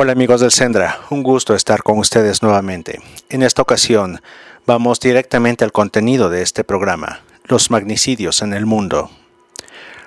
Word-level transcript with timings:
Hola 0.00 0.12
amigos 0.12 0.40
del 0.40 0.52
Sendra, 0.52 1.00
un 1.10 1.24
gusto 1.24 1.56
estar 1.56 1.82
con 1.82 1.98
ustedes 1.98 2.40
nuevamente. 2.40 3.00
En 3.30 3.42
esta 3.42 3.62
ocasión 3.62 4.20
vamos 4.64 5.00
directamente 5.00 5.64
al 5.64 5.72
contenido 5.72 6.30
de 6.30 6.42
este 6.42 6.62
programa, 6.62 7.22
los 7.46 7.72
magnicidios 7.72 8.40
en 8.42 8.52
el 8.52 8.64
mundo. 8.64 9.10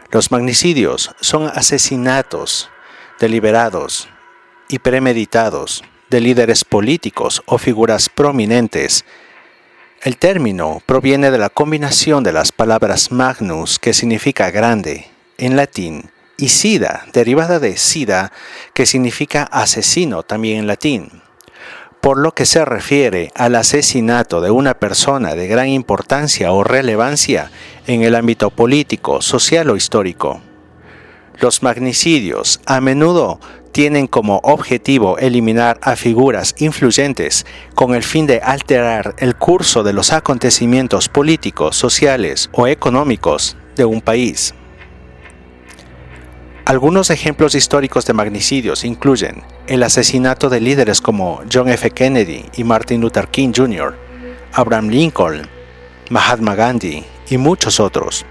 Los 0.09 0.31
magnicidios 0.31 1.11
son 1.19 1.51
asesinatos 1.53 2.69
deliberados 3.19 4.07
y 4.69 4.79
premeditados 4.79 5.83
de 6.09 6.21
líderes 6.21 6.63
políticos 6.63 7.43
o 7.45 7.57
figuras 7.57 8.07
prominentes. 8.07 9.03
El 10.03 10.15
término 10.15 10.81
proviene 10.85 11.31
de 11.31 11.37
la 11.37 11.49
combinación 11.49 12.23
de 12.23 12.31
las 12.31 12.53
palabras 12.53 13.11
magnus, 13.11 13.77
que 13.77 13.91
significa 13.91 14.51
grande, 14.51 15.09
en 15.37 15.57
latín, 15.57 16.11
y 16.41 16.49
sida, 16.49 17.05
derivada 17.13 17.59
de 17.59 17.77
sida, 17.77 18.31
que 18.73 18.87
significa 18.87 19.43
asesino 19.43 20.23
también 20.23 20.57
en 20.57 20.67
latín, 20.67 21.21
por 22.01 22.17
lo 22.17 22.33
que 22.33 22.47
se 22.47 22.65
refiere 22.65 23.31
al 23.35 23.55
asesinato 23.55 24.41
de 24.41 24.49
una 24.49 24.73
persona 24.73 25.35
de 25.35 25.47
gran 25.47 25.67
importancia 25.67 26.51
o 26.51 26.63
relevancia 26.63 27.51
en 27.85 28.01
el 28.01 28.15
ámbito 28.15 28.49
político, 28.49 29.21
social 29.21 29.69
o 29.69 29.75
histórico. 29.75 30.41
Los 31.39 31.61
magnicidios 31.61 32.59
a 32.65 32.81
menudo 32.81 33.39
tienen 33.71 34.07
como 34.07 34.41
objetivo 34.43 35.19
eliminar 35.19 35.79
a 35.83 35.95
figuras 35.95 36.55
influyentes 36.57 37.45
con 37.75 37.93
el 37.93 38.01
fin 38.01 38.25
de 38.25 38.41
alterar 38.41 39.13
el 39.19 39.35
curso 39.35 39.83
de 39.83 39.93
los 39.93 40.11
acontecimientos 40.11 41.07
políticos, 41.07 41.75
sociales 41.75 42.49
o 42.51 42.65
económicos 42.65 43.57
de 43.75 43.85
un 43.85 44.01
país. 44.01 44.55
Algunos 46.65 47.09
ejemplos 47.09 47.55
históricos 47.55 48.05
de 48.05 48.13
magnicidios 48.13 48.85
incluyen 48.85 49.43
el 49.67 49.81
asesinato 49.81 50.47
de 50.47 50.61
líderes 50.61 51.01
como 51.01 51.41
John 51.51 51.69
F. 51.69 51.89
Kennedy 51.89 52.45
y 52.55 52.63
Martin 52.63 53.01
Luther 53.01 53.27
King 53.29 53.51
Jr., 53.55 53.97
Abraham 54.53 54.89
Lincoln, 54.89 55.41
Mahatma 56.09 56.53
Gandhi 56.53 57.03
y 57.29 57.37
muchos 57.37 57.79
otros. 57.79 58.25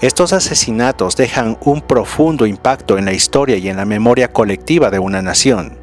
Estos 0.00 0.32
asesinatos 0.32 1.16
dejan 1.16 1.58
un 1.62 1.80
profundo 1.80 2.46
impacto 2.46 2.96
en 2.96 3.04
la 3.04 3.12
historia 3.12 3.56
y 3.56 3.68
en 3.68 3.76
la 3.76 3.84
memoria 3.84 4.32
colectiva 4.32 4.90
de 4.90 5.00
una 5.00 5.20
nación. 5.20 5.78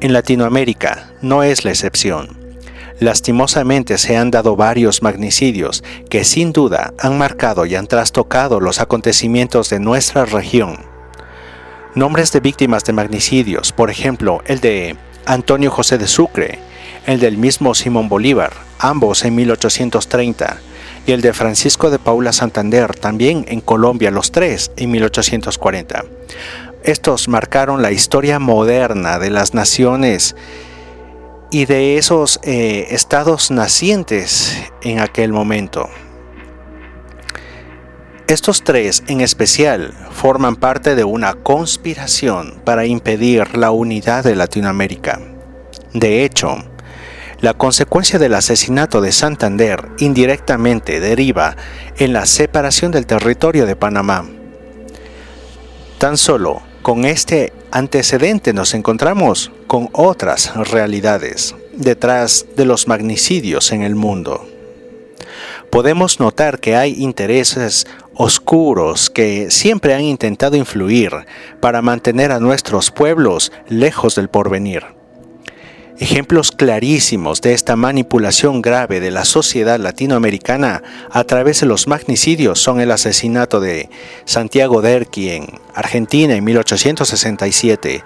En 0.00 0.12
Latinoamérica 0.12 1.12
no 1.22 1.42
es 1.42 1.64
la 1.64 1.70
excepción. 1.70 2.43
Lastimosamente 3.00 3.98
se 3.98 4.16
han 4.16 4.30
dado 4.30 4.56
varios 4.56 5.02
magnicidios 5.02 5.82
que 6.08 6.24
sin 6.24 6.52
duda 6.52 6.94
han 6.98 7.18
marcado 7.18 7.66
y 7.66 7.74
han 7.74 7.86
trastocado 7.86 8.60
los 8.60 8.80
acontecimientos 8.80 9.68
de 9.70 9.80
nuestra 9.80 10.24
región. 10.24 10.78
Nombres 11.94 12.32
de 12.32 12.40
víctimas 12.40 12.84
de 12.84 12.92
magnicidios, 12.92 13.72
por 13.72 13.90
ejemplo, 13.90 14.42
el 14.46 14.60
de 14.60 14.96
Antonio 15.26 15.70
José 15.70 15.98
de 15.98 16.06
Sucre, 16.06 16.58
el 17.06 17.20
del 17.20 17.36
mismo 17.36 17.74
Simón 17.74 18.08
Bolívar, 18.08 18.52
ambos 18.78 19.24
en 19.24 19.34
1830, 19.34 20.58
y 21.06 21.12
el 21.12 21.20
de 21.20 21.32
Francisco 21.32 21.90
de 21.90 21.98
Paula 21.98 22.32
Santander, 22.32 22.94
también 22.94 23.44
en 23.48 23.60
Colombia, 23.60 24.10
los 24.10 24.32
tres 24.32 24.70
en 24.76 24.90
1840. 24.90 26.04
Estos 26.82 27.28
marcaron 27.28 27.82
la 27.82 27.92
historia 27.92 28.38
moderna 28.38 29.18
de 29.18 29.30
las 29.30 29.54
naciones 29.54 30.36
y 31.54 31.66
de 31.66 31.98
esos 31.98 32.40
eh, 32.42 32.88
estados 32.90 33.52
nacientes 33.52 34.60
en 34.82 34.98
aquel 34.98 35.32
momento. 35.32 35.88
Estos 38.26 38.64
tres 38.64 39.04
en 39.06 39.20
especial 39.20 39.94
forman 40.10 40.56
parte 40.56 40.96
de 40.96 41.04
una 41.04 41.34
conspiración 41.34 42.60
para 42.64 42.86
impedir 42.86 43.56
la 43.56 43.70
unidad 43.70 44.24
de 44.24 44.34
Latinoamérica. 44.34 45.20
De 45.92 46.24
hecho, 46.24 46.56
la 47.40 47.54
consecuencia 47.54 48.18
del 48.18 48.34
asesinato 48.34 49.00
de 49.00 49.12
Santander 49.12 49.90
indirectamente 49.98 50.98
deriva 50.98 51.56
en 51.98 52.14
la 52.14 52.26
separación 52.26 52.90
del 52.90 53.06
territorio 53.06 53.64
de 53.64 53.76
Panamá. 53.76 54.26
Tan 55.98 56.16
solo 56.16 56.62
con 56.82 57.04
este 57.04 57.52
antecedente 57.74 58.52
nos 58.52 58.72
encontramos 58.72 59.50
con 59.66 59.88
otras 59.92 60.54
realidades 60.70 61.56
detrás 61.72 62.46
de 62.56 62.64
los 62.64 62.86
magnicidios 62.86 63.72
en 63.72 63.82
el 63.82 63.96
mundo. 63.96 64.46
Podemos 65.70 66.20
notar 66.20 66.60
que 66.60 66.76
hay 66.76 67.02
intereses 67.02 67.88
oscuros 68.14 69.10
que 69.10 69.50
siempre 69.50 69.92
han 69.92 70.02
intentado 70.02 70.56
influir 70.56 71.10
para 71.60 71.82
mantener 71.82 72.30
a 72.30 72.38
nuestros 72.38 72.92
pueblos 72.92 73.50
lejos 73.68 74.14
del 74.14 74.28
porvenir. 74.28 74.84
Ejemplos 75.98 76.50
clarísimos 76.50 77.40
de 77.40 77.52
esta 77.52 77.76
manipulación 77.76 78.62
grave 78.62 78.98
de 78.98 79.12
la 79.12 79.24
sociedad 79.24 79.78
latinoamericana 79.78 80.82
a 81.12 81.22
través 81.22 81.60
de 81.60 81.66
los 81.66 81.86
magnicidios 81.86 82.60
son 82.60 82.80
el 82.80 82.90
asesinato 82.90 83.60
de 83.60 83.88
Santiago 84.24 84.82
Derqui 84.82 85.30
en 85.30 85.46
Argentina 85.72 86.34
en 86.34 86.42
1867, 86.42 88.02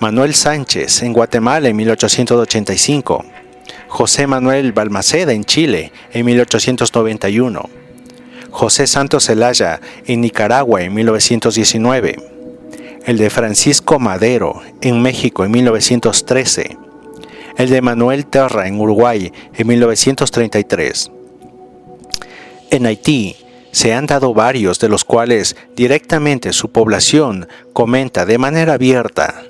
Manuel 0.00 0.34
Sánchez 0.34 1.02
en 1.02 1.12
Guatemala 1.12 1.68
en 1.68 1.76
1885, 1.76 3.22
José 3.88 4.26
Manuel 4.26 4.72
Balmaceda 4.72 5.34
en 5.34 5.44
Chile 5.44 5.92
en 6.12 6.24
1891, 6.24 7.68
José 8.50 8.86
Santos 8.86 9.26
Zelaya 9.26 9.82
en 10.06 10.22
Nicaragua 10.22 10.80
en 10.80 10.94
1919, 10.94 12.37
el 13.06 13.18
de 13.18 13.30
Francisco 13.30 13.98
Madero 13.98 14.60
en 14.80 15.00
México 15.02 15.44
en 15.44 15.50
1913, 15.50 16.78
el 17.56 17.70
de 17.70 17.82
Manuel 17.82 18.26
Terra 18.26 18.66
en 18.66 18.80
Uruguay 18.80 19.32
en 19.54 19.66
1933. 19.66 21.10
En 22.70 22.86
Haití 22.86 23.36
se 23.72 23.94
han 23.94 24.06
dado 24.06 24.34
varios 24.34 24.78
de 24.78 24.88
los 24.88 25.04
cuales 25.04 25.56
directamente 25.76 26.52
su 26.52 26.70
población 26.70 27.48
comenta 27.72 28.26
de 28.26 28.38
manera 28.38 28.74
abierta, 28.74 29.44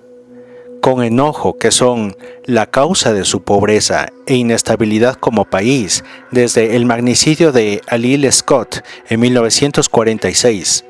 con 0.80 1.02
enojo 1.02 1.58
que 1.58 1.70
son 1.70 2.16
la 2.44 2.66
causa 2.66 3.12
de 3.12 3.24
su 3.24 3.42
pobreza 3.42 4.08
e 4.26 4.36
inestabilidad 4.36 5.16
como 5.16 5.44
país 5.44 6.04
desde 6.30 6.76
el 6.76 6.86
magnicidio 6.86 7.52
de 7.52 7.82
Alil 7.88 8.30
Scott 8.32 8.84
en 9.08 9.20
1946 9.20 10.84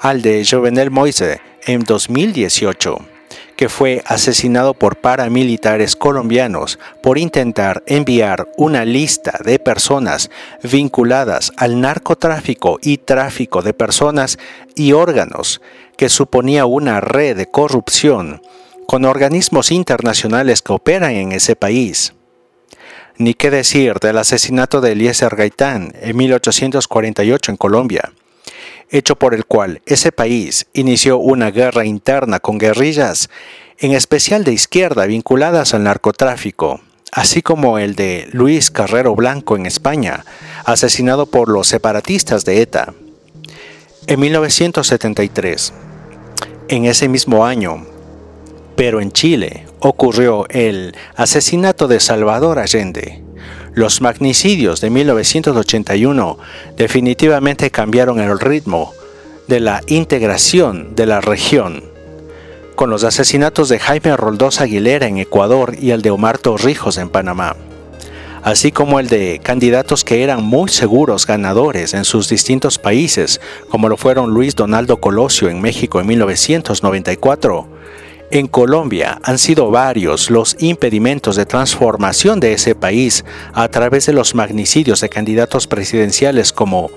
al 0.00 0.22
de 0.22 0.44
Jovenel 0.44 0.90
Moise 0.90 1.40
en 1.66 1.80
2018, 1.80 2.98
que 3.56 3.68
fue 3.68 4.02
asesinado 4.06 4.74
por 4.74 4.96
paramilitares 4.96 5.96
colombianos 5.96 6.78
por 7.02 7.18
intentar 7.18 7.82
enviar 7.86 8.48
una 8.56 8.84
lista 8.84 9.38
de 9.44 9.58
personas 9.58 10.30
vinculadas 10.62 11.52
al 11.56 11.80
narcotráfico 11.80 12.78
y 12.82 12.98
tráfico 12.98 13.62
de 13.62 13.74
personas 13.74 14.38
y 14.74 14.92
órganos, 14.92 15.60
que 15.96 16.08
suponía 16.08 16.66
una 16.66 17.00
red 17.00 17.36
de 17.36 17.46
corrupción 17.46 18.42
con 18.86 19.04
organismos 19.04 19.70
internacionales 19.70 20.60
que 20.60 20.72
operan 20.72 21.12
en 21.12 21.32
ese 21.32 21.56
país. 21.56 22.12
Ni 23.16 23.34
qué 23.34 23.50
decir 23.50 23.94
del 24.00 24.18
asesinato 24.18 24.80
de 24.80 24.92
Eliezer 24.92 25.36
Gaitán 25.36 25.92
en 26.00 26.16
1848 26.16 27.52
en 27.52 27.56
Colombia, 27.56 28.12
hecho 28.90 29.16
por 29.16 29.34
el 29.34 29.44
cual 29.44 29.82
ese 29.86 30.12
país 30.12 30.66
inició 30.72 31.18
una 31.18 31.50
guerra 31.50 31.84
interna 31.84 32.40
con 32.40 32.58
guerrillas, 32.58 33.30
en 33.78 33.92
especial 33.92 34.44
de 34.44 34.52
izquierda 34.52 35.06
vinculadas 35.06 35.74
al 35.74 35.84
narcotráfico, 35.84 36.80
así 37.12 37.42
como 37.42 37.78
el 37.78 37.94
de 37.94 38.28
Luis 38.32 38.70
Carrero 38.70 39.14
Blanco 39.14 39.56
en 39.56 39.66
España, 39.66 40.24
asesinado 40.64 41.26
por 41.26 41.48
los 41.48 41.68
separatistas 41.68 42.44
de 42.44 42.60
ETA. 42.60 42.94
En 44.06 44.20
1973, 44.20 45.72
en 46.68 46.84
ese 46.84 47.08
mismo 47.08 47.46
año, 47.46 47.86
pero 48.76 49.00
en 49.00 49.12
Chile, 49.12 49.66
ocurrió 49.80 50.46
el 50.48 50.96
asesinato 51.16 51.88
de 51.88 52.00
Salvador 52.00 52.58
Allende, 52.58 53.22
los 53.74 54.00
magnicidios 54.00 54.80
de 54.80 54.90
1981 54.90 56.38
definitivamente 56.76 57.70
cambiaron 57.70 58.20
el 58.20 58.38
ritmo 58.38 58.92
de 59.48 59.60
la 59.60 59.82
integración 59.88 60.94
de 60.94 61.06
la 61.06 61.20
región, 61.20 61.82
con 62.76 62.88
los 62.88 63.04
asesinatos 63.04 63.68
de 63.68 63.78
Jaime 63.78 64.16
Roldós 64.16 64.60
Aguilera 64.60 65.06
en 65.06 65.18
Ecuador 65.18 65.74
y 65.78 65.90
el 65.90 66.02
de 66.02 66.10
Omar 66.10 66.38
Torrijos 66.38 66.98
en 66.98 67.08
Panamá, 67.08 67.56
así 68.42 68.70
como 68.70 69.00
el 69.00 69.08
de 69.08 69.40
candidatos 69.42 70.04
que 70.04 70.22
eran 70.22 70.44
muy 70.44 70.68
seguros 70.68 71.26
ganadores 71.26 71.94
en 71.94 72.04
sus 72.04 72.28
distintos 72.28 72.78
países, 72.78 73.40
como 73.68 73.88
lo 73.88 73.96
fueron 73.96 74.30
Luis 74.30 74.54
Donaldo 74.54 74.98
Colosio 74.98 75.48
en 75.48 75.60
México 75.60 76.00
en 76.00 76.06
1994. 76.06 77.73
En 78.34 78.48
Colombia 78.48 79.20
han 79.22 79.38
sido 79.38 79.70
varios 79.70 80.28
los 80.28 80.56
impedimentos 80.58 81.36
de 81.36 81.46
transformación 81.46 82.40
de 82.40 82.52
ese 82.52 82.74
país 82.74 83.24
a 83.52 83.68
través 83.68 84.06
de 84.06 84.12
los 84.12 84.34
magnicidios 84.34 85.00
de 85.00 85.08
candidatos 85.08 85.68
presidenciales 85.68 86.52
como 86.52 86.90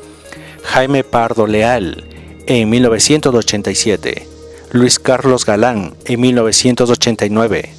Jaime 0.64 1.04
Pardo 1.04 1.46
Leal 1.46 2.06
en 2.48 2.68
1987, 2.72 4.28
Luis 4.72 4.98
Carlos 4.98 5.46
Galán 5.46 5.94
en 6.06 6.22
1989, 6.22 7.70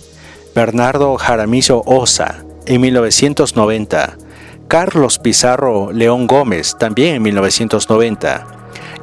Bernardo 0.55 1.17
Jaramillo 1.17 1.83
Osa 1.85 2.45
en 2.65 2.81
1990, 2.81 4.19
Carlos 4.69 5.19
Pizarro 5.19 5.91
León 5.91 6.29
Gómez 6.29 6.77
también 6.79 7.17
en 7.17 7.23
1990, 7.23 8.47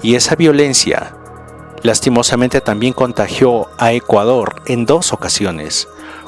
y 0.02 0.16
esa 0.16 0.38
violencia 0.38 1.12
lastimosamente 1.86 2.62
también 2.62 2.94
contagió 2.94 3.70
a 3.78 3.94
Ecuador 3.94 4.62
en 4.66 4.86
dos 4.86 5.14
ocasiones. 5.14 5.88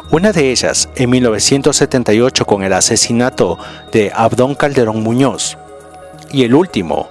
Una 0.10 0.32
de 0.32 0.52
ellas 0.52 0.88
en 0.96 1.10
1978 1.10 2.46
con 2.46 2.64
el 2.64 2.72
asesinato 2.74 3.58
de 3.92 4.12
Abdón 4.16 4.56
Calderón 4.56 5.04
Muñoz 5.04 5.58
y 6.32 6.44
el 6.44 6.54
último, 6.54 7.10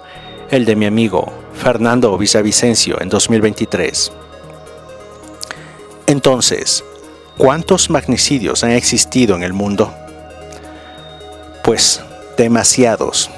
el 0.50 0.64
de 0.64 0.76
mi 0.76 0.86
amigo 0.86 1.30
Fernando 1.54 2.16
Villavicencio 2.16 3.00
en 3.00 3.08
2023. 3.08 4.12
Entonces, 6.06 6.84
¿cuántos 7.36 7.90
magnicidios 7.90 8.64
han 8.64 8.70
existido 8.70 9.36
en 9.36 9.42
el 9.42 9.52
mundo? 9.52 9.92
Pues 11.64 12.00
demasiados. 12.36 13.30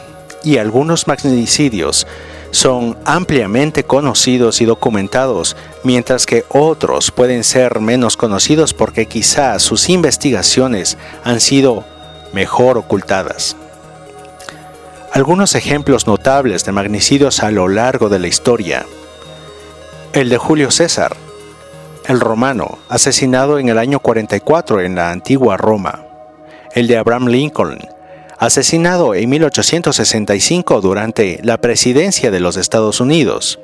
Y 0.45 0.59
algunos 0.59 1.09
magnicidios 1.09 2.07
son 2.51 2.97
ampliamente 3.05 3.85
conocidos 3.85 4.61
y 4.61 4.65
documentados, 4.65 5.57
mientras 5.85 6.27
que 6.27 6.45
otros 6.49 7.11
pueden 7.11 7.45
ser 7.45 7.81
menos 7.81 8.17
conocidos 8.17 8.75
porque 8.75 9.07
quizás 9.07 9.63
sus 9.63 9.89
investigaciones 9.89 10.97
han 11.25 11.41
sido 11.41 11.85
mejor 12.33 12.79
ocultadas. 12.79 13.57
Algunos 15.13 15.55
ejemplos 15.55 16.07
notables 16.07 16.65
de 16.65 16.73
magnicidios 16.73 17.43
a 17.43 17.51
lo 17.51 17.69
largo 17.69 18.09
de 18.09 18.19
la 18.19 18.29
historia. 18.29 18.87
El 20.13 20.29
de 20.29 20.39
Julio 20.39 20.71
César, 20.71 21.17
el 22.07 22.21
romano, 22.21 22.79
asesinado 22.89 23.59
en 23.59 23.69
el 23.69 23.79
año 23.79 24.01
44 24.01 24.81
en 24.81 24.95
la 24.95 25.11
antigua 25.11 25.57
Roma, 25.57 26.05
el 26.75 26.87
de 26.87 26.97
Abraham 26.97 27.27
Lincoln, 27.27 27.79
asesinado 28.39 29.15
en 29.15 29.29
1865 29.29 30.81
durante 30.81 31.41
la 31.43 31.61
presidencia 31.61 32.31
de 32.31 32.41
los 32.41 32.57
Estados 32.57 33.01
Unidos, 33.01 33.59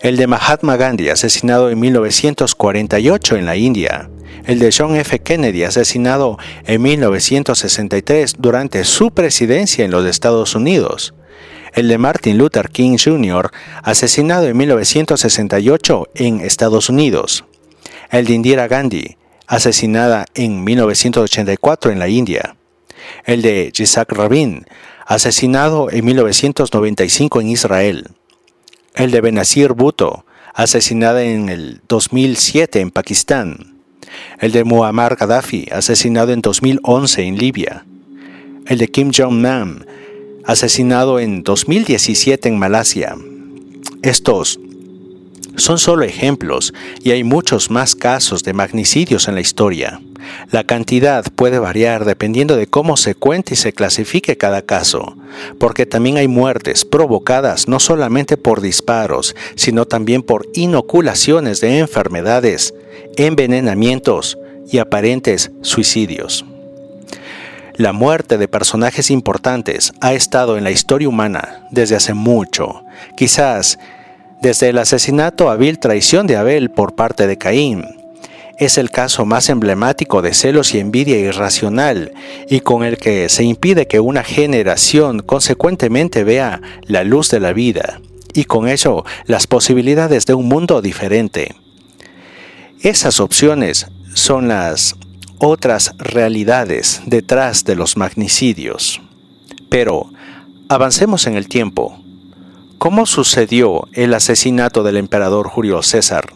el 0.00 0.16
de 0.16 0.26
Mahatma 0.26 0.76
Gandhi, 0.76 1.10
asesinado 1.10 1.70
en 1.70 1.78
1948 1.78 3.36
en 3.36 3.46
la 3.46 3.56
India, 3.56 4.10
el 4.46 4.58
de 4.58 4.74
John 4.76 4.96
F. 4.96 5.20
Kennedy, 5.20 5.64
asesinado 5.64 6.38
en 6.64 6.82
1963 6.82 8.36
durante 8.38 8.84
su 8.84 9.10
presidencia 9.10 9.84
en 9.84 9.90
los 9.90 10.06
Estados 10.06 10.54
Unidos, 10.54 11.14
el 11.74 11.88
de 11.88 11.98
Martin 11.98 12.38
Luther 12.38 12.70
King 12.70 12.96
Jr., 13.02 13.50
asesinado 13.82 14.48
en 14.48 14.56
1968 14.56 16.08
en 16.14 16.40
Estados 16.40 16.88
Unidos, 16.88 17.44
el 18.10 18.26
de 18.26 18.32
Indira 18.32 18.68
Gandhi, 18.68 19.16
asesinada 19.46 20.26
en 20.34 20.64
1984 20.64 21.92
en 21.92 21.98
la 21.98 22.08
India, 22.08 22.56
el 23.24 23.42
de 23.42 23.70
Yitzhak 23.72 24.10
Rabin, 24.12 24.66
asesinado 25.06 25.90
en 25.90 26.04
1995 26.04 27.40
en 27.40 27.48
Israel, 27.48 28.08
el 28.94 29.10
de 29.10 29.20
Benazir 29.20 29.72
Bhutto, 29.72 30.24
asesinada 30.54 31.22
en 31.22 31.48
el 31.48 31.80
2007 31.88 32.80
en 32.80 32.90
Pakistán, 32.90 33.76
el 34.40 34.52
de 34.52 34.64
Muammar 34.64 35.16
Gaddafi, 35.16 35.68
asesinado 35.72 36.32
en 36.32 36.42
2011 36.42 37.22
en 37.22 37.38
Libia, 37.38 37.86
el 38.66 38.78
de 38.78 38.88
Kim 38.88 39.10
Jong-nam, 39.12 39.84
asesinado 40.44 41.20
en 41.20 41.42
2017 41.42 42.48
en 42.48 42.58
Malasia. 42.58 43.16
Estos 44.02 44.58
son 45.56 45.78
solo 45.78 46.04
ejemplos 46.04 46.72
y 47.02 47.10
hay 47.10 47.24
muchos 47.24 47.70
más 47.70 47.94
casos 47.94 48.42
de 48.42 48.52
magnicidios 48.52 49.28
en 49.28 49.34
la 49.34 49.40
historia. 49.40 50.00
La 50.50 50.64
cantidad 50.64 51.24
puede 51.34 51.58
variar 51.58 52.04
dependiendo 52.04 52.56
de 52.56 52.66
cómo 52.66 52.96
se 52.96 53.14
cuente 53.14 53.54
y 53.54 53.56
se 53.56 53.72
clasifique 53.72 54.36
cada 54.36 54.62
caso, 54.62 55.16
porque 55.58 55.86
también 55.86 56.16
hay 56.16 56.28
muertes 56.28 56.84
provocadas 56.84 57.68
no 57.68 57.80
solamente 57.80 58.36
por 58.36 58.60
disparos, 58.60 59.34
sino 59.56 59.86
también 59.86 60.22
por 60.22 60.46
inoculaciones 60.54 61.60
de 61.60 61.78
enfermedades, 61.78 62.74
envenenamientos 63.16 64.38
y 64.70 64.78
aparentes 64.78 65.50
suicidios. 65.62 66.44
La 67.76 67.92
muerte 67.92 68.36
de 68.36 68.48
personajes 68.48 69.10
importantes 69.10 69.92
ha 70.00 70.12
estado 70.12 70.58
en 70.58 70.64
la 70.64 70.70
historia 70.70 71.08
humana 71.08 71.66
desde 71.70 71.96
hace 71.96 72.12
mucho, 72.12 72.84
quizás 73.16 73.78
desde 74.42 74.70
el 74.70 74.78
asesinato 74.78 75.50
a 75.50 75.56
vil 75.56 75.78
traición 75.78 76.26
de 76.26 76.36
Abel 76.36 76.70
por 76.70 76.96
parte 76.96 77.28
de 77.28 77.38
Caín. 77.38 77.84
Es 78.58 78.76
el 78.76 78.90
caso 78.90 79.24
más 79.24 79.48
emblemático 79.48 80.20
de 80.20 80.34
celos 80.34 80.74
y 80.74 80.80
envidia 80.80 81.16
irracional 81.16 82.12
y 82.50 82.60
con 82.60 82.82
el 82.82 82.98
que 82.98 83.28
se 83.28 83.44
impide 83.44 83.86
que 83.86 84.00
una 84.00 84.24
generación 84.24 85.20
consecuentemente 85.20 86.24
vea 86.24 86.60
la 86.82 87.04
luz 87.04 87.30
de 87.30 87.38
la 87.38 87.52
vida 87.52 88.00
y 88.34 88.44
con 88.44 88.68
ello 88.68 89.04
las 89.26 89.46
posibilidades 89.46 90.26
de 90.26 90.34
un 90.34 90.48
mundo 90.48 90.82
diferente. 90.82 91.54
Esas 92.80 93.20
opciones 93.20 93.86
son 94.12 94.48
las 94.48 94.96
otras 95.38 95.94
realidades 95.98 97.00
detrás 97.06 97.64
de 97.64 97.76
los 97.76 97.96
magnicidios. 97.96 99.00
Pero 99.70 100.10
avancemos 100.68 101.28
en 101.28 101.36
el 101.36 101.48
tiempo 101.48 102.02
¿Cómo 102.82 103.06
sucedió 103.06 103.86
el 103.92 104.12
asesinato 104.12 104.82
del 104.82 104.96
emperador 104.96 105.46
Julio 105.46 105.84
César? 105.84 106.32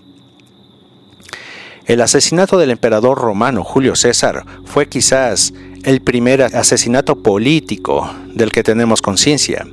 El 1.87 2.01
asesinato 2.01 2.57
del 2.57 2.71
emperador 2.71 3.19
romano 3.19 3.65
Julio 3.65 3.97
César 3.97 4.47
fue 4.65 4.89
quizás 4.89 5.53
el 5.83 6.03
primer 6.03 6.43
asesinato 6.43 7.17
político 7.21 8.09
del 8.29 8.53
que 8.53 8.63
tenemos 8.63 9.03
conciencia. 9.03 9.67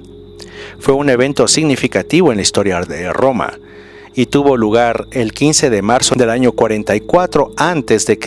Fue 0.80 0.96
un 0.96 1.12
evento 1.12 1.48
significativo 1.48 2.32
en 2.32 2.38
la 2.38 2.42
historia 2.42 2.82
de 2.82 3.14
Roma 3.14 3.54
y 4.16 4.26
tuvo 4.26 4.58
lugar 4.58 5.06
el 5.12 5.32
15 5.32 5.70
de 5.70 5.84
marzo 5.84 6.16
del 6.16 6.32
año 6.32 6.54
44 6.54 7.52
a.C., 7.56 8.20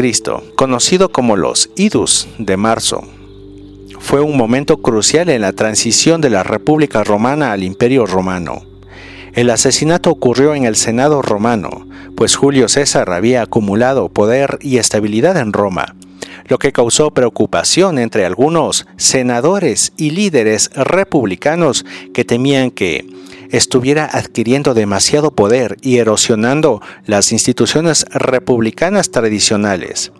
conocido 0.55 1.09
como 1.11 1.35
los 1.35 1.71
Idus 1.75 2.29
de 2.39 2.57
marzo 2.57 3.03
fue 4.07 4.21
un 4.21 4.37
momento 4.37 4.77
crucial 4.77 5.29
en 5.31 5.41
la 5.41 5.53
transición 5.53 6.21
de 6.21 6.31
la 6.31 6.45
República 6.45 7.03
Romana 7.03 7.51
al 7.51 7.65
Imperio 7.65 8.07
Romano. 8.07 8.63
El 9.33 9.51
asesinato 9.51 10.13
ocurrió 10.13 10.55
en 10.55 10.65
el 10.65 10.77
Senado 10.77 11.23
romano, 11.23 11.89
pues 12.17 12.37
Julio 12.37 12.69
César 12.69 13.11
había 13.11 13.43
acumulado 13.43 14.09
poder 14.09 14.61
y 14.61 14.77
estabilidad 14.77 15.37
en 15.39 15.53
Roma, 15.53 15.97
lo 16.47 16.59
que 16.59 16.71
causó 16.71 17.11
preocupación 17.11 17.99
entre 17.99 18.25
algunos 18.25 18.87
senadores 18.97 19.93
y 19.97 20.11
líderes 20.11 20.71
republicanos 20.77 21.85
que 22.15 22.25
temían 22.25 22.71
que 22.71 23.05
estuviera 23.51 24.05
adquiriendo 24.05 24.73
demasiado 24.73 25.33
poder 25.33 25.79
y 25.83 25.97
erosionando 25.97 26.81
las 27.07 27.33
instituciones 27.33 28.07
republicanas 28.13 29.11
tradicionales. 29.11 30.13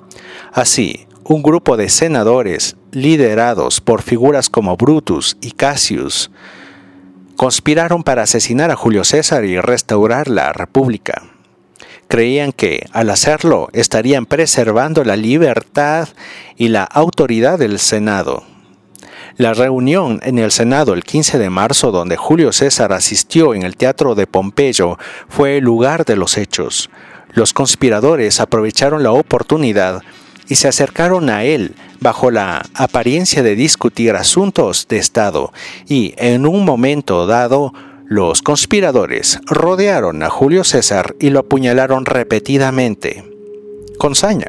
Así, 0.53 1.07
un 1.29 1.43
grupo 1.43 1.77
de 1.77 1.89
senadores, 1.89 2.77
liderados 2.93 3.81
por 3.81 4.03
figuras 4.03 4.49
como 4.49 4.77
Brutus 4.77 5.37
y 5.41 5.53
Cassius, 5.53 6.31
conspiraron 7.35 8.05
para 8.05 8.23
asesinar 8.23 8.71
a 8.71 8.77
Julio 8.77 9.05
César 9.05 9.45
y 9.45 9.61
restaurar 9.61 10.29
la 10.29 10.53
República. 10.53 11.23
Creían 12.09 12.53
que, 12.53 12.87
al 12.93 13.11
hacerlo, 13.11 13.69
estarían 13.73 14.27
preservando 14.27 15.03
la 15.03 15.17
libertad 15.17 16.09
y 16.57 16.69
la 16.69 16.85
autoridad 16.85 17.59
del 17.59 17.81
Senado. 17.81 18.45
La 19.37 19.53
reunión 19.53 20.21
en 20.23 20.39
el 20.39 20.53
Senado 20.53 20.95
el 20.95 21.03
15 21.03 21.39
de 21.39 21.51
marzo, 21.51 21.91
donde 21.91 22.17
Julio 22.17 22.53
César 22.53 22.93
asistió 22.93 23.53
en 23.53 23.65
el 23.65 23.77
Teatro 23.77 24.15
de 24.15 24.29
Pompeyo, 24.29 24.97
fue 25.29 25.59
el 25.59 25.65
lugar 25.65 26.05
de 26.05 26.17
los 26.17 26.39
hechos. 26.39 26.89
Los 27.33 27.53
conspiradores 27.53 28.41
aprovecharon 28.41 29.03
la 29.03 29.11
oportunidad 29.11 30.03
y 30.49 30.57
se 30.57 30.69
acercaron 30.69 31.31
a 31.31 31.45
él 31.45 31.75
bajo 32.01 32.31
la 32.31 32.65
apariencia 32.75 33.43
de 33.43 33.57
discutir 33.57 34.15
asuntos 34.15 34.87
de 34.89 34.99
Estado 34.99 35.53
y 35.89 36.15
en 36.17 36.47
un 36.47 36.65
momento 36.65 37.27
dado 37.27 37.73
Los 38.09 38.41
conspiradores 38.41 39.41
rodearon 39.47 40.23
a 40.23 40.31
Julio 40.31 40.63
César 40.63 41.17
y 41.19 41.31
lo 41.31 41.41
apuñalaron 41.41 42.07
repetidamente, 42.07 43.25
con 43.99 44.15
saña. 44.15 44.47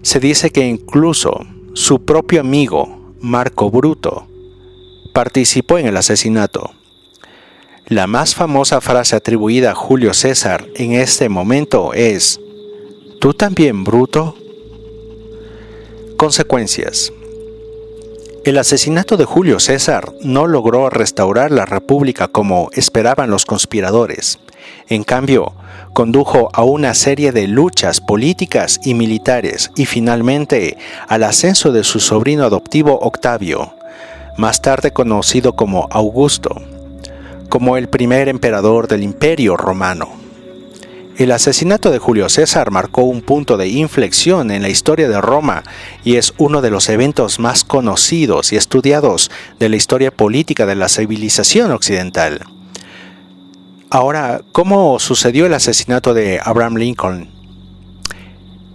Se 0.00 0.20
dice 0.20 0.48
que 0.48 0.66
incluso 0.66 1.44
su 1.74 2.06
propio 2.06 2.40
amigo, 2.40 3.14
Marco 3.20 3.70
Bruto, 3.70 4.26
participó 5.12 5.76
en 5.76 5.86
el 5.88 5.96
asesinato. 5.98 6.70
La 7.86 8.06
más 8.06 8.34
famosa 8.34 8.80
frase 8.80 9.16
atribuida 9.16 9.72
a 9.72 9.74
Julio 9.74 10.14
César 10.14 10.66
en 10.76 10.92
este 10.92 11.28
momento 11.28 11.92
es, 11.92 12.40
¿tú 13.20 13.34
también, 13.34 13.84
Bruto? 13.84 14.36
Consecuencias. 16.20 17.14
El 18.44 18.58
asesinato 18.58 19.16
de 19.16 19.24
Julio 19.24 19.58
César 19.58 20.12
no 20.20 20.46
logró 20.46 20.90
restaurar 20.90 21.50
la 21.50 21.64
República 21.64 22.28
como 22.28 22.68
esperaban 22.74 23.30
los 23.30 23.46
conspiradores. 23.46 24.38
En 24.90 25.02
cambio, 25.02 25.54
condujo 25.94 26.50
a 26.52 26.62
una 26.62 26.92
serie 26.92 27.32
de 27.32 27.48
luchas 27.48 28.02
políticas 28.02 28.80
y 28.84 28.92
militares 28.92 29.70
y 29.76 29.86
finalmente 29.86 30.76
al 31.08 31.24
ascenso 31.24 31.72
de 31.72 31.84
su 31.84 32.00
sobrino 32.00 32.44
adoptivo 32.44 32.98
Octavio, 33.00 33.72
más 34.36 34.60
tarde 34.60 34.92
conocido 34.92 35.56
como 35.56 35.88
Augusto, 35.90 36.54
como 37.48 37.78
el 37.78 37.88
primer 37.88 38.28
emperador 38.28 38.88
del 38.88 39.04
Imperio 39.04 39.56
Romano. 39.56 40.19
El 41.16 41.32
asesinato 41.32 41.90
de 41.90 41.98
Julio 41.98 42.28
César 42.28 42.70
marcó 42.70 43.02
un 43.02 43.20
punto 43.20 43.56
de 43.56 43.68
inflexión 43.68 44.50
en 44.50 44.62
la 44.62 44.70
historia 44.70 45.08
de 45.08 45.20
Roma 45.20 45.64
y 46.02 46.16
es 46.16 46.32
uno 46.38 46.62
de 46.62 46.70
los 46.70 46.88
eventos 46.88 47.38
más 47.38 47.62
conocidos 47.62 48.52
y 48.52 48.56
estudiados 48.56 49.30
de 49.58 49.68
la 49.68 49.76
historia 49.76 50.10
política 50.10 50.64
de 50.64 50.76
la 50.76 50.88
civilización 50.88 51.72
occidental. 51.72 52.46
Ahora, 53.90 54.40
¿cómo 54.52 54.98
sucedió 54.98 55.46
el 55.46 55.52
asesinato 55.52 56.14
de 56.14 56.40
Abraham 56.42 56.76
Lincoln? 56.76 57.28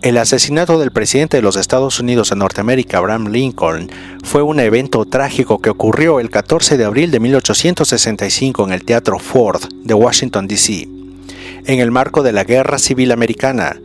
El 0.01 0.17
asesinato 0.17 0.77
del 0.77 0.91
presidente 0.91 1.37
de 1.37 1.41
los 1.41 1.55
Estados 1.55 1.99
Unidos 1.99 2.29
de 2.29 2.35
Norteamérica, 2.35 2.99
Abraham 2.99 3.29
Lincoln, 3.29 3.89
fue 4.23 4.43
un 4.43 4.59
evento 4.59 5.05
trágico 5.05 5.61
que 5.61 5.71
ocurrió 5.71 6.19
el 6.19 6.29
14 6.29 6.77
de 6.77 6.85
abril 6.85 7.09
de 7.09 7.19
1865 7.21 8.65
en 8.65 8.73
el 8.73 8.85
Teatro 8.85 9.17
Ford 9.17 9.63
de 9.83 9.95
Washington, 9.95 10.47
D.C 10.47 11.04
en 11.65 11.79
el 11.79 11.91
marco 11.91 12.23
de 12.23 12.31
la 12.31 12.43
Guerra 12.43 12.77
Civil 12.77 13.11
Americana, 13.11 13.81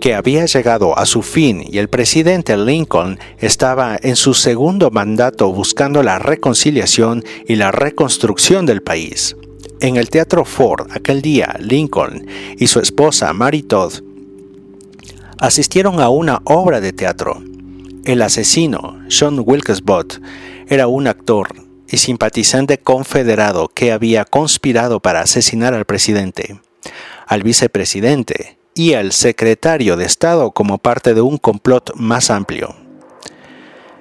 que 0.00 0.14
había 0.14 0.46
llegado 0.46 0.98
a 0.98 1.04
su 1.04 1.22
fin 1.22 1.62
y 1.70 1.78
el 1.78 1.88
presidente 1.88 2.56
Lincoln 2.56 3.18
estaba 3.38 3.98
en 4.02 4.16
su 4.16 4.34
segundo 4.34 4.90
mandato 4.90 5.52
buscando 5.52 6.02
la 6.02 6.18
reconciliación 6.18 7.22
y 7.46 7.56
la 7.56 7.70
reconstrucción 7.70 8.64
del 8.64 8.82
país. 8.82 9.36
En 9.80 9.96
el 9.96 10.08
Teatro 10.08 10.44
Ford 10.44 10.88
aquel 10.92 11.20
día, 11.22 11.54
Lincoln 11.60 12.26
y 12.58 12.66
su 12.66 12.80
esposa 12.80 13.32
Mary 13.32 13.62
Todd 13.62 13.94
asistieron 15.38 16.00
a 16.00 16.08
una 16.08 16.40
obra 16.44 16.80
de 16.80 16.92
teatro. 16.92 17.42
El 18.04 18.22
asesino, 18.22 18.98
John 19.10 19.42
Wilkes 19.44 19.82
Bott, 19.82 20.20
era 20.68 20.86
un 20.86 21.06
actor 21.06 21.48
y 21.88 21.98
simpatizante 21.98 22.78
confederado 22.78 23.68
que 23.68 23.92
había 23.92 24.24
conspirado 24.24 25.00
para 25.00 25.20
asesinar 25.20 25.74
al 25.74 25.84
presidente 25.84 26.60
al 27.30 27.44
vicepresidente 27.44 28.58
y 28.74 28.94
al 28.94 29.12
secretario 29.12 29.96
de 29.96 30.04
Estado 30.04 30.50
como 30.50 30.78
parte 30.78 31.14
de 31.14 31.20
un 31.20 31.38
complot 31.38 31.94
más 31.94 32.28
amplio. 32.28 32.74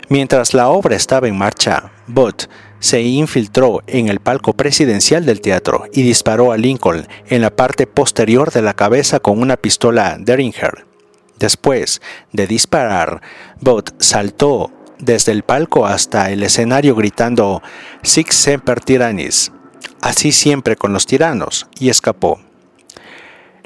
Mientras 0.07 0.55
la 0.55 0.69
obra 0.69 0.95
estaba 0.95 1.27
en 1.27 1.37
marcha, 1.37 1.91
Bott 2.07 2.49
se 2.79 3.01
infiltró 3.01 3.81
en 3.85 4.07
el 4.09 4.19
palco 4.19 4.53
presidencial 4.53 5.27
del 5.27 5.41
teatro 5.41 5.83
y 5.93 6.01
disparó 6.01 6.51
a 6.51 6.57
Lincoln 6.57 7.07
en 7.27 7.43
la 7.43 7.55
parte 7.55 7.85
posterior 7.85 8.51
de 8.51 8.63
la 8.63 8.73
cabeza 8.73 9.19
con 9.19 9.39
una 9.39 9.57
pistola 9.57 10.17
Derringer. 10.19 10.87
Después 11.37 12.01
de 12.33 12.47
disparar, 12.47 13.21
Bott 13.61 13.93
saltó 14.01 14.71
desde 14.97 15.33
el 15.33 15.43
palco 15.43 15.85
hasta 15.85 16.31
el 16.31 16.41
escenario 16.41 16.95
gritando 16.95 17.61
Six 18.01 18.35
Semper 18.35 18.81
Tyrannis, 18.81 19.51
así 20.01 20.31
siempre 20.31 20.75
con 20.75 20.93
los 20.93 21.05
tiranos, 21.05 21.67
y 21.79 21.89
escapó. 21.89 22.48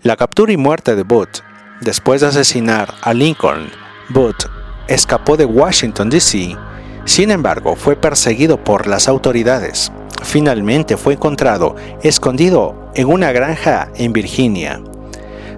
La 0.03 0.17
captura 0.17 0.51
y 0.51 0.57
muerte 0.57 0.97
de 0.97 1.03
Booth. 1.03 1.39
Después 1.79 2.19
de 2.19 2.27
asesinar 2.27 2.93
a 3.03 3.13
Lincoln, 3.13 3.69
Booth 4.09 4.49
escapó 4.89 5.37
de 5.37 5.45
Washington, 5.45 6.09
D.C., 6.09 6.57
sin 7.05 7.31
embargo 7.31 7.77
fue 7.77 7.95
perseguido 7.95 8.61
por 8.61 8.85
las 8.85 9.07
autoridades. 9.07 9.93
Finalmente 10.21 10.97
fue 10.97 11.13
encontrado 11.13 11.77
escondido 12.01 12.91
en 12.95 13.07
una 13.07 13.31
granja 13.31 13.91
en 13.95 14.11
Virginia. 14.11 14.81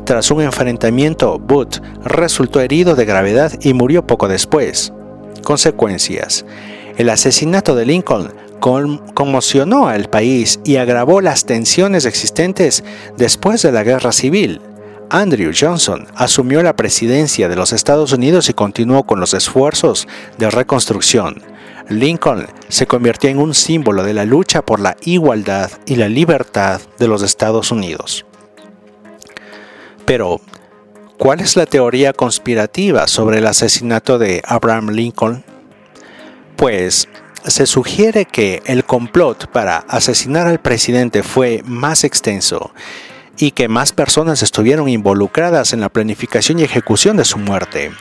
Tras 0.06 0.30
un 0.30 0.44
enfrentamiento, 0.44 1.40
Booth 1.40 1.82
resultó 2.04 2.62
herido 2.62 2.94
de 2.94 3.06
gravedad 3.06 3.52
y 3.62 3.74
murió 3.74 4.06
poco 4.06 4.28
después. 4.28 4.94
Consecuencias. 5.44 6.46
El 6.98 7.10
asesinato 7.10 7.74
de 7.74 7.88
Lincoln 7.88 8.32
conmocionó 8.60 9.88
al 9.88 10.10
país 10.10 10.60
y 10.64 10.78
agravó 10.78 11.22
las 11.22 11.46
tensiones 11.46 12.06
existentes 12.06 12.84
después 13.18 13.62
de 13.62 13.72
la 13.72 13.84
guerra 13.84 14.12
civil. 14.12 14.62
Andrew 15.10 15.52
Johnson 15.58 16.08
asumió 16.16 16.64
la 16.64 16.76
presidencia 16.76 17.48
de 17.48 17.56
los 17.56 17.74
Estados 17.74 18.12
Unidos 18.12 18.50
y 18.50 18.54
continuó 18.54 19.04
con 19.04 19.20
los 19.20 19.34
esfuerzos 19.34 20.08
de 20.38 20.50
reconstrucción. 20.50 21.44
Lincoln 21.90 22.48
se 22.68 22.88
convirtió 22.88 23.30
en 23.30 23.38
un 23.38 23.54
símbolo 23.54 24.04
de 24.04 24.14
la 24.14 24.26
lucha 24.26 24.64
por 24.64 24.80
la 24.80 24.98
igualdad 25.02 25.70
y 25.86 25.98
la 25.98 26.10
libertad 26.10 26.82
de 26.98 27.08
los 27.08 27.22
Estados 27.22 27.72
Unidos. 27.72 28.26
Pero, 30.06 30.42
¿cuál 31.18 31.42
es 31.42 31.56
la 31.56 31.68
teoría 31.68 32.14
conspirativa 32.14 33.08
sobre 33.08 33.38
el 33.38 33.46
asesinato 33.46 34.18
de 34.18 34.42
Abraham 34.46 34.90
Lincoln? 34.90 35.44
Pues 36.56 37.08
se 37.48 37.66
sugiere 37.66 38.26
que 38.26 38.62
el 38.66 38.84
complot 38.86 39.48
para 39.48 39.78
asesinar 39.88 40.48
al 40.48 40.60
presidente 40.60 41.24
fue 41.24 41.62
más 41.66 42.04
extenso 42.04 42.74
y 43.38 43.52
que 43.52 43.68
más 43.68 43.92
personas 43.92 44.44
estuvieron 44.44 44.88
involucradas 44.88 45.74
en 45.74 45.82
la 45.82 45.90
planificación 45.90 46.60
y 46.60 46.64
ejecución 46.64 47.18
de 47.18 47.26
su 47.26 47.38
muerte. 47.38 47.92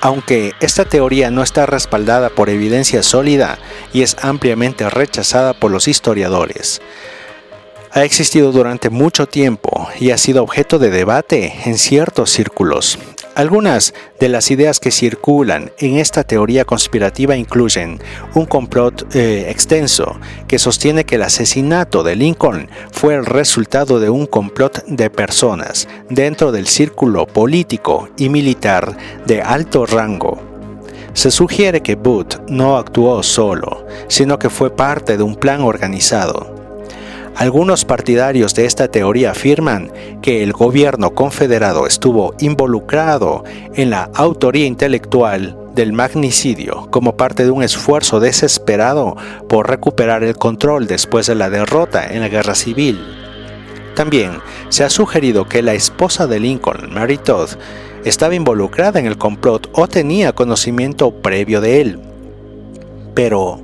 Aunque 0.00 0.52
esta 0.60 0.84
teoría 0.84 1.30
no 1.30 1.42
está 1.42 1.66
respaldada 1.66 2.28
por 2.28 2.50
evidencia 2.50 3.02
sólida 3.02 3.58
y 3.92 4.02
es 4.02 4.16
ampliamente 4.22 4.88
rechazada 4.90 5.54
por 5.54 5.70
los 5.70 5.88
historiadores, 5.88 6.82
ha 7.94 8.02
existido 8.02 8.50
durante 8.50 8.90
mucho 8.90 9.26
tiempo 9.26 9.88
y 10.00 10.10
ha 10.10 10.18
sido 10.18 10.42
objeto 10.42 10.78
de 10.80 10.90
debate 10.90 11.54
en 11.64 11.78
ciertos 11.78 12.30
círculos, 12.30 12.98
algunas 13.36 13.94
de 14.20 14.28
las 14.28 14.50
ideas 14.50 14.78
que 14.78 14.92
circulan 14.92 15.72
en 15.78 15.98
esta 15.98 16.22
teoría 16.22 16.64
conspirativa 16.64 17.36
incluyen 17.36 18.00
un 18.34 18.46
complot 18.46 19.14
eh, 19.14 19.48
extenso 19.48 20.20
que 20.46 20.60
sostiene 20.60 21.04
que 21.04 21.16
el 21.16 21.22
asesinato 21.22 22.04
de 22.04 22.14
Lincoln 22.14 22.68
fue 22.92 23.14
el 23.14 23.26
resultado 23.26 23.98
de 23.98 24.08
un 24.08 24.26
complot 24.26 24.84
de 24.86 25.10
personas 25.10 25.88
dentro 26.10 26.52
del 26.52 26.68
círculo 26.68 27.26
político 27.26 28.08
y 28.16 28.28
militar 28.28 28.96
de 29.26 29.42
alto 29.42 29.84
rango. 29.84 30.40
Se 31.12 31.32
sugiere 31.32 31.80
que 31.80 31.94
Booth 31.94 32.40
no 32.48 32.76
actuó 32.76 33.22
solo, 33.22 33.86
sino 34.08 34.38
que 34.38 34.50
fue 34.50 34.74
parte 34.74 35.16
de 35.16 35.22
un 35.22 35.36
plan 35.36 35.62
organizado. 35.62 36.53
Algunos 37.36 37.84
partidarios 37.84 38.54
de 38.54 38.64
esta 38.64 38.86
teoría 38.88 39.32
afirman 39.32 39.90
que 40.22 40.44
el 40.44 40.52
gobierno 40.52 41.14
confederado 41.14 41.86
estuvo 41.86 42.32
involucrado 42.38 43.42
en 43.74 43.90
la 43.90 44.08
autoría 44.14 44.66
intelectual 44.66 45.58
del 45.74 45.92
magnicidio 45.92 46.86
como 46.92 47.16
parte 47.16 47.44
de 47.44 47.50
un 47.50 47.64
esfuerzo 47.64 48.20
desesperado 48.20 49.16
por 49.48 49.68
recuperar 49.68 50.22
el 50.22 50.36
control 50.36 50.86
después 50.86 51.26
de 51.26 51.34
la 51.34 51.50
derrota 51.50 52.06
en 52.06 52.20
la 52.20 52.28
guerra 52.28 52.54
civil. 52.54 53.00
También 53.96 54.38
se 54.68 54.84
ha 54.84 54.90
sugerido 54.90 55.48
que 55.48 55.62
la 55.62 55.74
esposa 55.74 56.28
de 56.28 56.38
Lincoln, 56.38 56.94
Mary 56.94 57.18
Todd, 57.18 57.50
estaba 58.04 58.36
involucrada 58.36 59.00
en 59.00 59.06
el 59.06 59.18
complot 59.18 59.70
o 59.72 59.88
tenía 59.88 60.32
conocimiento 60.34 61.10
previo 61.22 61.60
de 61.60 61.80
él. 61.80 61.98
Pero 63.14 63.60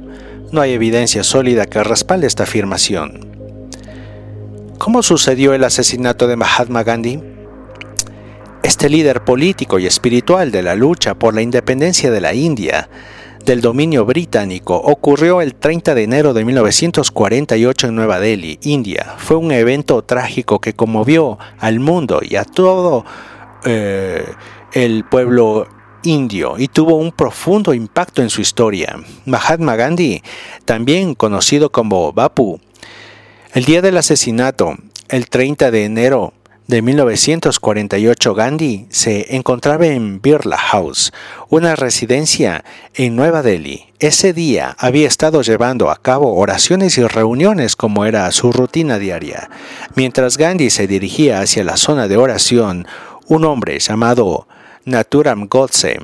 no 0.51 0.61
hay 0.61 0.73
evidencia 0.73 1.23
sólida 1.23 1.67
que 1.67 1.85
respalde 1.85 2.27
esta 2.27 2.43
afirmación. 2.43 3.30
¿Cómo 4.81 5.03
sucedió 5.03 5.53
el 5.53 5.63
asesinato 5.65 6.27
de 6.27 6.37
Mahatma 6.37 6.85
Gandhi? 6.85 7.21
Este 8.63 8.89
líder 8.89 9.25
político 9.25 9.79
y 9.79 9.85
espiritual 9.85 10.51
de 10.51 10.63
la 10.63 10.75
lucha 10.75 11.15
por 11.15 11.35
la 11.35 11.43
independencia 11.43 12.11
de 12.11 12.23
la 12.23 12.33
India 12.33 12.89
del 13.45 13.61
dominio 13.61 14.07
británico 14.07 14.75
ocurrió 14.77 15.43
el 15.43 15.55
30 15.55 15.95
de 15.95 16.03
enero 16.03 16.33
de 16.33 16.47
1948 16.47 17.89
en 17.89 17.95
Nueva 17.95 18.21
Delhi, 18.21 18.59
India. 18.63 19.17
Fue 19.19 19.37
un 19.37 19.53
evento 19.53 20.01
trágico 20.01 20.61
que 20.61 20.73
conmovió 20.73 21.39
al 21.59 21.79
mundo 21.79 22.23
y 22.23 22.37
a 22.37 22.45
todo 22.45 23.05
eh, 23.67 24.25
el 24.73 25.05
pueblo 25.05 25.69
indio 26.05 26.55
y 26.57 26.69
tuvo 26.69 26.95
un 26.95 27.13
profundo 27.13 27.75
impacto 27.75 28.23
en 28.23 28.31
su 28.31 28.41
historia. 28.41 28.99
Mahatma 29.27 29.77
Gandhi, 29.77 30.23
también 30.65 31.15
conocido 31.15 31.71
como 31.71 32.15
Bapu, 32.15 32.59
El 33.53 33.65
día 33.65 33.83
del 33.83 33.97
asesinato, 33.97 34.77
el 35.09 35.29
30 35.29 35.73
de 35.73 35.85
enero 35.85 36.35
de 36.69 36.83
1948, 36.83 38.33
Gandhi 38.33 38.87
se 38.91 39.35
encontraba 39.35 39.87
en 39.87 40.23
Birla 40.23 40.57
House, 40.57 41.13
una 41.49 41.75
residencia 41.75 42.65
en 42.95 43.17
Nueva 43.17 43.43
Delhi. 43.43 43.87
Ese 43.99 44.33
día 44.33 44.77
había 44.79 45.09
estado 45.09 45.43
llevando 45.43 45.91
a 45.91 45.97
cabo 45.97 46.37
oraciones 46.37 46.97
y 46.97 47.03
reuniones 47.05 47.75
como 47.75 48.05
era 48.05 48.31
su 48.31 48.53
rutina 48.53 49.01
diaria. 49.01 49.51
Mientras 49.97 50.37
Gandhi 50.37 50.71
se 50.71 50.87
dirigía 50.87 51.41
hacia 51.41 51.65
la 51.65 51.77
zona 51.77 52.07
de 52.07 52.19
oración, 52.19 52.87
un 53.27 53.45
hombre 53.45 53.81
llamado 53.81 54.47
Naturam 54.85 55.49
Godse 55.49 55.99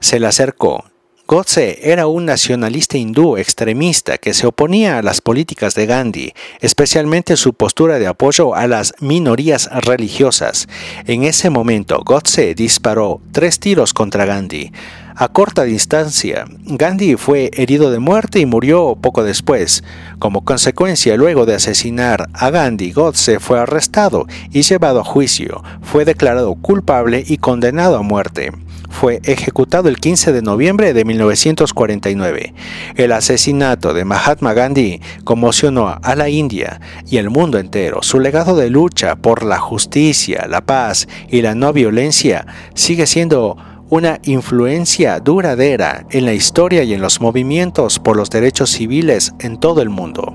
se 0.00 0.20
le 0.20 0.26
acercó 0.26 0.84
Godse 1.28 1.80
era 1.82 2.06
un 2.06 2.24
nacionalista 2.24 2.98
hindú 2.98 3.36
extremista 3.36 4.16
que 4.16 4.32
se 4.32 4.46
oponía 4.46 4.98
a 4.98 5.02
las 5.02 5.20
políticas 5.20 5.74
de 5.74 5.84
Gandhi, 5.84 6.32
especialmente 6.60 7.36
su 7.36 7.52
postura 7.52 7.98
de 7.98 8.06
apoyo 8.06 8.54
a 8.54 8.68
las 8.68 8.94
minorías 9.00 9.68
religiosas. 9.72 10.68
En 11.04 11.24
ese 11.24 11.50
momento, 11.50 12.00
Godse 12.04 12.54
disparó 12.54 13.20
tres 13.32 13.58
tiros 13.58 13.92
contra 13.92 14.24
Gandhi. 14.24 14.70
A 15.16 15.26
corta 15.26 15.64
distancia, 15.64 16.44
Gandhi 16.64 17.16
fue 17.16 17.50
herido 17.54 17.90
de 17.90 17.98
muerte 17.98 18.38
y 18.38 18.46
murió 18.46 18.94
poco 18.94 19.24
después. 19.24 19.82
Como 20.20 20.44
consecuencia, 20.44 21.16
luego 21.16 21.44
de 21.44 21.56
asesinar 21.56 22.28
a 22.34 22.50
Gandhi, 22.50 22.92
Godse 22.92 23.40
fue 23.40 23.58
arrestado 23.58 24.28
y 24.52 24.62
llevado 24.62 25.00
a 25.00 25.04
juicio. 25.04 25.64
Fue 25.82 26.04
declarado 26.04 26.54
culpable 26.54 27.24
y 27.26 27.38
condenado 27.38 27.96
a 27.96 28.02
muerte 28.02 28.52
fue 28.88 29.20
ejecutado 29.24 29.88
el 29.88 29.98
15 29.98 30.32
de 30.32 30.42
noviembre 30.42 30.92
de 30.92 31.04
1949. 31.04 32.54
El 32.96 33.12
asesinato 33.12 33.94
de 33.94 34.04
Mahatma 34.04 34.54
Gandhi 34.54 35.00
conmocionó 35.24 35.98
a 36.02 36.14
la 36.14 36.28
India 36.28 36.80
y 37.08 37.18
el 37.18 37.30
mundo 37.30 37.58
entero. 37.58 38.02
Su 38.02 38.20
legado 38.20 38.56
de 38.56 38.70
lucha 38.70 39.16
por 39.16 39.44
la 39.44 39.58
justicia, 39.58 40.46
la 40.48 40.60
paz 40.60 41.08
y 41.28 41.42
la 41.42 41.54
no 41.54 41.72
violencia 41.72 42.46
sigue 42.74 43.06
siendo 43.06 43.56
una 43.88 44.18
influencia 44.24 45.20
duradera 45.20 46.06
en 46.10 46.24
la 46.24 46.32
historia 46.32 46.82
y 46.82 46.94
en 46.94 47.00
los 47.00 47.20
movimientos 47.20 47.98
por 47.98 48.16
los 48.16 48.30
derechos 48.30 48.70
civiles 48.70 49.32
en 49.38 49.58
todo 49.58 49.80
el 49.80 49.90
mundo. 49.90 50.34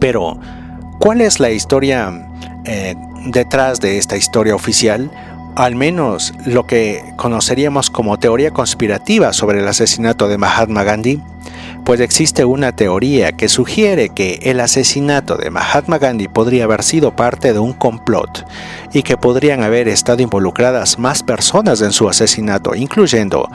Pero, 0.00 0.38
¿cuál 0.98 1.20
es 1.20 1.38
la 1.38 1.50
historia 1.50 2.28
eh, 2.64 2.96
detrás 3.26 3.80
de 3.80 3.98
esta 3.98 4.16
historia 4.16 4.54
oficial? 4.54 5.10
Al 5.58 5.74
menos 5.74 6.34
lo 6.46 6.66
que 6.68 7.02
conoceríamos 7.16 7.90
como 7.90 8.16
teoría 8.16 8.52
conspirativa 8.52 9.32
sobre 9.32 9.58
el 9.58 9.66
asesinato 9.66 10.28
de 10.28 10.38
Mahatma 10.38 10.84
Gandhi, 10.84 11.20
pues 11.84 11.98
existe 11.98 12.44
una 12.44 12.76
teoría 12.76 13.32
que 13.32 13.48
sugiere 13.48 14.10
que 14.10 14.38
el 14.44 14.60
asesinato 14.60 15.36
de 15.36 15.50
Mahatma 15.50 15.98
Gandhi 15.98 16.28
podría 16.28 16.62
haber 16.62 16.84
sido 16.84 17.16
parte 17.16 17.52
de 17.52 17.58
un 17.58 17.72
complot 17.72 18.46
y 18.92 19.02
que 19.02 19.16
podrían 19.16 19.64
haber 19.64 19.88
estado 19.88 20.22
involucradas 20.22 20.96
más 21.00 21.24
personas 21.24 21.80
en 21.80 21.90
su 21.90 22.08
asesinato, 22.08 22.76
incluyendo 22.76 23.50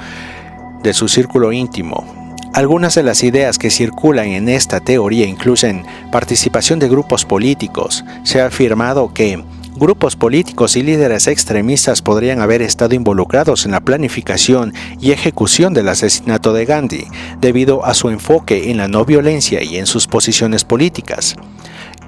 de 0.81 0.93
su 0.93 1.07
círculo 1.07 1.53
íntimo. 1.53 2.05
Algunas 2.53 2.95
de 2.95 3.03
las 3.03 3.23
ideas 3.23 3.57
que 3.57 3.69
circulan 3.69 4.27
en 4.27 4.49
esta 4.49 4.81
teoría 4.81 5.25
incluyen 5.25 5.85
participación 6.11 6.79
de 6.79 6.89
grupos 6.89 7.23
políticos. 7.23 8.03
Se 8.23 8.41
ha 8.41 8.47
afirmado 8.47 9.13
que 9.13 9.41
Grupos 9.75 10.15
políticos 10.15 10.75
y 10.75 10.83
líderes 10.83 11.25
extremistas 11.25 12.03
podrían 12.03 12.41
haber 12.41 12.61
estado 12.61 12.93
involucrados 12.93 13.65
en 13.65 13.71
la 13.71 13.81
planificación 13.81 14.71
y 15.01 15.11
ejecución 15.11 15.73
del 15.73 15.89
asesinato 15.89 16.53
de 16.53 16.65
Gandhi, 16.65 17.07
debido 17.41 17.83
a 17.83 17.95
su 17.95 18.09
enfoque 18.09 18.69
en 18.69 18.77
la 18.77 18.87
no 18.87 19.03
violencia 19.03 19.63
y 19.63 19.77
en 19.77 19.87
sus 19.87 20.05
posiciones 20.05 20.63
políticas. 20.63 21.35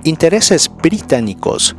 Intereses 0.04 0.70
británicos. 0.70 1.76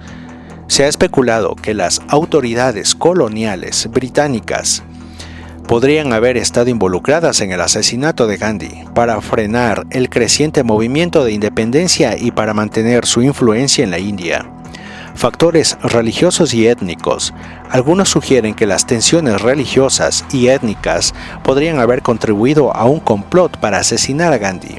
Se 0.66 0.82
ha 0.82 0.88
especulado 0.88 1.54
que 1.54 1.72
las 1.72 2.02
autoridades 2.08 2.96
coloniales 2.96 3.88
británicas 3.88 4.82
podrían 5.68 6.12
haber 6.12 6.36
estado 6.36 6.68
involucradas 6.68 7.40
en 7.40 7.52
el 7.52 7.60
asesinato 7.60 8.26
de 8.26 8.38
Gandhi 8.38 8.84
para 8.92 9.20
frenar 9.20 9.86
el 9.90 10.10
creciente 10.10 10.64
movimiento 10.64 11.24
de 11.24 11.32
independencia 11.32 12.16
y 12.18 12.32
para 12.32 12.54
mantener 12.54 13.06
su 13.06 13.22
influencia 13.22 13.84
en 13.84 13.92
la 13.92 14.00
India 14.00 14.50
factores 15.16 15.78
religiosos 15.82 16.54
y 16.54 16.66
étnicos. 16.66 17.32
Algunos 17.70 18.08
sugieren 18.08 18.54
que 18.54 18.66
las 18.66 18.86
tensiones 18.86 19.40
religiosas 19.40 20.24
y 20.32 20.48
étnicas 20.48 21.14
podrían 21.42 21.78
haber 21.78 22.02
contribuido 22.02 22.74
a 22.74 22.84
un 22.84 23.00
complot 23.00 23.56
para 23.58 23.78
asesinar 23.78 24.32
a 24.32 24.38
Gandhi, 24.38 24.76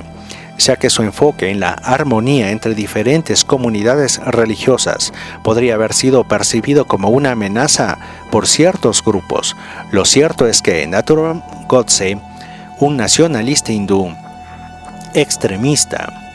ya 0.58 0.76
que 0.76 0.90
su 0.90 1.04
enfoque 1.04 1.50
en 1.50 1.60
la 1.60 1.72
armonía 1.72 2.52
entre 2.52 2.76
diferentes 2.76 3.44
comunidades 3.44 4.20
religiosas 4.26 5.14
podría 5.44 5.76
haber 5.76 5.94
sido 5.94 6.24
percibido 6.24 6.86
como 6.86 7.10
una 7.10 7.32
amenaza 7.32 7.98
por 8.32 8.48
ciertos 8.48 9.04
grupos. 9.04 9.56
Lo 9.92 10.06
cierto 10.06 10.48
es 10.48 10.62
que 10.62 10.86
Natural 10.88 11.44
Godse, 11.68 12.18
un 12.80 12.98
nacionalista 12.98 13.72
hindú 13.72 14.14
extremista, 15.14 16.27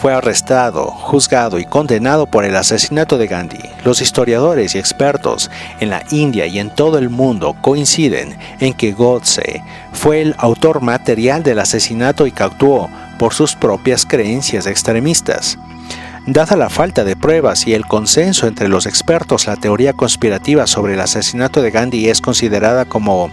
fue 0.00 0.12
arrestado, 0.12 0.86
juzgado 0.86 1.58
y 1.58 1.64
condenado 1.64 2.26
por 2.26 2.44
el 2.44 2.56
asesinato 2.56 3.18
de 3.18 3.26
Gandhi. 3.26 3.58
Los 3.84 4.00
historiadores 4.00 4.74
y 4.74 4.78
expertos 4.78 5.50
en 5.80 5.90
la 5.90 6.02
India 6.10 6.46
y 6.46 6.58
en 6.58 6.70
todo 6.70 6.98
el 6.98 7.10
mundo 7.10 7.56
coinciden 7.60 8.36
en 8.60 8.74
que 8.74 8.92
Godse 8.92 9.62
fue 9.92 10.22
el 10.22 10.34
autor 10.38 10.80
material 10.82 11.42
del 11.42 11.58
asesinato 11.58 12.26
y 12.26 12.32
que 12.32 12.42
actuó 12.42 12.90
por 13.18 13.34
sus 13.34 13.54
propias 13.54 14.04
creencias 14.04 14.66
extremistas. 14.66 15.58
Dada 16.26 16.56
la 16.56 16.70
falta 16.70 17.04
de 17.04 17.14
pruebas 17.14 17.68
y 17.68 17.74
el 17.74 17.86
consenso 17.86 18.48
entre 18.48 18.68
los 18.68 18.86
expertos, 18.86 19.46
la 19.46 19.56
teoría 19.56 19.92
conspirativa 19.92 20.66
sobre 20.66 20.94
el 20.94 21.00
asesinato 21.00 21.62
de 21.62 21.70
Gandhi 21.70 22.08
es 22.08 22.20
considerada 22.20 22.84
como 22.84 23.30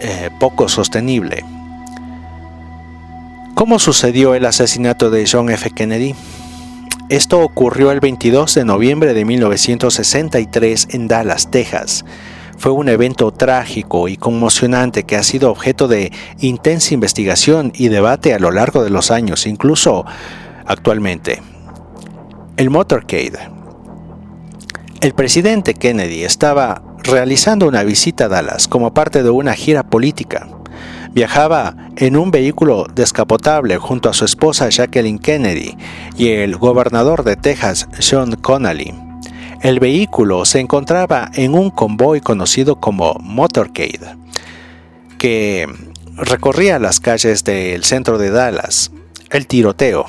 eh, 0.00 0.30
poco 0.38 0.68
sostenible. 0.68 1.44
¿Cómo 3.58 3.80
sucedió 3.80 4.36
el 4.36 4.46
asesinato 4.46 5.10
de 5.10 5.26
John 5.28 5.50
F. 5.50 5.72
Kennedy? 5.72 6.14
Esto 7.08 7.40
ocurrió 7.40 7.90
el 7.90 7.98
22 7.98 8.54
de 8.54 8.64
noviembre 8.64 9.14
de 9.14 9.24
1963 9.24 10.86
en 10.92 11.08
Dallas, 11.08 11.50
Texas. 11.50 12.04
Fue 12.56 12.70
un 12.70 12.88
evento 12.88 13.32
trágico 13.32 14.06
y 14.06 14.16
conmocionante 14.16 15.02
que 15.02 15.16
ha 15.16 15.24
sido 15.24 15.50
objeto 15.50 15.88
de 15.88 16.12
intensa 16.38 16.94
investigación 16.94 17.72
y 17.74 17.88
debate 17.88 18.32
a 18.32 18.38
lo 18.38 18.52
largo 18.52 18.84
de 18.84 18.90
los 18.90 19.10
años, 19.10 19.44
incluso 19.44 20.04
actualmente. 20.64 21.42
El 22.56 22.70
motorcade. 22.70 23.40
El 25.00 25.14
presidente 25.14 25.74
Kennedy 25.74 26.22
estaba 26.22 26.84
realizando 27.02 27.66
una 27.66 27.82
visita 27.82 28.26
a 28.26 28.28
Dallas 28.28 28.68
como 28.68 28.94
parte 28.94 29.24
de 29.24 29.30
una 29.30 29.54
gira 29.54 29.82
política. 29.82 30.46
Viajaba 31.12 31.74
en 31.96 32.16
un 32.16 32.30
vehículo 32.30 32.86
descapotable 32.94 33.78
junto 33.78 34.08
a 34.08 34.14
su 34.14 34.24
esposa 34.24 34.68
Jacqueline 34.68 35.18
Kennedy 35.18 35.76
y 36.16 36.28
el 36.28 36.56
gobernador 36.56 37.24
de 37.24 37.36
Texas, 37.36 37.88
Sean 37.98 38.36
Connolly. 38.36 38.94
El 39.62 39.80
vehículo 39.80 40.44
se 40.44 40.60
encontraba 40.60 41.30
en 41.34 41.54
un 41.54 41.70
convoy 41.70 42.20
conocido 42.20 42.76
como 42.76 43.14
Motorcade, 43.20 44.16
que 45.18 45.66
recorría 46.14 46.78
las 46.78 47.00
calles 47.00 47.42
del 47.42 47.82
centro 47.82 48.18
de 48.18 48.30
Dallas. 48.30 48.92
El 49.30 49.48
tiroteo, 49.48 50.06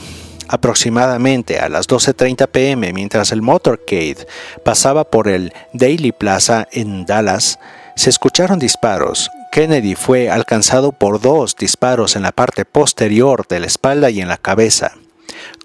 aproximadamente 0.47 1.59
a 1.59 1.69
las 1.69 1.87
12.30 1.87 2.47
pm, 2.49 2.93
mientras 2.93 3.31
el 3.31 3.41
Motorcade 3.41 4.27
pasaba 4.63 5.03
por 5.05 5.27
el 5.27 5.51
Daily 5.73 6.11
Plaza 6.11 6.67
en 6.71 7.05
Dallas, 7.05 7.57
se 7.95 8.11
escucharon 8.11 8.59
disparos 8.59 9.31
Kennedy 9.51 9.95
fue 9.95 10.29
alcanzado 10.29 10.91
por 10.91 11.21
dos 11.21 11.55
disparos 11.55 12.15
en 12.15 12.21
la 12.21 12.31
parte 12.31 12.65
posterior 12.65 13.47
de 13.47 13.59
la 13.59 13.67
espalda 13.67 14.09
y 14.09 14.21
en 14.21 14.27
la 14.27 14.37
cabeza. 14.37 14.93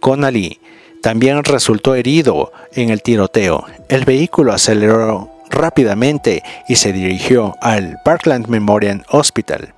Connolly 0.01 0.61
también 1.03 1.45
resultó 1.45 1.95
herido 1.95 2.53
en 2.73 2.91
el 2.91 3.03
tiroteo. 3.03 3.67
El 3.89 4.05
vehículo 4.05 4.53
aceleró 4.53 5.31
rápidamente 5.51 6.43
y 6.69 6.77
se 6.77 6.93
dirigió 6.93 7.57
al 7.61 7.99
Parkland 8.05 8.49
Memorial 8.49 9.05
Hospital. 9.11 9.75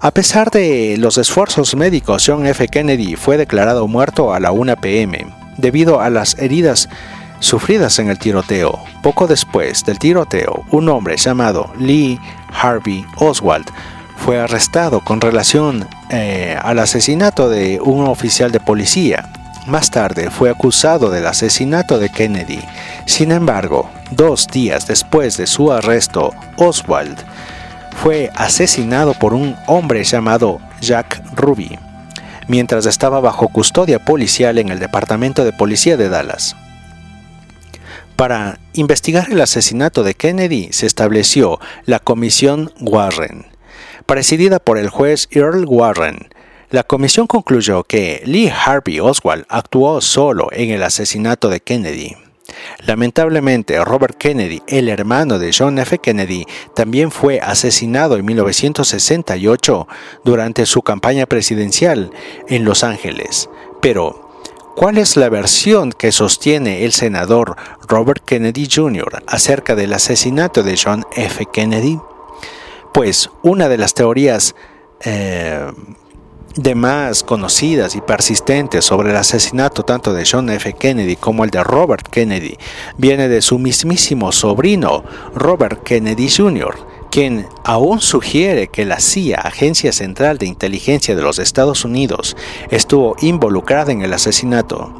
A 0.00 0.10
pesar 0.12 0.50
de 0.50 0.96
los 0.98 1.18
esfuerzos 1.18 1.74
médicos, 1.74 2.24
John 2.26 2.46
F. 2.46 2.68
Kennedy 2.68 3.16
fue 3.16 3.38
declarado 3.38 3.88
muerto 3.88 4.32
a 4.32 4.40
la 4.40 4.52
1 4.52 4.76
pm 4.76 5.26
debido 5.56 6.00
a 6.00 6.10
las 6.10 6.38
heridas 6.38 6.88
sufridas 7.40 7.98
en 7.98 8.08
el 8.08 8.18
tiroteo. 8.18 8.82
Poco 9.02 9.26
después 9.26 9.84
del 9.84 9.98
tiroteo, 9.98 10.64
un 10.70 10.88
hombre 10.88 11.16
llamado 11.16 11.72
Lee 11.78 12.20
Harvey 12.52 13.04
Oswald 13.16 13.66
fue 14.16 14.40
arrestado 14.40 15.00
con 15.00 15.20
relación 15.20 15.86
eh, 16.10 16.58
al 16.60 16.78
asesinato 16.78 17.48
de 17.48 17.80
un 17.80 18.06
oficial 18.06 18.50
de 18.50 18.60
policía. 18.60 19.30
Más 19.66 19.90
tarde 19.90 20.30
fue 20.30 20.48
acusado 20.48 21.10
del 21.10 21.26
asesinato 21.26 21.98
de 21.98 22.08
Kennedy. 22.08 22.60
Sin 23.04 23.32
embargo, 23.32 23.90
dos 24.10 24.46
días 24.46 24.86
después 24.86 25.36
de 25.36 25.46
su 25.46 25.72
arresto, 25.72 26.32
Oswald 26.56 27.18
fue 28.02 28.30
asesinado 28.34 29.14
por 29.14 29.34
un 29.34 29.56
hombre 29.66 30.04
llamado 30.04 30.60
Jack 30.80 31.22
Ruby. 31.34 31.78
mientras 32.48 32.86
estaba 32.86 33.18
bajo 33.18 33.48
custodia 33.48 33.98
policial 33.98 34.58
en 34.58 34.68
el 34.68 34.78
Departamento 34.78 35.44
de 35.44 35.52
Policía 35.52 35.96
de 35.96 36.08
Dallas. 36.08 36.54
Para 38.16 38.60
investigar 38.72 39.30
el 39.30 39.42
asesinato 39.42 40.02
de 40.02 40.14
Kennedy 40.14 40.68
se 40.72 40.86
estableció 40.86 41.60
la 41.84 41.98
Comisión 41.98 42.72
Warren, 42.80 43.44
presidida 44.06 44.58
por 44.58 44.78
el 44.78 44.88
juez 44.88 45.28
Earl 45.30 45.66
Warren. 45.66 46.30
La 46.70 46.82
comisión 46.82 47.26
concluyó 47.26 47.84
que 47.84 48.22
Lee 48.24 48.48
Harvey 48.48 49.00
Oswald 49.00 49.44
actuó 49.50 50.00
solo 50.00 50.48
en 50.52 50.70
el 50.70 50.82
asesinato 50.82 51.50
de 51.50 51.60
Kennedy. 51.60 52.16
Lamentablemente, 52.86 53.84
Robert 53.84 54.16
Kennedy, 54.16 54.62
el 54.66 54.88
hermano 54.88 55.38
de 55.38 55.52
John 55.56 55.78
F. 55.78 55.98
Kennedy, 55.98 56.46
también 56.74 57.10
fue 57.10 57.40
asesinado 57.40 58.16
en 58.16 58.24
1968 58.24 59.88
durante 60.24 60.64
su 60.64 60.80
campaña 60.80 61.26
presidencial 61.26 62.10
en 62.48 62.64
Los 62.64 62.82
Ángeles. 62.82 63.50
Pero, 63.82 64.25
¿Cuál 64.76 64.98
es 64.98 65.16
la 65.16 65.30
versión 65.30 65.90
que 65.90 66.12
sostiene 66.12 66.84
el 66.84 66.92
senador 66.92 67.56
Robert 67.88 68.22
Kennedy 68.22 68.68
Jr. 68.70 69.22
acerca 69.26 69.74
del 69.74 69.94
asesinato 69.94 70.62
de 70.62 70.76
John 70.76 71.06
F. 71.16 71.46
Kennedy? 71.50 71.98
Pues 72.92 73.30
una 73.42 73.70
de 73.70 73.78
las 73.78 73.94
teorías 73.94 74.54
eh, 75.00 75.72
de 76.56 76.74
más 76.74 77.22
conocidas 77.22 77.96
y 77.96 78.02
persistentes 78.02 78.84
sobre 78.84 79.12
el 79.12 79.16
asesinato 79.16 79.82
tanto 79.82 80.12
de 80.12 80.28
John 80.30 80.50
F. 80.50 80.74
Kennedy 80.74 81.16
como 81.16 81.44
el 81.44 81.50
de 81.50 81.64
Robert 81.64 82.06
Kennedy 82.08 82.58
viene 82.98 83.28
de 83.28 83.40
su 83.40 83.58
mismísimo 83.58 84.30
sobrino, 84.30 85.04
Robert 85.34 85.84
Kennedy 85.84 86.28
Jr., 86.28 86.95
quien 87.16 87.48
aún 87.64 88.02
sugiere 88.02 88.68
que 88.68 88.84
la 88.84 89.00
CIA, 89.00 89.38
Agencia 89.38 89.90
Central 89.90 90.36
de 90.36 90.44
Inteligencia 90.44 91.16
de 91.16 91.22
los 91.22 91.38
Estados 91.38 91.86
Unidos, 91.86 92.36
estuvo 92.68 93.16
involucrada 93.22 93.90
en 93.90 94.02
el 94.02 94.12
asesinato. 94.12 94.92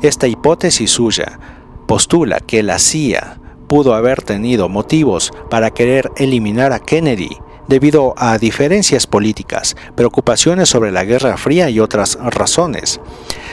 Esta 0.00 0.28
hipótesis 0.28 0.92
suya 0.92 1.40
postula 1.88 2.38
que 2.38 2.62
la 2.62 2.78
CIA 2.78 3.40
pudo 3.66 3.94
haber 3.94 4.22
tenido 4.22 4.68
motivos 4.68 5.32
para 5.50 5.72
querer 5.72 6.12
eliminar 6.18 6.72
a 6.72 6.78
Kennedy 6.78 7.36
debido 7.66 8.14
a 8.16 8.38
diferencias 8.38 9.08
políticas, 9.08 9.74
preocupaciones 9.96 10.68
sobre 10.68 10.92
la 10.92 11.04
Guerra 11.04 11.36
Fría 11.36 11.68
y 11.68 11.80
otras 11.80 12.16
razones. 12.22 13.00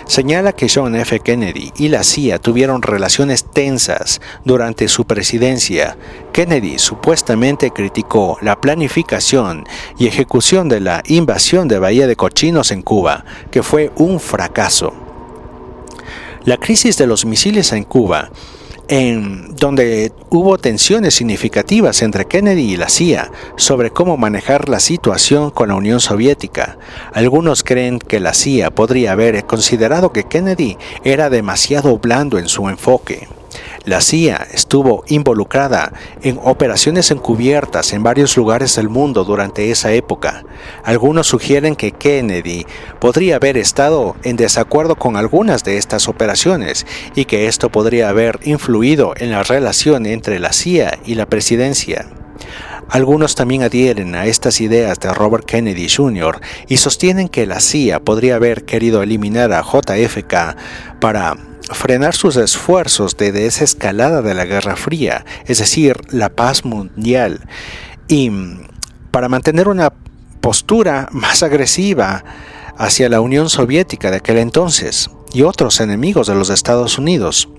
Señala 0.06 0.54
que 0.54 0.68
John 0.74 0.96
F. 0.96 1.20
Kennedy 1.20 1.72
y 1.78 1.88
la 1.90 2.04
CIA 2.04 2.40
tuvieron 2.40 2.82
relaciones 2.82 3.46
tensas 3.46 4.22
durante 4.44 4.88
su 4.88 5.06
presidencia. 5.06 5.98
Kennedy 6.32 6.78
supuestamente 6.80 7.72
criticó 7.72 8.38
la 8.42 8.60
planificación 8.60 9.66
y 9.98 10.08
ejecución 10.08 10.70
de 10.70 10.82
la 10.82 11.04
invasión 11.08 11.68
de 11.68 11.80
Bahía 11.80 12.08
de 12.08 12.16
Cochinos 12.16 12.72
en 12.72 12.82
Cuba, 12.82 13.26
que 13.52 13.64
fue 13.64 13.92
un 13.96 14.20
fracaso. 14.20 14.94
La 16.46 16.58
crisis 16.58 16.98
de 16.98 17.08
los 17.08 17.26
misiles 17.26 17.72
en 17.72 17.86
Cuba 17.86 18.30
en 18.94 19.56
donde 19.56 20.12
hubo 20.30 20.60
tensiones 20.60 21.16
significativas 21.16 22.04
entre 22.04 22.26
Kennedy 22.26 22.74
y 22.74 22.78
la 22.78 22.90
CIA 22.90 23.32
sobre 23.56 23.90
cómo 23.90 24.18
manejar 24.18 24.70
la 24.70 24.80
situación 24.80 25.50
con 25.50 25.70
la 25.70 25.76
Unión 25.76 26.00
Soviética. 26.00 26.78
Algunos 27.12 27.64
creen 27.64 27.98
que 27.98 28.20
la 28.20 28.36
CIA 28.36 28.70
podría 28.70 29.14
haber 29.14 29.46
considerado 29.46 30.12
que 30.12 30.26
Kennedy 30.26 30.78
era 31.04 31.32
demasiado 31.32 31.98
blando 31.98 32.38
en 32.38 32.48
su 32.48 32.70
enfoque. 32.70 33.28
La 33.86 34.00
CIA 34.00 34.48
estuvo 34.54 35.04
involucrada 35.08 35.92
en 36.22 36.40
operaciones 36.42 37.12
encubiertas 37.12 37.92
en 37.92 38.02
varios 38.02 38.38
lugares 38.38 38.78
del 38.78 38.88
mundo 38.88 39.26
durante 39.26 39.72
esa 39.72 39.92
época. 39.92 40.46
Algunos 40.86 41.28
sugieren 41.28 41.76
que 41.76 41.92
Kennedy 41.92 42.66
podría 43.02 43.36
haber 43.36 43.58
estado 43.58 44.16
en 44.24 44.38
desacuerdo 44.38 44.96
con 44.96 45.18
algunas 45.18 45.66
de 45.66 45.78
estas 45.78 46.08
operaciones 46.08 46.86
y 47.14 47.26
que 47.26 47.48
esto 47.48 47.70
podría 47.70 48.08
haber 48.08 48.40
influido 48.44 49.16
en 49.18 49.32
la 49.32 49.44
relación 49.44 50.06
entre 50.06 50.40
la 50.40 50.54
CIA 50.54 51.00
y 51.04 51.16
la 51.16 51.26
presidencia. 51.26 52.08
Algunos 52.90 53.36
también 53.36 53.64
adhieren 53.64 54.16
a 54.16 54.28
estas 54.28 54.62
ideas 54.62 54.98
de 55.02 55.14
Robert 55.14 55.46
Kennedy 55.46 55.90
Jr. 55.90 56.40
y 56.70 56.78
sostienen 56.78 57.28
que 57.28 57.46
la 57.46 57.60
CIA 57.60 58.00
podría 58.00 58.36
haber 58.36 58.64
querido 58.64 59.04
eliminar 59.04 59.52
a 59.52 59.62
JFK 59.62 60.56
para 61.00 61.36
frenar 61.72 62.16
sus 62.16 62.36
esfuerzos 62.36 63.18
de 63.18 63.32
desescalada 63.32 64.22
de 64.22 64.34
la 64.34 64.46
Guerra 64.46 64.76
Fría, 64.76 65.26
es 65.46 65.60
decir, 65.60 65.98
la 66.10 66.30
paz 66.30 66.66
mundial, 66.66 67.42
y 68.08 68.32
para 69.12 69.30
mantener 69.30 69.68
una 69.68 69.94
postura 70.42 71.08
más 71.12 71.44
agresiva 71.44 72.24
hacia 72.78 73.10
la 73.10 73.22
Unión 73.22 73.50
Soviética 73.50 74.12
de 74.12 74.18
aquel 74.18 74.38
entonces 74.40 75.10
y 75.34 75.44
otros 75.44 75.80
enemigos 75.80 76.28
de 76.28 76.36
los 76.36 76.50
Estados 76.50 76.98
Unidos, 76.98 77.50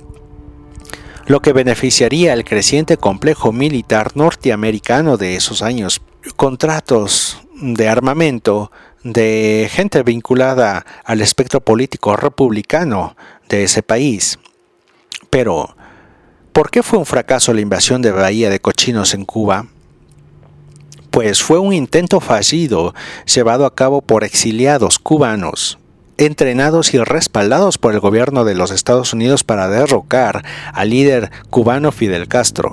lo 1.26 1.40
que 1.40 1.52
beneficiaría 1.52 2.32
al 2.32 2.44
creciente 2.44 2.96
complejo 2.96 3.52
militar 3.52 4.12
norteamericano 4.14 5.16
de 5.16 5.36
esos 5.36 5.62
años. 5.62 6.02
Contratos 6.36 7.40
de 7.60 7.88
armamento 7.88 8.70
de 9.04 9.68
gente 9.70 10.02
vinculada 10.02 10.84
al 11.04 11.20
espectro 11.20 11.60
político 11.60 12.16
republicano 12.16 13.16
de 13.56 13.64
ese 13.64 13.82
país. 13.82 14.38
Pero, 15.30 15.76
¿por 16.52 16.70
qué 16.70 16.82
fue 16.82 16.98
un 16.98 17.06
fracaso 17.06 17.52
la 17.52 17.60
invasión 17.60 18.02
de 18.02 18.10
Bahía 18.10 18.50
de 18.50 18.60
Cochinos 18.60 19.14
en 19.14 19.24
Cuba? 19.24 19.66
Pues 21.10 21.42
fue 21.42 21.58
un 21.58 21.72
intento 21.72 22.20
fallido 22.20 22.94
llevado 23.32 23.66
a 23.66 23.74
cabo 23.74 24.00
por 24.02 24.24
exiliados 24.24 24.98
cubanos 24.98 25.78
entrenados 26.18 26.94
y 26.94 26.98
respaldados 26.98 27.78
por 27.78 27.94
el 27.94 28.00
gobierno 28.00 28.44
de 28.44 28.54
los 28.54 28.70
Estados 28.70 29.12
Unidos 29.12 29.44
para 29.44 29.68
derrocar 29.68 30.44
al 30.72 30.90
líder 30.90 31.30
cubano 31.50 31.92
Fidel 31.92 32.28
Castro. 32.28 32.70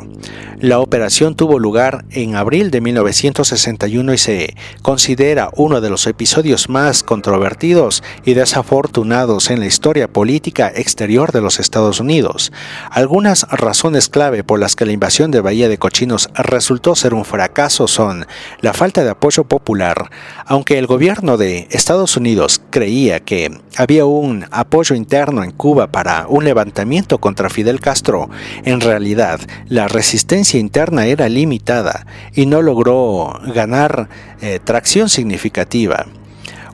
La 0.59 0.79
operación 0.79 1.35
tuvo 1.35 1.57
lugar 1.57 2.05
en 2.11 2.35
abril 2.35 2.69
de 2.69 2.81
1961 2.81 4.13
y 4.13 4.17
se 4.17 4.55
considera 4.81 5.49
uno 5.55 5.81
de 5.81 5.89
los 5.89 6.05
episodios 6.05 6.69
más 6.69 7.03
controvertidos 7.03 8.03
y 8.25 8.33
desafortunados 8.35 9.49
en 9.49 9.59
la 9.59 9.65
historia 9.65 10.07
política 10.07 10.71
exterior 10.73 11.31
de 11.31 11.41
los 11.41 11.59
Estados 11.59 11.99
Unidos. 11.99 12.51
Algunas 12.91 13.47
razones 13.49 14.09
clave 14.09 14.43
por 14.43 14.59
las 14.59 14.75
que 14.75 14.85
la 14.85 14.91
invasión 14.91 15.31
de 15.31 15.41
Bahía 15.41 15.67
de 15.67 15.77
Cochinos 15.77 16.29
resultó 16.35 16.95
ser 16.95 17.13
un 17.13 17.25
fracaso 17.25 17.87
son 17.87 18.27
la 18.61 18.73
falta 18.73 19.03
de 19.03 19.09
apoyo 19.09 19.43
popular, 19.45 20.09
aunque 20.45 20.77
el 20.77 20.87
gobierno 20.87 21.37
de 21.37 21.67
Estados 21.71 22.17
Unidos 22.17 22.61
creía 22.69 23.19
que 23.19 23.30
había 23.77 24.05
un 24.05 24.45
apoyo 24.51 24.95
interno 24.95 25.43
en 25.43 25.51
Cuba 25.51 25.87
para 25.87 26.25
un 26.27 26.43
levantamiento 26.43 27.19
contra 27.19 27.49
Fidel 27.49 27.79
Castro, 27.79 28.29
en 28.65 28.81
realidad 28.81 29.39
la 29.67 29.87
resistencia 29.87 30.59
interna 30.59 31.05
era 31.05 31.29
limitada 31.29 32.05
y 32.33 32.45
no 32.45 32.61
logró 32.61 33.39
ganar 33.53 34.09
eh, 34.41 34.59
tracción 34.63 35.09
significativa. 35.09 36.05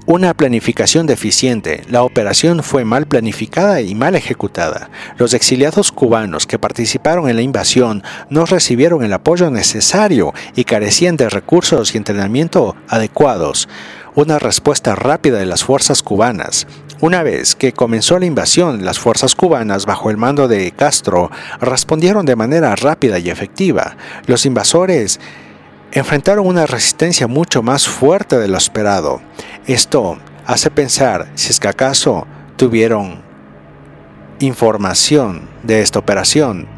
Una 0.09 0.33
planificación 0.33 1.05
deficiente, 1.05 1.81
la 1.89 2.01
operación 2.01 2.63
fue 2.63 2.85
mal 2.85 3.07
planificada 3.07 3.81
y 3.81 3.93
mal 3.93 4.15
ejecutada. 4.15 4.89
Los 5.17 5.33
exiliados 5.33 5.91
cubanos 5.91 6.47
que 6.47 6.57
participaron 6.57 7.29
en 7.29 7.35
la 7.35 7.41
invasión 7.41 8.03
no 8.29 8.45
recibieron 8.45 9.03
el 9.03 9.11
apoyo 9.11 9.51
necesario 9.51 10.33
y 10.55 10.63
carecían 10.63 11.17
de 11.17 11.27
recursos 11.27 11.93
y 11.93 11.97
entrenamiento 11.97 12.77
adecuados 12.87 13.67
una 14.17 14.39
respuesta 14.39 14.95
rápida 14.95 15.37
de 15.37 15.45
las 15.45 15.63
fuerzas 15.63 16.01
cubanas. 16.01 16.65
Una 17.01 17.21
vez 17.21 17.55
que 17.55 17.71
comenzó 17.71 18.17
la 18.17 18.25
invasión, 18.25 18.83
las 18.83 18.97
fuerzas 18.97 19.35
cubanas 19.35 19.85
bajo 19.85 20.09
el 20.09 20.17
mando 20.17 20.47
de 20.47 20.71
Castro 20.71 21.29
respondieron 21.61 22.25
de 22.25 22.35
manera 22.35 22.75
rápida 22.75 23.19
y 23.19 23.29
efectiva. 23.29 23.95
Los 24.25 24.47
invasores 24.47 25.19
enfrentaron 25.91 26.47
una 26.47 26.65
resistencia 26.65 27.27
mucho 27.27 27.61
más 27.61 27.87
fuerte 27.87 28.39
de 28.39 28.47
lo 28.47 28.57
esperado. 28.57 29.21
Esto 29.67 30.17
hace 30.47 30.71
pensar 30.71 31.29
si 31.35 31.51
es 31.51 31.59
que 31.59 31.67
acaso 31.67 32.25
tuvieron 32.55 33.21
información 34.39 35.47
de 35.61 35.81
esta 35.81 35.99
operación 35.99 36.76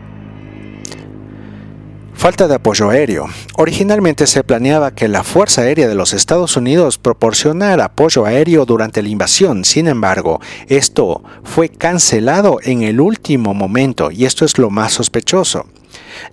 Falta 2.19 2.49
de 2.49 2.55
apoyo 2.55 2.89
aéreo. 2.89 3.29
Originalmente 3.55 4.27
se 4.27 4.43
planeaba 4.43 4.91
que 4.91 5.08
la 5.08 5.23
Fuerza 5.23 5.62
Aérea 5.62 5.88
de 5.88 5.95
los 5.95 6.12
Estados 6.12 6.58
Unidos 6.58 6.97
proporcionara 6.97 7.86
apoyo 7.86 8.25
aéreo 8.25 8.65
durante 8.65 9.01
la 9.01 9.08
invasión. 9.08 9.63
Sin 9.63 9.88
embargo, 9.88 10.41
esto 10.67 11.23
fue 11.45 11.69
cancelado 11.69 12.58
en 12.62 12.84
el 12.84 12.99
último 12.99 13.53
momento 13.53 14.12
y 14.12 14.25
esto 14.25 14.43
es 14.43 14.58
lo 14.58 14.69
más 14.69 14.91
sospechoso. 14.91 15.67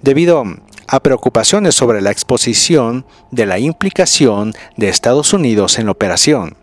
Debido 0.02 0.42
a 0.88 1.00
preocupaciones 1.04 1.76
sobre 1.76 2.00
la 2.00 2.10
exposición 2.10 3.06
de 3.30 3.46
la 3.46 3.60
implicación 3.60 4.54
de 4.76 4.88
Estados 4.88 5.32
Unidos 5.34 5.78
en 5.78 5.84
la 5.86 5.92
operación. 5.92 6.56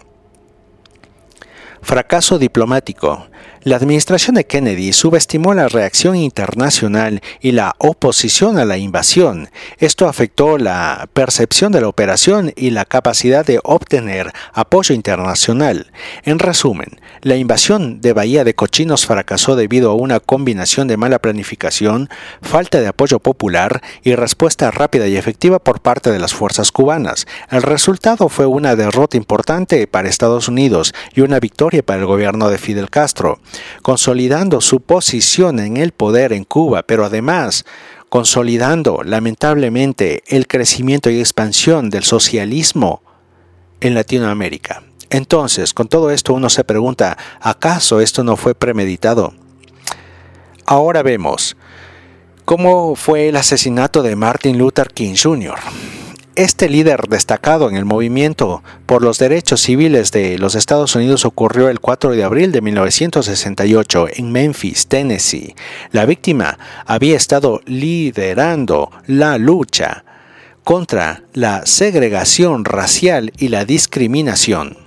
Fracaso 1.81 2.39
diplomático. 2.39 3.27
La 3.65 3.77
administración 3.77 4.35
de 4.35 4.45
Kennedy 4.45 4.91
subestimó 4.91 5.53
la 5.53 5.69
reacción 5.69 6.17
internacional 6.17 7.21
y 7.39 7.53
la 7.53 7.75
oposición 7.77 8.57
a 8.57 8.65
la 8.65 8.77
invasión. 8.77 9.47
Esto 9.77 10.09
afectó 10.09 10.57
la 10.57 11.07
percepción 11.13 11.71
de 11.71 11.79
la 11.79 11.87
operación 11.87 12.51
y 12.57 12.71
la 12.71 12.83
capacidad 12.83 13.45
de 13.45 13.61
obtener 13.63 14.33
apoyo 14.51 14.93
internacional. 14.93 15.93
En 16.23 16.39
resumen, 16.39 16.99
la 17.21 17.37
invasión 17.37 18.01
de 18.01 18.11
Bahía 18.11 18.43
de 18.43 18.53
Cochinos 18.53 19.05
fracasó 19.05 19.55
debido 19.55 19.91
a 19.91 19.95
una 19.95 20.19
combinación 20.19 20.89
de 20.89 20.97
mala 20.97 21.19
planificación, 21.19 22.09
falta 22.41 22.81
de 22.81 22.87
apoyo 22.87 23.19
popular 23.19 23.81
y 24.03 24.15
respuesta 24.15 24.71
rápida 24.71 25.07
y 25.07 25.15
efectiva 25.15 25.59
por 25.59 25.79
parte 25.79 26.11
de 26.11 26.19
las 26.19 26.33
fuerzas 26.33 26.73
cubanas. 26.73 27.27
El 27.49 27.61
resultado 27.61 28.27
fue 28.27 28.45
una 28.45 28.75
derrota 28.75 29.15
importante 29.15 29.87
para 29.87 30.09
Estados 30.09 30.49
Unidos 30.49 30.93
y 31.15 31.21
una 31.21 31.39
victoria 31.39 31.81
para 31.81 32.01
el 32.01 32.07
gobierno 32.07 32.49
de 32.49 32.57
Fidel 32.57 32.89
Castro 32.89 33.39
consolidando 33.81 34.61
su 34.61 34.81
posición 34.81 35.59
en 35.59 35.77
el 35.77 35.91
poder 35.91 36.33
en 36.33 36.43
Cuba, 36.43 36.83
pero 36.83 37.05
además 37.05 37.65
consolidando 38.09 39.01
lamentablemente 39.03 40.23
el 40.27 40.47
crecimiento 40.47 41.09
y 41.09 41.19
expansión 41.19 41.89
del 41.89 42.03
socialismo 42.03 43.01
en 43.81 43.95
Latinoamérica. 43.95 44.83
Entonces, 45.09 45.73
con 45.73 45.87
todo 45.87 46.11
esto 46.11 46.33
uno 46.33 46.49
se 46.49 46.63
pregunta, 46.63 47.17
¿acaso 47.39 47.99
esto 47.99 48.23
no 48.23 48.35
fue 48.35 48.55
premeditado? 48.55 49.33
Ahora 50.65 51.03
vemos 51.03 51.57
cómo 52.45 52.95
fue 52.95 53.29
el 53.29 53.35
asesinato 53.35 54.01
de 54.01 54.15
Martin 54.15 54.57
Luther 54.57 54.87
King 54.93 55.15
Jr. 55.21 55.55
Este 56.35 56.67
líder 56.67 57.09
destacado 57.09 57.69
en 57.69 57.75
el 57.75 57.85
movimiento 57.85 58.63
por 58.87 59.03
los 59.03 59.19
derechos 59.19 59.61
civiles 59.61 60.11
de 60.11 60.39
los 60.39 60.55
Estados 60.55 60.95
Unidos 60.95 61.25
ocurrió 61.25 61.69
el 61.69 61.79
4 61.79 62.13
de 62.13 62.23
abril 62.23 62.51
de 62.51 62.61
1968 62.61 64.07
en 64.15 64.31
Memphis, 64.31 64.87
Tennessee. 64.87 65.53
La 65.91 66.07
víctima 66.07 66.57
había 66.87 67.17
estado 67.17 67.61
liderando 67.67 68.89
la 69.05 69.37
lucha 69.37 70.05
contra 70.63 71.21
la 71.33 71.67
segregación 71.67 72.65
racial 72.65 73.31
y 73.37 73.49
la 73.49 73.63
discriminación. 73.63 74.77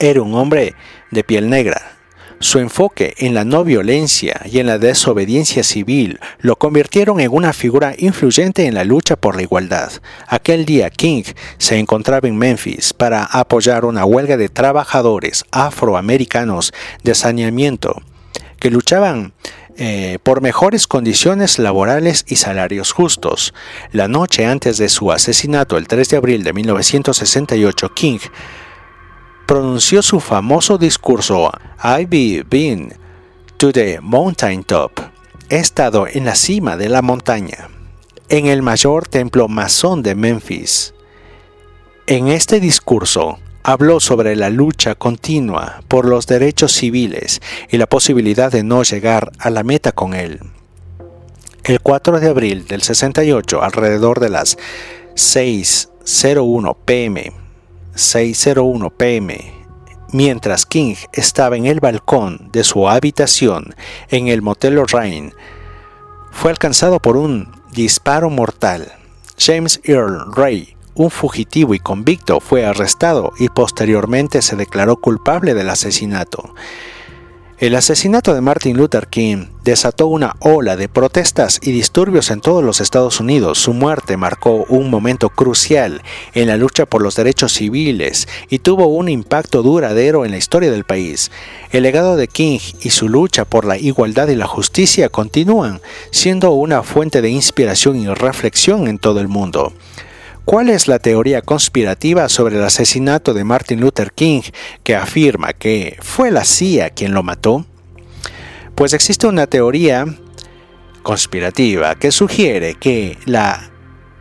Era 0.00 0.20
un 0.20 0.34
hombre 0.34 0.74
de 1.12 1.22
piel 1.22 1.48
negra, 1.48 1.99
su 2.40 2.58
enfoque 2.58 3.14
en 3.18 3.34
la 3.34 3.44
no 3.44 3.64
violencia 3.64 4.40
y 4.46 4.58
en 4.58 4.66
la 4.66 4.78
desobediencia 4.78 5.62
civil 5.62 6.18
lo 6.40 6.56
convirtieron 6.56 7.20
en 7.20 7.30
una 7.30 7.52
figura 7.52 7.94
influyente 7.98 8.66
en 8.66 8.74
la 8.74 8.84
lucha 8.84 9.16
por 9.16 9.36
la 9.36 9.42
igualdad. 9.42 9.92
Aquel 10.26 10.64
día 10.64 10.88
King 10.88 11.24
se 11.58 11.78
encontraba 11.78 12.26
en 12.26 12.38
Memphis 12.38 12.94
para 12.94 13.24
apoyar 13.24 13.84
una 13.84 14.06
huelga 14.06 14.38
de 14.38 14.48
trabajadores 14.48 15.44
afroamericanos 15.50 16.72
de 17.04 17.14
saneamiento 17.14 18.02
que 18.58 18.70
luchaban 18.70 19.34
eh, 19.76 20.18
por 20.22 20.40
mejores 20.40 20.86
condiciones 20.86 21.58
laborales 21.58 22.24
y 22.26 22.36
salarios 22.36 22.92
justos. 22.92 23.54
La 23.92 24.08
noche 24.08 24.46
antes 24.46 24.78
de 24.78 24.88
su 24.88 25.12
asesinato, 25.12 25.76
el 25.76 25.88
3 25.88 26.08
de 26.08 26.16
abril 26.16 26.44
de 26.44 26.52
1968, 26.52 27.88
King 27.94 28.18
pronunció 29.50 30.00
su 30.00 30.20
famoso 30.20 30.78
discurso 30.78 31.50
I've 31.82 32.44
been 32.48 32.94
to 33.56 33.72
the 33.72 33.98
mountain 34.00 34.62
top. 34.62 34.92
He 35.48 35.56
estado 35.56 36.06
en 36.06 36.24
la 36.24 36.36
cima 36.36 36.76
de 36.76 36.88
la 36.88 37.02
montaña, 37.02 37.68
en 38.28 38.46
el 38.46 38.62
mayor 38.62 39.08
templo 39.08 39.48
masón 39.48 40.04
de 40.04 40.14
Memphis. 40.14 40.94
En 42.06 42.28
este 42.28 42.60
discurso 42.60 43.40
habló 43.64 43.98
sobre 43.98 44.36
la 44.36 44.50
lucha 44.50 44.94
continua 44.94 45.82
por 45.88 46.04
los 46.04 46.28
derechos 46.28 46.70
civiles 46.70 47.42
y 47.68 47.78
la 47.78 47.88
posibilidad 47.88 48.52
de 48.52 48.62
no 48.62 48.84
llegar 48.84 49.32
a 49.40 49.50
la 49.50 49.64
meta 49.64 49.90
con 49.90 50.14
él. 50.14 50.38
El 51.64 51.80
4 51.80 52.20
de 52.20 52.28
abril 52.28 52.68
del 52.68 52.82
68, 52.82 53.64
alrededor 53.64 54.20
de 54.20 54.28
las 54.28 54.58
6.01 55.16 56.76
pm, 56.84 57.39
6.01 58.00 58.92
pm, 58.96 59.52
mientras 60.10 60.64
King 60.64 60.94
estaba 61.12 61.58
en 61.58 61.66
el 61.66 61.80
balcón 61.80 62.48
de 62.50 62.64
su 62.64 62.88
habitación 62.88 63.74
en 64.08 64.28
el 64.28 64.40
Motel 64.40 64.76
Lorraine, 64.76 65.34
fue 66.32 66.50
alcanzado 66.50 66.98
por 66.98 67.18
un 67.18 67.52
disparo 67.72 68.30
mortal. 68.30 68.90
James 69.38 69.82
Earl 69.84 70.34
Ray, 70.34 70.76
un 70.94 71.10
fugitivo 71.10 71.74
y 71.74 71.78
convicto, 71.78 72.40
fue 72.40 72.64
arrestado 72.64 73.34
y 73.38 73.50
posteriormente 73.50 74.40
se 74.40 74.56
declaró 74.56 74.96
culpable 74.96 75.52
del 75.52 75.68
asesinato. 75.68 76.54
El 77.60 77.74
asesinato 77.74 78.32
de 78.32 78.40
Martin 78.40 78.78
Luther 78.78 79.06
King 79.08 79.48
desató 79.64 80.06
una 80.06 80.34
ola 80.38 80.78
de 80.78 80.88
protestas 80.88 81.60
y 81.62 81.72
disturbios 81.72 82.30
en 82.30 82.40
todos 82.40 82.64
los 82.64 82.80
Estados 82.80 83.20
Unidos. 83.20 83.58
Su 83.58 83.74
muerte 83.74 84.16
marcó 84.16 84.64
un 84.70 84.88
momento 84.88 85.28
crucial 85.28 86.00
en 86.32 86.46
la 86.46 86.56
lucha 86.56 86.86
por 86.86 87.02
los 87.02 87.16
derechos 87.16 87.52
civiles 87.52 88.28
y 88.48 88.60
tuvo 88.60 88.86
un 88.86 89.10
impacto 89.10 89.62
duradero 89.62 90.24
en 90.24 90.30
la 90.30 90.38
historia 90.38 90.70
del 90.70 90.84
país. 90.84 91.30
El 91.70 91.82
legado 91.82 92.16
de 92.16 92.28
King 92.28 92.60
y 92.80 92.88
su 92.88 93.10
lucha 93.10 93.44
por 93.44 93.66
la 93.66 93.76
igualdad 93.76 94.28
y 94.28 94.36
la 94.36 94.46
justicia 94.46 95.10
continúan 95.10 95.82
siendo 96.12 96.52
una 96.52 96.82
fuente 96.82 97.20
de 97.20 97.28
inspiración 97.28 97.96
y 97.96 98.08
reflexión 98.08 98.88
en 98.88 98.98
todo 98.98 99.20
el 99.20 99.28
mundo. 99.28 99.74
¿Cuál 100.50 100.68
es 100.68 100.88
la 100.88 100.98
teoría 100.98 101.42
conspirativa 101.42 102.28
sobre 102.28 102.56
el 102.56 102.64
asesinato 102.64 103.34
de 103.34 103.44
Martin 103.44 103.80
Luther 103.80 104.10
King 104.10 104.40
que 104.82 104.96
afirma 104.96 105.52
que 105.52 105.96
fue 106.02 106.32
la 106.32 106.44
CIA 106.44 106.90
quien 106.90 107.14
lo 107.14 107.22
mató? 107.22 107.66
Pues 108.74 108.92
existe 108.92 109.28
una 109.28 109.46
teoría 109.46 110.06
conspirativa 111.04 111.94
que 111.94 112.10
sugiere 112.10 112.74
que 112.74 113.16
la 113.26 113.70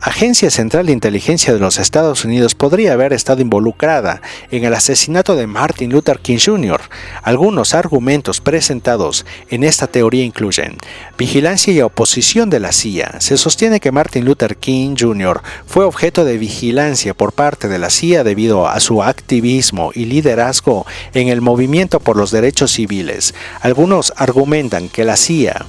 Agencia 0.01 0.49
Central 0.49 0.85
de 0.85 0.93
Inteligencia 0.93 1.53
de 1.53 1.59
los 1.59 1.77
Estados 1.77 2.23
Unidos 2.23 2.55
podría 2.55 2.93
haber 2.93 3.11
estado 3.11 3.41
involucrada 3.41 4.21
en 4.49 4.63
el 4.63 4.73
asesinato 4.73 5.35
de 5.35 5.45
Martin 5.45 5.91
Luther 5.91 6.19
King 6.19 6.37
Jr. 6.43 6.79
Algunos 7.21 7.73
argumentos 7.73 8.39
presentados 8.39 9.25
en 9.49 9.65
esta 9.65 9.87
teoría 9.87 10.23
incluyen 10.23 10.77
vigilancia 11.17 11.73
y 11.73 11.81
oposición 11.81 12.49
de 12.49 12.61
la 12.61 12.71
CIA. 12.71 13.19
Se 13.19 13.35
sostiene 13.35 13.81
que 13.81 13.91
Martin 13.91 14.23
Luther 14.23 14.55
King 14.55 14.95
Jr. 14.97 15.41
fue 15.67 15.83
objeto 15.83 16.23
de 16.23 16.37
vigilancia 16.37 17.13
por 17.13 17.33
parte 17.33 17.67
de 17.67 17.79
la 17.79 17.89
CIA 17.89 18.23
debido 18.23 18.69
a 18.69 18.79
su 18.79 19.03
activismo 19.03 19.91
y 19.93 20.05
liderazgo 20.05 20.85
en 21.13 21.27
el 21.27 21.41
movimiento 21.41 21.99
por 21.99 22.15
los 22.15 22.31
derechos 22.31 22.71
civiles. 22.71 23.33
Algunos 23.59 24.13
argumentan 24.15 24.87
que 24.87 25.03
la 25.03 25.17
CIA 25.17 25.65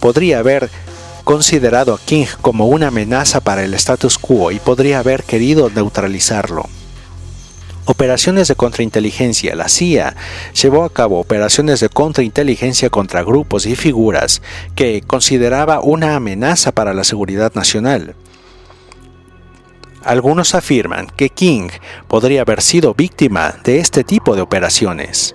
podría 0.00 0.40
haber 0.40 0.68
considerado 1.24 1.94
a 1.94 1.98
King 1.98 2.26
como 2.40 2.66
una 2.66 2.88
amenaza 2.88 3.40
para 3.40 3.64
el 3.64 3.74
status 3.74 4.18
quo 4.18 4.52
y 4.52 4.60
podría 4.60 5.00
haber 5.00 5.24
querido 5.24 5.70
neutralizarlo. 5.70 6.68
Operaciones 7.86 8.48
de 8.48 8.54
contrainteligencia. 8.54 9.54
La 9.54 9.68
CIA 9.68 10.16
llevó 10.60 10.84
a 10.84 10.92
cabo 10.92 11.20
operaciones 11.20 11.80
de 11.80 11.90
contrainteligencia 11.90 12.88
contra 12.88 13.22
grupos 13.22 13.66
y 13.66 13.76
figuras 13.76 14.40
que 14.74 15.02
consideraba 15.02 15.80
una 15.80 16.16
amenaza 16.16 16.72
para 16.72 16.94
la 16.94 17.04
seguridad 17.04 17.52
nacional. 17.54 18.14
Algunos 20.02 20.54
afirman 20.54 21.08
que 21.16 21.30
King 21.30 21.68
podría 22.08 22.42
haber 22.42 22.62
sido 22.62 22.94
víctima 22.94 23.54
de 23.64 23.78
este 23.78 24.04
tipo 24.04 24.34
de 24.34 24.42
operaciones. 24.42 25.34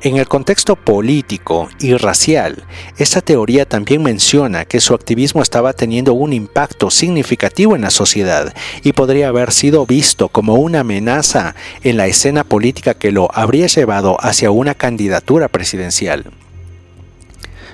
En 0.00 0.16
el 0.16 0.28
contexto 0.28 0.76
político 0.76 1.68
y 1.80 1.96
racial, 1.96 2.62
esta 2.98 3.20
teoría 3.20 3.64
también 3.64 4.00
menciona 4.00 4.64
que 4.64 4.78
su 4.78 4.94
activismo 4.94 5.42
estaba 5.42 5.72
teniendo 5.72 6.14
un 6.14 6.32
impacto 6.32 6.88
significativo 6.88 7.74
en 7.74 7.82
la 7.82 7.90
sociedad 7.90 8.54
y 8.84 8.92
podría 8.92 9.26
haber 9.26 9.50
sido 9.50 9.86
visto 9.86 10.28
como 10.28 10.54
una 10.54 10.80
amenaza 10.80 11.56
en 11.82 11.96
la 11.96 12.06
escena 12.06 12.44
política 12.44 12.94
que 12.94 13.10
lo 13.10 13.28
habría 13.34 13.66
llevado 13.66 14.16
hacia 14.20 14.52
una 14.52 14.76
candidatura 14.76 15.48
presidencial. 15.48 16.30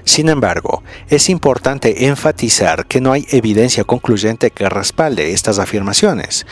Sin 0.05 0.29
embargo, 0.29 0.83
es 1.09 1.31
importante 1.31 2.07
enfatizar 2.07 2.87
que 2.87 3.01
no 3.01 3.13
hay 3.13 3.27
evidencia 3.31 3.85
concluyente 3.85 4.51
que 4.51 4.69
respalde 4.69 5.33
estas 5.33 5.59
afirmaciones. 5.59 6.47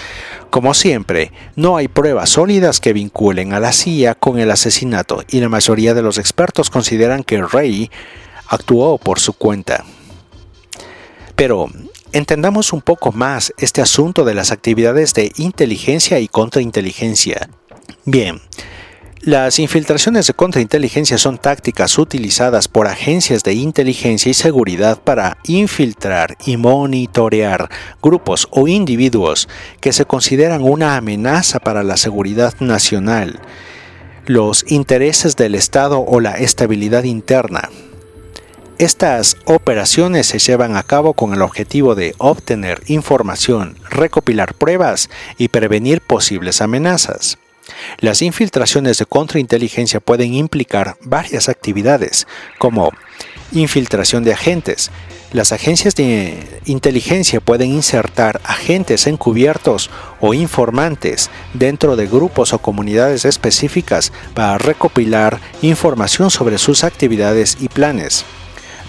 Como 0.51 0.73
siempre, 0.73 1.33
no 1.55 1.77
hay 1.77 1.89
pruebas 1.89 2.31
sólidas 2.31 2.81
que 2.81 2.95
vinculen 2.95 3.53
a 3.53 3.61
la 3.61 3.73
CIA 3.73 4.15
con 4.15 4.39
el 4.39 4.51
asesinato 4.51 5.23
y 5.29 5.41
la 5.41 5.51
mayoría 5.51 5.93
de 5.93 6.03
los 6.03 6.19
expertos 6.19 6.71
consideran 6.71 7.25
que 7.25 7.43
Ray 7.43 7.91
actuó 8.49 8.97
por 8.99 9.21
su 9.21 9.35
cuenta. 9.35 9.85
Pero 11.37 11.69
entendamos 12.13 12.73
un 12.73 12.81
poco 12.81 13.13
más 13.13 13.53
este 13.59 13.83
asunto 13.83 14.25
de 14.25 14.35
las 14.35 14.51
actividades 14.51 15.13
de 15.15 15.33
inteligencia 15.37 16.21
y 16.21 16.29
contrainteligencia. 16.29 17.51
Bien, 18.05 18.41
las 19.25 19.61
infiltraciones 19.61 20.27
de 20.27 20.35
contrainteligencia 20.35 21.17
son 21.17 21.39
tácticas 21.39 21.97
utilizadas 21.97 22.67
por 22.67 22.89
agencias 22.89 23.45
de 23.45 23.55
inteligencia 23.55 24.31
y 24.31 24.35
seguridad 24.35 25.01
para 25.01 25.39
infiltrar 25.45 26.37
y 26.45 26.57
monitorear 26.57 27.71
grupos 28.03 28.49
o 28.51 28.67
individuos 28.67 29.49
que 29.81 29.93
se 29.93 30.07
consideran 30.07 30.65
una 30.65 30.97
amenaza 30.97 31.61
para 31.61 31.85
la 31.85 31.97
seguridad 31.97 32.55
nacional. 32.59 33.41
los 34.27 34.65
intereses 34.71 35.35
del 35.35 35.57
Estado 35.57 36.01
o 36.01 36.21
la 36.21 36.33
estabilidad 36.33 37.03
interna. 37.03 37.71
Estas 38.79 39.37
operaciones 39.47 40.29
se 40.29 40.39
llevan 40.39 40.77
a 40.77 40.85
cabo 40.85 41.15
con 41.15 41.33
el 41.33 41.43
objetivo 41.43 41.97
de 41.97 42.15
obtener 42.19 42.81
información, 42.87 43.77
recopilar 43.91 44.55
pruebas 44.55 45.11
y 45.39 45.49
prevenir 45.49 46.01
posibles 46.01 46.63
amenazas. 46.63 47.37
Las 47.99 48.23
infiltraciones 48.23 48.99
de 48.99 49.07
contrainteligencia 49.07 50.01
pueden 50.01 50.35
implicar 50.35 50.97
varias 51.03 51.49
actividades, 51.49 52.27
como 52.59 52.91
infiltración 53.53 54.25
de 54.25 54.33
agentes. 54.33 54.91
Las 55.33 55.53
agencias 55.53 55.95
de 55.95 56.61
inteligencia 56.67 57.41
pueden 57.41 57.71
insertar 57.71 58.41
agentes 58.45 59.07
encubiertos 59.07 59.89
o 60.21 60.35
informantes 60.35 61.31
dentro 61.55 61.97
de 61.97 62.07
grupos 62.07 62.53
o 62.53 62.59
comunidades 62.59 63.25
específicas 63.25 64.13
para 64.35 64.59
recopilar 64.59 65.41
información 65.63 66.31
sobre 66.31 66.59
sus 66.59 66.85
actividades 66.85 67.57
y 67.61 67.69
planes. 67.69 68.27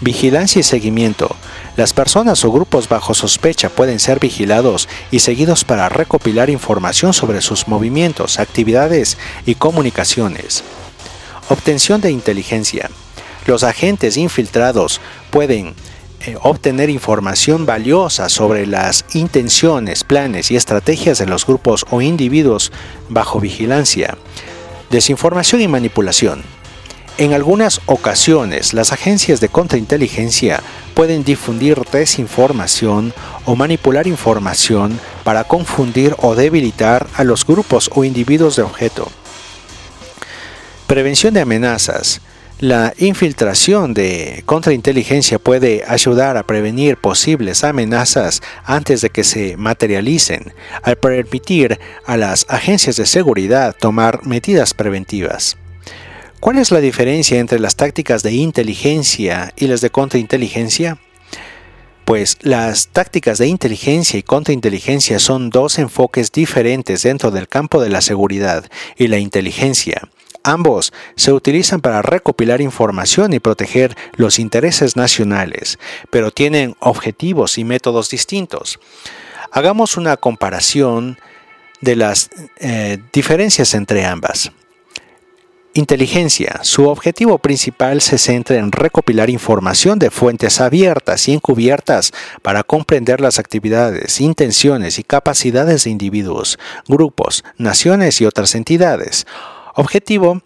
Vigilancia 0.04 0.60
y 0.60 0.64
seguimiento. 0.64 1.34
Las 1.78 1.94
personas 1.94 2.44
o 2.44 2.52
grupos 2.52 2.90
bajo 2.90 3.14
sospecha 3.14 3.70
pueden 3.70 4.02
ser 4.02 4.20
vigilados 4.20 4.90
y 5.12 5.20
seguidos 5.20 5.64
para 5.64 5.88
recopilar 5.88 6.50
información 6.50 7.14
sobre 7.14 7.40
sus 7.40 7.70
movimientos, 7.70 8.38
actividades 8.38 9.18
y 9.46 9.56
comunicaciones. 9.56 10.66
Obtención 11.48 12.02
de 12.02 12.12
inteligencia. 12.12 12.90
Los 13.46 13.64
agentes 13.64 14.18
infiltrados 14.18 15.00
pueden 15.32 15.74
eh, 16.20 16.36
obtener 16.42 16.90
información 16.90 17.66
valiosa 17.66 18.28
sobre 18.28 18.68
las 18.68 19.06
intenciones, 19.14 20.04
planes 20.04 20.52
y 20.52 20.58
estrategias 20.58 21.18
de 21.18 21.28
los 21.28 21.48
grupos 21.48 21.86
o 21.92 22.02
individuos 22.02 22.74
bajo 23.08 23.40
vigilancia. 23.40 24.18
Desinformación 24.90 25.62
y 25.62 25.70
manipulación. 25.70 26.44
En 27.20 27.34
algunas 27.34 27.80
ocasiones, 27.86 28.74
las 28.74 28.92
agencias 28.92 29.40
de 29.40 29.48
contrainteligencia 29.48 30.64
pueden 30.96 31.24
difundir 31.24 31.80
desinformación 31.92 33.14
o 33.46 33.56
manipular 33.56 34.08
información 34.08 35.00
para 35.24 35.44
confundir 35.44 36.16
o 36.18 36.34
debilitar 36.34 37.06
a 37.16 37.24
los 37.24 37.46
grupos 37.46 37.92
o 37.94 38.04
individuos 38.04 38.56
de 38.56 38.64
objeto. 38.64 39.12
Prevención 40.88 41.36
de 41.36 41.42
amenazas. 41.42 42.20
La 42.60 42.94
infiltración 42.98 43.94
de 43.94 44.42
contrainteligencia 44.48 45.38
puede 45.38 45.84
ayudar 45.88 46.38
a 46.38 46.44
prevenir 46.44 46.98
posibles 46.98 47.64
amenazas 47.64 48.42
antes 48.64 49.02
de 49.02 49.12
que 49.12 49.24
se 49.24 49.56
materialicen, 49.56 50.54
al 50.82 50.96
permitir 50.96 51.80
a 52.06 52.18
las 52.18 52.48
agencias 52.50 52.96
de 52.96 53.06
seguridad 53.06 53.76
tomar 53.80 54.26
medidas 54.26 54.74
preventivas. 54.74 55.58
¿Cuál 56.44 56.58
es 56.58 56.72
la 56.72 56.82
diferencia 56.82 57.40
entre 57.40 57.58
las 57.58 57.78
tácticas 57.78 58.22
de 58.22 58.34
inteligencia 58.34 59.54
y 59.56 59.68
las 59.68 59.80
de 59.80 59.92
contrainteligencia? 59.92 60.98
Pues 62.04 62.38
las 62.42 62.90
tácticas 62.90 63.38
de 63.38 63.48
inteligencia 63.48 64.20
y 64.20 64.24
contrainteligencia 64.24 65.20
son 65.20 65.50
dos 65.50 65.80
enfoques 65.80 66.34
diferentes 66.34 67.04
dentro 67.04 67.32
del 67.32 67.48
campo 67.48 67.82
de 67.82 67.88
la 67.88 68.02
seguridad 68.02 68.70
y 68.98 69.08
la 69.08 69.20
inteligencia. 69.20 70.10
Ambos 70.44 70.92
se 71.16 71.32
utilizan 71.32 71.80
para 71.80 72.02
recopilar 72.02 72.60
información 72.60 73.32
y 73.32 73.40
proteger 73.40 73.96
los 74.18 74.38
intereses 74.38 74.98
nacionales, 74.98 75.80
pero 76.10 76.32
tienen 76.32 76.76
objetivos 76.82 77.58
y 77.58 77.64
métodos 77.64 78.10
distintos. 78.10 78.82
Hagamos 79.50 79.96
una 79.96 80.18
comparación 80.18 81.18
de 81.80 81.96
las 81.96 82.32
eh, 82.58 82.98
diferencias 83.14 83.74
entre 83.76 84.04
ambas. 84.04 84.52
Inteligencia. 85.76 86.60
Su 86.62 86.88
objetivo 86.88 87.40
principal 87.40 88.00
se 88.02 88.20
centra 88.20 88.58
en 88.58 88.72
recopilar 88.72 89.32
información 89.32 89.98
de 89.98 90.12
fuentes 90.12 90.62
abiertas 90.62 91.28
y 91.28 91.34
encubiertas 91.34 92.12
para 92.44 92.62
comprender 92.62 93.20
las 93.20 93.40
actividades, 93.40 94.22
intenciones 94.22 95.00
y 95.00 95.04
capacidades 95.04 95.86
de 95.86 95.90
individuos, 95.90 96.60
grupos, 96.88 97.44
naciones 97.58 98.22
y 98.22 98.26
otras 98.26 98.54
entidades. 98.54 99.26
Objetivo 99.74 100.44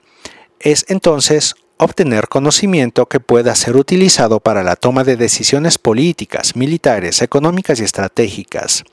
es 0.61 0.85
entonces 0.87 1.55
obtener 1.75 2.29
conocimiento 2.29 3.07
que 3.07 3.19
pueda 3.19 3.53
ser 3.55 3.75
utilizado 3.75 4.39
para 4.39 4.63
la 4.63 4.77
toma 4.77 5.03
de 5.03 5.17
decisiones 5.17 5.77
políticas, 5.77 6.55
militares, 6.55 7.21
económicas 7.21 7.81
y 7.81 7.83
estratégicas. 7.83 8.85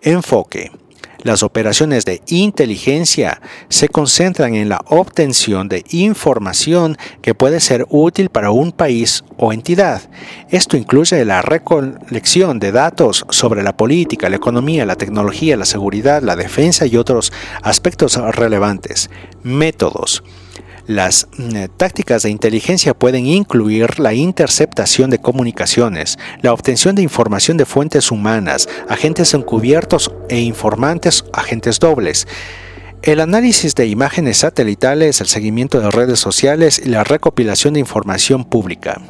Enfoque. 0.00 0.70
Las 1.22 1.42
operaciones 1.42 2.04
de 2.04 2.20
inteligencia 2.26 3.40
se 3.68 3.88
concentran 3.88 4.54
en 4.54 4.68
la 4.68 4.80
obtención 4.88 5.68
de 5.68 5.84
información 5.90 6.96
que 7.20 7.34
puede 7.34 7.60
ser 7.60 7.86
útil 7.90 8.28
para 8.28 8.50
un 8.50 8.72
país 8.72 9.22
o 9.36 9.52
entidad. 9.52 10.02
Esto 10.50 10.76
incluye 10.76 11.24
la 11.24 11.42
recolección 11.42 12.58
de 12.58 12.72
datos 12.72 13.24
sobre 13.30 13.62
la 13.62 13.76
política, 13.76 14.28
la 14.28 14.36
economía, 14.36 14.84
la 14.84 14.96
tecnología, 14.96 15.56
la 15.56 15.64
seguridad, 15.64 16.22
la 16.22 16.36
defensa 16.36 16.86
y 16.86 16.96
otros 16.96 17.32
aspectos 17.62 18.16
relevantes. 18.16 19.08
Métodos. 19.42 20.22
Las 20.86 21.28
mm, 21.36 21.64
tácticas 21.76 22.24
de 22.24 22.30
inteligencia 22.30 22.94
pueden 22.94 23.26
incluir 23.26 24.00
la 24.00 24.14
interceptación 24.14 25.10
de 25.10 25.18
comunicaciones, 25.18 26.18
la 26.40 26.52
obtención 26.52 26.94
de 26.94 27.02
información 27.02 27.56
de 27.56 27.66
fuentes 27.66 28.10
humanas, 28.10 28.68
agentes 28.88 29.34
encubiertos 29.34 30.10
e 30.28 30.40
informantes, 30.40 31.24
agentes 31.32 31.78
dobles, 31.78 32.26
el 33.02 33.20
análisis 33.20 33.74
de 33.74 33.86
imágenes 33.86 34.38
satelitales, 34.38 35.20
el 35.20 35.26
seguimiento 35.26 35.80
de 35.80 35.90
redes 35.90 36.20
sociales 36.20 36.80
y 36.84 36.88
la 36.88 37.02
recopilación 37.02 37.74
de 37.74 37.80
información 37.80 38.44
pública. 38.44 39.00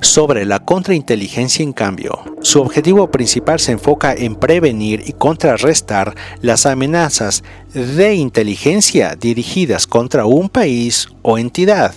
Sobre 0.00 0.44
la 0.44 0.60
contrainteligencia, 0.60 1.62
en 1.62 1.72
cambio, 1.72 2.22
su 2.42 2.60
objetivo 2.60 3.10
principal 3.10 3.58
se 3.58 3.72
enfoca 3.72 4.12
en 4.12 4.34
prevenir 4.36 5.02
y 5.06 5.12
contrarrestar 5.12 6.14
las 6.42 6.66
amenazas 6.66 7.42
de 7.72 8.14
inteligencia 8.14 9.16
dirigidas 9.16 9.86
contra 9.86 10.26
un 10.26 10.48
país 10.48 11.08
o 11.22 11.38
entidad. 11.38 11.94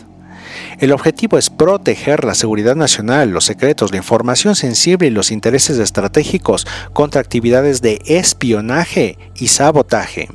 El 0.79 0.91
objetivo 0.91 1.38
es 1.38 1.49
proteger 1.49 2.23
la 2.23 2.35
seguridad 2.35 2.75
nacional, 2.75 3.29
los 3.29 3.45
secretos, 3.45 3.91
la 3.91 3.97
información 3.97 4.55
sensible 4.55 5.07
y 5.07 5.12
los 5.12 5.31
intereses 5.31 5.77
estratégicos 5.77 6.65
contra 6.93 7.21
actividades 7.21 7.81
de 7.81 8.01
espionaje 8.05 9.17
y 9.35 9.49
sabotaje. 9.49 10.29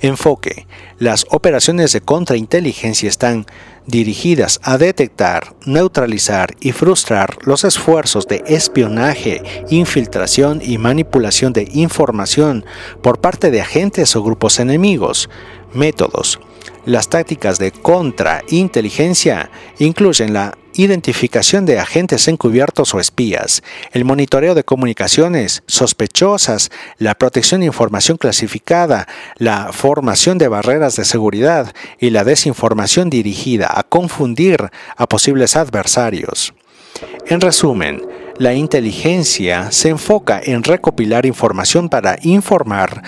Enfoque. 0.00 0.66
Las 0.98 1.26
operaciones 1.30 1.92
de 1.92 2.00
contrainteligencia 2.00 3.08
están 3.08 3.46
dirigidas 3.88 4.60
a 4.62 4.78
detectar, 4.78 5.54
neutralizar 5.64 6.54
y 6.60 6.72
frustrar 6.72 7.38
los 7.42 7.64
esfuerzos 7.64 8.28
de 8.28 8.44
espionaje, 8.46 9.42
infiltración 9.70 10.60
y 10.62 10.78
manipulación 10.78 11.52
de 11.52 11.68
información 11.72 12.64
por 13.02 13.20
parte 13.20 13.50
de 13.50 13.62
agentes 13.62 14.14
o 14.14 14.22
grupos 14.22 14.60
enemigos. 14.60 15.28
Métodos. 15.72 16.38
Las 16.84 17.08
tácticas 17.08 17.58
de 17.58 17.72
contrainteligencia 17.72 19.50
incluyen 19.78 20.32
la 20.32 20.56
identificación 20.78 21.66
de 21.66 21.78
agentes 21.78 22.28
encubiertos 22.28 22.94
o 22.94 23.00
espías, 23.00 23.62
el 23.92 24.04
monitoreo 24.04 24.54
de 24.54 24.64
comunicaciones 24.64 25.62
sospechosas, 25.66 26.70
la 26.98 27.16
protección 27.16 27.60
de 27.60 27.66
información 27.66 28.16
clasificada, 28.16 29.08
la 29.36 29.72
formación 29.72 30.38
de 30.38 30.48
barreras 30.48 30.96
de 30.96 31.04
seguridad 31.04 31.74
y 31.98 32.10
la 32.10 32.24
desinformación 32.24 33.10
dirigida 33.10 33.68
a 33.74 33.82
confundir 33.82 34.70
a 34.96 35.08
posibles 35.08 35.56
adversarios. 35.56 36.54
En 37.26 37.40
resumen, 37.40 38.02
la 38.38 38.54
inteligencia 38.54 39.70
se 39.72 39.88
enfoca 39.88 40.40
en 40.42 40.62
recopilar 40.62 41.26
información 41.26 41.88
para 41.88 42.18
informar 42.22 43.02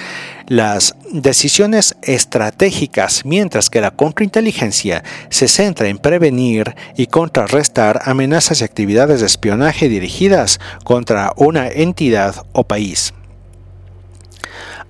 las 0.47 0.97
decisiones 1.13 1.97
estratégicas, 2.03 3.25
mientras 3.25 3.71
que 3.71 3.81
la 3.81 3.93
contrainteligencia 3.93 5.05
se 5.29 5.47
centra 5.47 5.89
en 5.89 5.99
prevenir 5.99 6.75
y 6.97 7.07
contrarrestar 7.07 8.03
amenazas 8.05 8.61
y 8.61 8.65
actividades 8.65 9.21
de 9.21 9.27
espionaje 9.27 9.89
dirigidas 9.89 10.59
contra 10.83 11.33
una 11.37 11.69
entidad 11.69 12.45
o 12.53 12.65
país. 12.65 13.15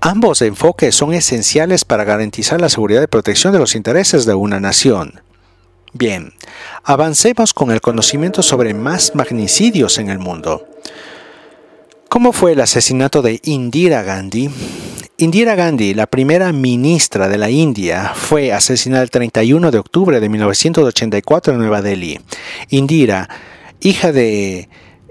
Ambos 0.01 0.41
enfoques 0.41 0.95
son 0.95 1.13
esenciales 1.13 1.85
para 1.85 2.05
garantizar 2.05 2.59
la 2.59 2.71
seguridad 2.71 3.03
y 3.03 3.07
protección 3.07 3.53
de 3.53 3.59
los 3.59 3.75
intereses 3.75 4.25
de 4.25 4.33
una 4.33 4.59
nación. 4.59 5.21
Bien, 5.93 6.33
avancemos 6.85 7.53
con 7.53 7.71
el 7.71 7.81
conocimiento 7.81 8.43
sobre 8.43 8.75
más 8.75 9.15
magnicidios 9.15 9.99
en 9.99 10.09
el 10.11 10.19
mundo. 10.19 10.67
¿Cómo 12.09 12.33
fue 12.33 12.53
el 12.53 12.61
asesinato 12.61 13.23
de 13.23 13.41
Indira 13.45 14.03
Gandhi? 14.03 14.51
Indira 15.17 15.55
Gandhi, 15.55 15.95
la 15.95 16.07
primera 16.07 16.53
ministra 16.53 17.29
de 17.29 17.39
la 17.39 17.51
India, 17.51 18.13
fue 18.15 18.53
asesinada 18.53 19.03
el 19.03 19.11
31 19.11 19.71
de 19.71 19.79
octubre 19.79 20.21
de 20.21 20.29
1984 20.29 21.53
en 21.53 21.59
Nueva 21.59 21.83
Delhi. 21.83 22.21
Indira, 22.71 23.29
hija 23.81 24.13
de 24.13 24.69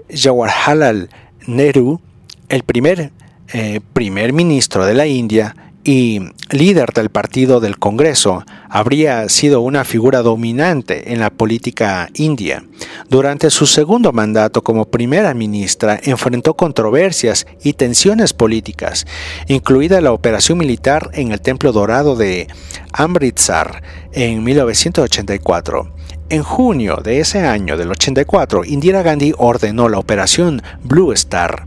Jawaharlal 0.08 1.10
Nehru, 1.46 2.00
el 2.48 2.64
primer 2.64 3.12
eh, 3.52 3.80
primer 3.92 4.32
ministro 4.32 4.86
de 4.86 4.94
la 4.94 5.06
India, 5.06 5.56
y 5.84 6.20
líder 6.50 6.92
del 6.92 7.10
partido 7.10 7.60
del 7.60 7.78
Congreso, 7.78 8.44
habría 8.68 9.28
sido 9.28 9.60
una 9.60 9.84
figura 9.84 10.22
dominante 10.22 11.12
en 11.12 11.20
la 11.20 11.30
política 11.30 12.10
india. 12.14 12.64
Durante 13.08 13.50
su 13.50 13.66
segundo 13.66 14.12
mandato 14.12 14.62
como 14.62 14.90
primera 14.90 15.34
ministra 15.34 15.98
enfrentó 16.02 16.54
controversias 16.54 17.46
y 17.62 17.72
tensiones 17.72 18.32
políticas, 18.32 19.06
incluida 19.48 20.00
la 20.00 20.12
operación 20.12 20.58
militar 20.58 21.10
en 21.14 21.32
el 21.32 21.40
Templo 21.40 21.72
Dorado 21.72 22.16
de 22.16 22.46
Amritsar 22.92 23.82
en 24.12 24.44
1984. 24.44 25.99
En 26.30 26.44
junio 26.44 27.00
de 27.02 27.18
ese 27.18 27.40
año 27.40 27.76
del 27.76 27.90
84, 27.90 28.64
Indira 28.64 29.02
Gandhi 29.02 29.34
ordenó 29.36 29.88
la 29.88 29.98
operación 29.98 30.62
Blue 30.84 31.12
Star, 31.12 31.66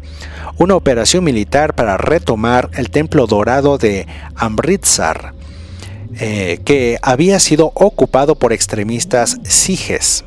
una 0.58 0.76
operación 0.76 1.26
militar 1.26 1.76
para 1.76 1.98
retomar 1.98 2.70
el 2.76 2.90
templo 2.90 3.28
dorado 3.28 3.78
de 3.78 4.08
Amritsar, 4.36 5.34
eh, 6.18 6.62
que 6.64 6.98
había 7.02 7.42
sido 7.42 7.74
ocupado 7.76 8.36
por 8.36 8.54
extremistas 8.54 9.38
sijes. 9.44 10.24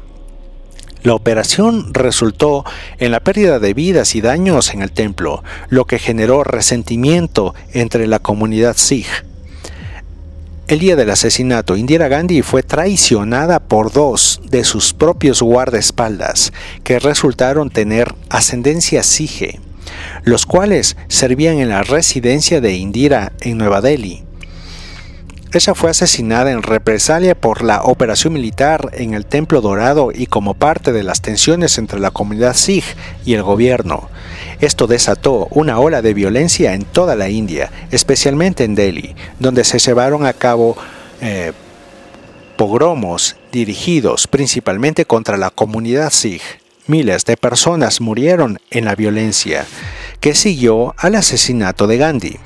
La 1.03 1.15
operación 1.15 1.95
resultó 1.95 2.67
en 2.99 3.13
la 3.13 3.21
pérdida 3.21 3.59
de 3.59 3.73
vidas 3.73 4.15
y 4.15 4.21
daños 4.21 4.75
en 4.75 4.83
el 4.83 4.93
templo, 4.93 5.43
lo 5.71 5.87
que 5.87 5.99
generó 5.99 6.45
resentimiento 6.45 7.55
entre 7.73 8.07
la 8.07 8.19
comunidad 8.19 8.77
sikh. 8.77 9.25
El 10.69 10.81
día 10.81 10.97
del 10.97 11.11
asesinato, 11.11 11.77
Indira 11.77 12.09
Gandhi 12.09 12.43
fue 12.43 12.65
traicionada 12.65 13.61
por 13.61 13.93
dos 13.93 14.41
de 14.51 14.65
sus 14.65 14.93
propios 14.93 15.41
guardaespaldas, 15.41 16.53
que 16.83 16.99
resultaron 16.99 17.71
tener 17.71 18.15
ascendencia 18.31 19.03
sige 19.05 19.61
los 20.25 20.47
cuales 20.47 20.97
servían 21.09 21.59
en 21.59 21.69
la 21.69 21.83
residencia 21.83 22.61
de 22.61 22.75
Indira 22.75 23.33
en 23.41 23.59
Nueva 23.59 23.81
Delhi. 23.81 24.26
Ella 25.53 25.75
fue 25.75 25.91
asesinada 25.91 26.51
en 26.51 26.63
represalia 26.63 27.35
por 27.35 27.63
la 27.63 27.83
operación 27.83 28.33
militar 28.33 28.91
en 28.95 29.15
el 29.15 29.25
Templo 29.25 29.61
Dorado 29.61 30.11
y 30.13 30.27
como 30.27 30.55
parte 30.55 30.93
de 30.93 31.05
las 31.05 31.23
tensiones 31.23 31.79
entre 31.79 32.01
la 32.01 32.11
comunidad 32.11 32.55
Sikh 32.55 32.85
y 33.25 33.35
el 33.35 33.43
gobierno. 33.43 34.09
Esto 34.61 34.87
desató 34.87 35.47
una 35.51 35.79
ola 35.79 36.03
de 36.03 36.15
violencia 36.15 36.75
en 36.75 36.85
toda 36.85 37.15
la 37.15 37.29
India, 37.29 37.71
especialmente 37.91 38.65
en 38.65 38.75
Delhi, 38.75 39.15
donde 39.39 39.65
se 39.65 39.79
llevaron 39.79 40.27
a 40.27 40.33
cabo 40.33 40.77
eh, 41.21 41.53
pogromos 42.57 43.37
dirigidos 43.53 44.27
principalmente 44.27 45.05
contra 45.05 45.37
la 45.37 45.51
comunidad 45.51 46.11
Sikh. 46.11 46.43
Miles 46.89 47.25
de 47.25 47.37
personas 47.37 48.01
murieron 48.01 48.59
en 48.71 48.85
la 48.85 48.95
violencia 48.95 49.67
que 50.21 50.35
siguió 50.35 50.95
al 50.99 51.15
asesinato 51.15 51.87
de 51.87 51.99
Gandhi. 51.99 52.37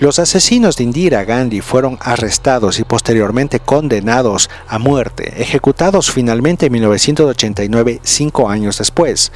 Los 0.00 0.20
asesinos 0.20 0.76
de 0.76 0.84
Indira 0.84 1.24
Gandhi 1.24 1.60
fueron 1.60 1.98
arrestados 2.00 2.78
y 2.78 2.84
posteriormente 2.84 3.58
condenados 3.58 4.48
a 4.68 4.78
muerte, 4.78 5.42
ejecutados 5.42 6.12
finalmente 6.12 6.66
en 6.66 6.72
1989, 6.72 7.98
cinco 8.04 8.48
años 8.48 8.78
después. 8.78 9.32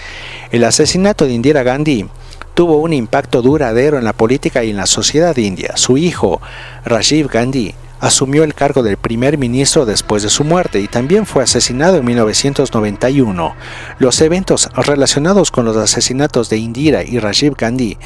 El 0.53 0.63
asesinato 0.63 1.27
de 1.27 1.33
Indira 1.33 1.65
Gandhi 1.65 2.07
tuvo 2.55 2.77
un 2.77 2.93
impacto 2.93 3.43
duradero 3.43 3.99
en 3.99 4.05
la 4.05 4.13
política 4.13 4.63
y 4.63 4.71
en 4.71 4.77
la 4.77 4.87
sociedad 4.87 5.37
india. 5.37 5.77
Su 5.77 5.99
hijo, 5.99 6.41
Rajiv 6.85 7.27
Gandhi, 7.27 7.75
asumió 7.99 8.45
el 8.45 8.55
cargo 8.55 8.85
del 8.85 8.99
primer 8.99 9.39
ministro 9.39 9.85
después 9.85 10.23
de 10.23 10.31
su 10.31 10.45
muerte 10.45 10.79
y 10.79 10.87
también 10.87 11.27
fue 11.27 11.43
asesinado 11.43 11.97
en 11.97 12.05
1991. 12.05 13.57
Los 13.99 14.21
eventos 14.21 14.69
relacionados 14.77 15.51
con 15.51 15.65
los 15.65 15.77
asesinatos 15.77 16.51
de 16.51 16.59
Indira 16.59 17.03
y 17.03 17.19
Rajiv 17.19 17.55
Gandhi 17.57 17.99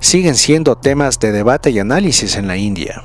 siguen 0.00 0.34
siendo 0.34 0.76
temas 0.76 1.18
de 1.20 1.32
debate 1.32 1.70
y 1.70 1.78
análisis 1.78 2.36
en 2.36 2.46
la 2.46 2.56
India. 2.56 3.04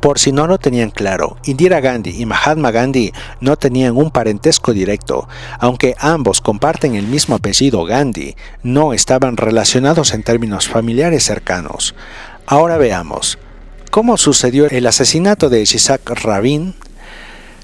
Por 0.00 0.18
si 0.18 0.32
no 0.32 0.46
lo 0.46 0.58
tenían 0.58 0.90
claro, 0.90 1.36
Indira 1.44 1.80
Gandhi 1.80 2.10
y 2.10 2.26
Mahatma 2.26 2.70
Gandhi 2.70 3.12
no 3.40 3.56
tenían 3.56 3.96
un 3.96 4.10
parentesco 4.10 4.72
directo, 4.72 5.28
aunque 5.58 5.94
ambos 5.98 6.40
comparten 6.40 6.96
el 6.96 7.06
mismo 7.06 7.36
apellido 7.36 7.84
Gandhi, 7.84 8.34
no 8.62 8.92
estaban 8.92 9.36
relacionados 9.36 10.12
en 10.12 10.22
términos 10.22 10.68
familiares 10.68 11.24
cercanos. 11.24 11.94
Ahora 12.46 12.78
veamos, 12.78 13.38
cómo 13.90 14.16
sucedió 14.16 14.66
el 14.66 14.86
asesinato 14.86 15.48
de 15.48 15.64
Yitzhak 15.64 16.08
Rabin. 16.22 16.74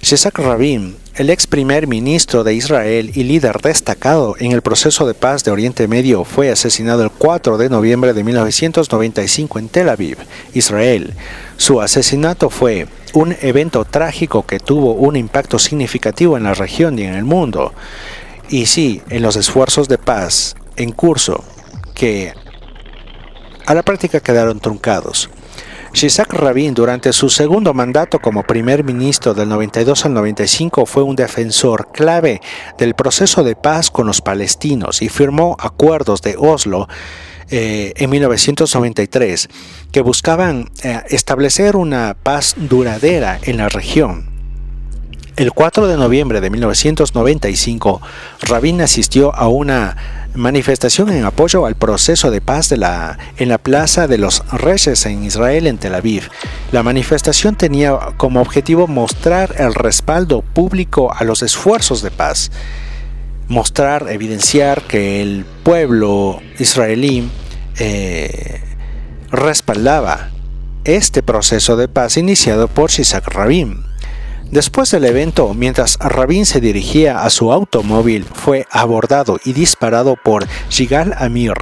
Yitzhak 0.03 0.37
Rabin, 0.41 0.97
el 1.15 1.31
ex 1.31 1.47
primer 1.47 1.87
ministro 1.87 2.43
de 2.43 2.55
Israel 2.55 3.13
y 3.15 3.23
líder 3.23 3.61
destacado 3.61 4.35
en 4.41 4.51
el 4.51 4.61
proceso 4.61 5.07
de 5.07 5.15
paz 5.15 5.45
de 5.45 5.53
Oriente 5.53 5.87
Medio, 5.87 6.25
fue 6.25 6.51
asesinado 6.51 7.05
el 7.05 7.11
4 7.11 7.57
de 7.57 7.71
noviembre 7.71 8.13
de 8.13 8.25
1995 8.25 9.61
en 9.61 9.69
Tel 9.69 9.89
Aviv, 9.89 10.19
Israel. 10.55 11.15
Su 11.57 11.81
asesinato 11.81 12.51
fue 12.51 12.89
un 13.13 13.37
evento 13.43 13.85
trágico 13.85 14.45
que 14.45 14.59
tuvo 14.59 14.95
un 14.95 15.15
impacto 15.15 15.61
significativo 15.61 16.37
en 16.37 16.43
la 16.43 16.55
región 16.55 16.99
y 16.99 17.05
en 17.05 17.15
el 17.15 17.25
mundo. 17.25 17.73
Y 18.49 18.67
sí, 18.67 19.03
en 19.09 19.23
los 19.23 19.37
esfuerzos 19.37 19.87
de 19.87 19.99
paz 19.99 20.57
en 20.75 20.91
curso, 20.91 21.45
que 21.95 22.35
a 23.67 23.73
la 23.73 23.85
práctica 23.85 24.19
quedaron 24.19 24.59
truncados. 24.59 25.31
Shisak 25.93 26.33
Rabin 26.33 26.73
durante 26.75 27.13
su 27.13 27.29
segundo 27.29 27.75
mandato 27.75 28.19
como 28.19 28.43
primer 28.43 28.83
ministro 28.83 29.35
del 29.35 29.49
92 29.49 30.07
al 30.07 30.15
95 30.15 30.87
fue 30.87 31.03
un 31.03 31.15
defensor 31.15 31.89
clave 31.93 32.41
del 32.79 32.95
proceso 32.95 33.45
de 33.45 33.57
paz 33.57 33.91
con 33.91 34.07
los 34.07 34.21
palestinos 34.23 35.03
y 35.03 35.09
firmó 35.09 35.57
acuerdos 35.61 36.23
de 36.23 36.37
Oslo 36.39 36.89
eh, 37.51 37.93
en 37.97 38.09
1993 38.09 39.49
que 39.93 40.01
buscaban 40.01 40.71
eh, 40.83 41.03
establecer 41.11 41.77
una 41.77 42.17
paz 42.21 42.55
duradera 42.57 43.39
en 43.43 43.59
la 43.59 43.69
región. 43.69 44.32
El 45.35 45.53
4 45.53 45.87
de 45.87 45.97
noviembre 45.97 46.43
de 46.43 46.51
1995, 46.51 48.03
Rabin 48.43 48.83
asistió 48.83 49.35
a 49.35 49.49
una 49.49 49.97
manifestación 50.35 51.11
en 51.11 51.25
apoyo 51.25 51.65
al 51.65 51.75
proceso 51.75 52.31
de 52.31 52.43
paz 52.43 52.71
la, 52.73 53.19
en 53.39 53.49
la 53.49 53.57
Plaza 53.57 54.07
de 54.07 54.19
los 54.19 54.45
Reyes 54.53 55.07
en 55.07 55.25
Israel, 55.25 55.67
en 55.67 55.79
Tel 55.79 55.95
Aviv. 55.95 56.29
La 56.71 56.83
manifestación 56.83 57.57
tenía 57.57 57.99
como 58.19 58.43
objetivo 58.43 58.87
mostrar 58.89 59.55
el 59.57 59.75
respaldo 59.75 60.43
público 60.43 61.11
a 61.15 61.25
los 61.25 61.43
esfuerzos 61.43 62.03
de 62.03 62.11
paz, 62.11 62.51
mostrar, 63.49 64.09
evidenciar 64.11 64.83
que 64.83 65.23
el 65.23 65.47
pueblo 65.63 66.43
israelí 66.59 67.31
eh, 67.79 68.61
respaldaba 69.31 70.29
este 70.85 71.23
proceso 71.23 71.79
de 71.79 71.89
paz 71.89 72.19
iniciado 72.19 72.69
por 72.69 72.91
Shisak 72.91 73.29
Rabin. 73.29 73.92
Después 74.53 74.91
del 74.91 75.07
evento, 75.07 75.55
mientras 75.55 75.97
Rabin 75.99 76.45
se 76.45 76.61
dirigía 76.61 77.23
a 77.23 77.31
su 77.31 77.51
automóvil, 77.53 78.27
fue 78.27 78.67
abordado 78.71 79.41
y 79.47 79.55
disparado 79.55 80.15
por 80.23 80.47
Yigal 80.69 81.15
Amir, 81.17 81.55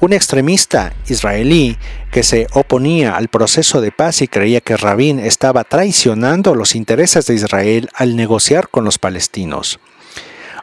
un 0.00 0.14
extremista 0.14 0.94
israelí 1.08 1.76
que 2.10 2.22
se 2.22 2.46
oponía 2.54 3.16
al 3.16 3.28
proceso 3.28 3.82
de 3.82 3.92
paz 3.92 4.22
y 4.22 4.28
creía 4.28 4.62
que 4.62 4.78
Rabin 4.78 5.18
estaba 5.18 5.64
traicionando 5.64 6.54
los 6.54 6.74
intereses 6.74 7.26
de 7.26 7.34
Israel 7.34 7.90
al 7.92 8.16
negociar 8.16 8.70
con 8.70 8.86
los 8.86 8.96
palestinos. 8.96 9.78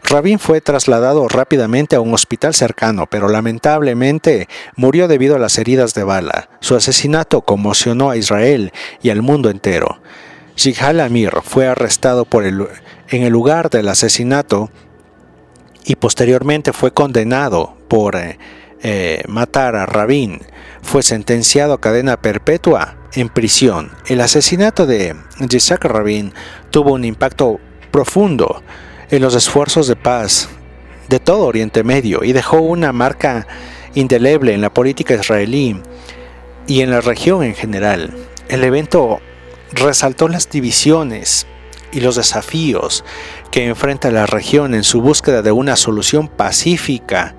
Rabin 0.05 0.39
fue 0.39 0.59
trasladado 0.59 1.27
rápidamente 1.27 1.95
a 1.95 2.01
un 2.01 2.15
hospital 2.15 2.55
cercano, 2.55 3.05
pero 3.05 3.29
lamentablemente 3.29 4.47
murió 4.75 5.07
debido 5.07 5.35
a 5.35 5.39
las 5.39 5.59
heridas 5.59 5.93
de 5.93 6.03
bala. 6.03 6.49
Su 6.61 6.75
asesinato 6.75 7.41
conmocionó 7.41 8.09
a 8.09 8.17
Israel 8.17 8.73
y 9.03 9.11
al 9.11 9.21
mundo 9.21 9.51
entero. 9.51 9.99
Shighal 10.55 10.99
Amir 10.99 11.31
fue 11.43 11.67
arrestado 11.67 12.25
por 12.25 12.43
el, 12.43 12.67
en 13.09 13.23
el 13.23 13.33
lugar 13.33 13.69
del 13.69 13.87
asesinato 13.89 14.69
y 15.85 15.95
posteriormente 15.95 16.73
fue 16.73 16.91
condenado 16.91 17.75
por 17.87 18.15
eh, 18.15 18.37
eh, 18.81 19.23
matar 19.27 19.75
a 19.75 19.85
Rabin. 19.85 20.41
Fue 20.81 21.03
sentenciado 21.03 21.73
a 21.73 21.81
cadena 21.81 22.21
perpetua 22.21 22.97
en 23.13 23.29
prisión. 23.29 23.91
El 24.07 24.21
asesinato 24.21 24.85
de 24.85 25.15
Yitzhak 25.39 25.85
Rabin 25.85 26.33
tuvo 26.69 26.93
un 26.93 27.05
impacto 27.05 27.59
profundo 27.91 28.61
en 29.09 29.21
los 29.21 29.35
esfuerzos 29.35 29.87
de 29.87 29.95
paz 29.95 30.49
de 31.09 31.19
todo 31.19 31.45
Oriente 31.45 31.83
Medio 31.83 32.23
y 32.23 32.33
dejó 32.33 32.57
una 32.57 32.91
marca 32.91 33.47
indeleble 33.93 34.53
en 34.53 34.61
la 34.61 34.73
política 34.73 35.15
israelí 35.15 35.81
y 36.67 36.81
en 36.81 36.91
la 36.91 37.01
región 37.01 37.43
en 37.43 37.55
general. 37.55 38.13
El 38.49 38.63
evento 38.63 39.19
resaltó 39.73 40.27
las 40.27 40.49
divisiones 40.49 41.47
y 41.91 42.01
los 42.01 42.15
desafíos 42.15 43.03
que 43.51 43.65
enfrenta 43.67 44.11
la 44.11 44.25
región 44.25 44.73
en 44.73 44.83
su 44.83 45.01
búsqueda 45.01 45.41
de 45.41 45.51
una 45.51 45.75
solución 45.75 46.27
pacífica, 46.27 47.35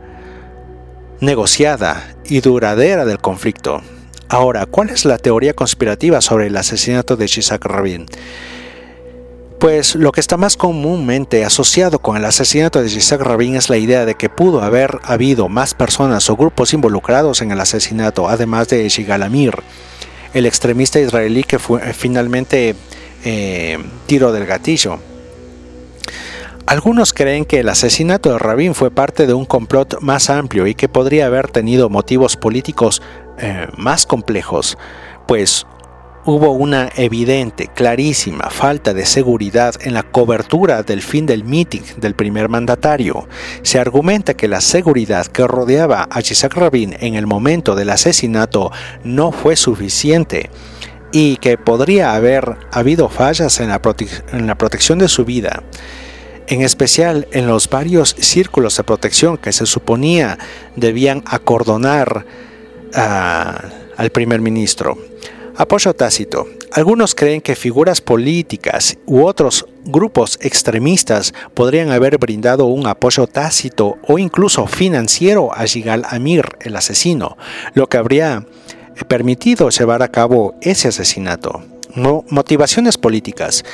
negociada 1.21 2.17
y 2.25 2.41
duradera 2.41 3.05
del 3.05 3.19
conflicto. 3.19 3.83
Ahora, 4.29 4.67
¿cuál 4.67 4.91
es 4.91 5.05
la 5.05 5.19
teoría 5.19 5.55
conspirativa 5.55 6.21
sobre 6.21 6.47
el 6.47 6.57
asesinato 6.57 7.17
de 7.17 7.27
Shisak 7.27 7.65
Rabin? 7.65 8.07
Pues 9.65 9.95
lo 9.95 10.13
que 10.13 10.21
está 10.21 10.37
más 10.37 10.59
comúnmente 10.59 11.43
asociado 11.43 11.99
con 11.99 12.19
el 12.19 12.27
asesinato 12.27 12.83
de 12.83 12.89
Yitzhak 12.91 13.23
Rabin 13.23 13.57
es 13.57 13.71
la 13.71 13.79
idea 13.79 14.05
de 14.05 14.15
que 14.15 14.29
pudo 14.29 14.61
haber 14.61 14.99
habido 15.05 15.49
más 15.49 15.73
personas 15.73 16.29
o 16.29 16.37
grupos 16.37 16.75
involucrados 16.75 17.41
en 17.41 17.51
el 17.51 17.59
asesinato, 17.59 18.29
además 18.29 18.69
de 18.69 18.87
Shigal 18.91 19.23
Amir, 19.23 19.55
el 20.35 20.47
extremista 20.47 21.01
israelí 21.01 21.45
que 21.45 21.59
fue 21.59 21.81
finalmente 21.95 22.75
eh, 23.25 23.79
tiro 24.07 24.33
del 24.33 24.47
gatillo. 24.47 24.99
Algunos 26.67 27.13
creen 27.13 27.45
que 27.45 27.61
el 27.61 27.69
asesinato 27.69 28.33
de 28.33 28.39
Rabin 28.39 28.75
fue 28.75 28.91
parte 28.91 29.27
de 29.27 29.35
un 29.35 29.45
complot 29.45 30.01
más 30.01 30.31
amplio 30.31 30.67
y 30.67 30.75
que 30.75 30.89
podría 30.89 31.27
haber 31.27 31.51
tenido 31.51 31.91
motivos 31.91 32.37
políticos 32.37 33.03
eh, 33.39 33.69
más 33.77 34.07
complejos, 34.07 34.79
pues 35.27 35.67
hubo 36.27 36.53
una 36.53 36.91
evidente, 36.97 37.69
clarísima 37.75 38.51
falta 38.51 38.95
de 38.95 39.05
seguridad 39.05 39.75
en 39.81 39.95
la 39.95 40.03
cobertura 40.03 40.83
del 40.83 41.03
fin 41.03 41.27
del 41.27 41.45
meeting 41.45 41.83
del 41.99 42.15
primer 42.15 42.49
mandatario. 42.49 43.29
Se 43.63 43.79
argumenta 43.79 44.35
que 44.35 44.49
la 44.49 44.61
seguridad 44.61 45.27
que 45.27 45.47
rodeaba 45.47 46.09
a 46.11 46.21
Yitzhak 46.21 46.55
Rabin 46.55 46.97
en 47.01 47.15
el 47.15 47.27
momento 47.27 47.75
del 47.75 47.91
asesinato 47.91 48.73
no 49.03 49.33
fue 49.33 49.57
suficiente 49.57 50.51
y 51.13 51.37
que 51.37 51.59
podría 51.59 52.15
haber 52.15 52.57
habido 52.73 53.09
fallas 53.09 53.61
en 53.61 53.69
la, 53.69 53.81
en 54.33 54.47
la 54.47 54.57
protección 54.57 54.99
de 54.99 55.09
su 55.09 55.25
vida 55.25 55.63
en 56.47 56.63
especial 56.63 57.27
en 57.33 57.47
los 57.47 57.69
varios 57.69 58.15
círculos 58.19 58.77
de 58.77 58.85
protección 58.85 59.39
que 59.39 59.53
se 59.53 59.67
suponía 59.67 60.39
debían 60.77 61.23
acordonar 61.27 62.27
al 62.93 64.11
primer 64.11 64.41
ministro. 64.41 64.99
Apoyo 65.57 65.95
tácito. 65.95 66.49
Algunos 66.73 67.15
creen 67.15 67.41
que 67.41 67.55
figuras 67.55 68.01
políticas 68.01 68.99
u 69.07 69.23
otros 69.23 69.67
grupos 69.85 70.37
extremistas 70.43 71.33
podrían 71.55 71.93
haber 71.93 72.19
brindado 72.19 72.67
un 72.67 72.89
apoyo 72.89 73.29
tácito 73.29 73.97
o 74.03 74.19
incluso 74.19 74.67
financiero 74.67 75.51
a 75.55 75.65
Yigal 75.65 76.03
Amir, 76.09 76.45
el 76.61 76.75
asesino, 76.75 77.37
lo 77.75 77.87
que 77.89 77.99
habría 77.99 78.45
permitido 79.07 79.69
llevar 79.71 80.03
a 80.03 80.09
cabo 80.09 80.57
ese 80.61 80.89
asesinato. 80.89 81.63
motivaciones 81.95 82.99
políticas. 82.99 83.65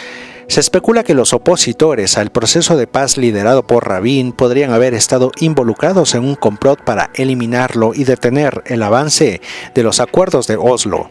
Se 0.48 0.60
especula 0.60 1.04
que 1.04 1.14
los 1.14 1.32
opositores 1.32 2.18
al 2.18 2.30
proceso 2.30 2.76
de 2.76 2.86
paz 2.86 3.16
liderado 3.16 3.66
por 3.66 3.88
Rabin 3.88 4.32
podrían 4.32 4.72
haber 4.72 4.92
estado 4.92 5.32
involucrados 5.40 6.14
en 6.14 6.24
un 6.24 6.34
complot 6.34 6.84
para 6.84 7.10
eliminarlo 7.14 7.92
y 7.94 8.04
detener 8.04 8.62
el 8.66 8.82
avance 8.82 9.40
de 9.74 9.82
los 9.82 10.00
acuerdos 10.00 10.46
de 10.46 10.56
Oslo. 10.58 11.08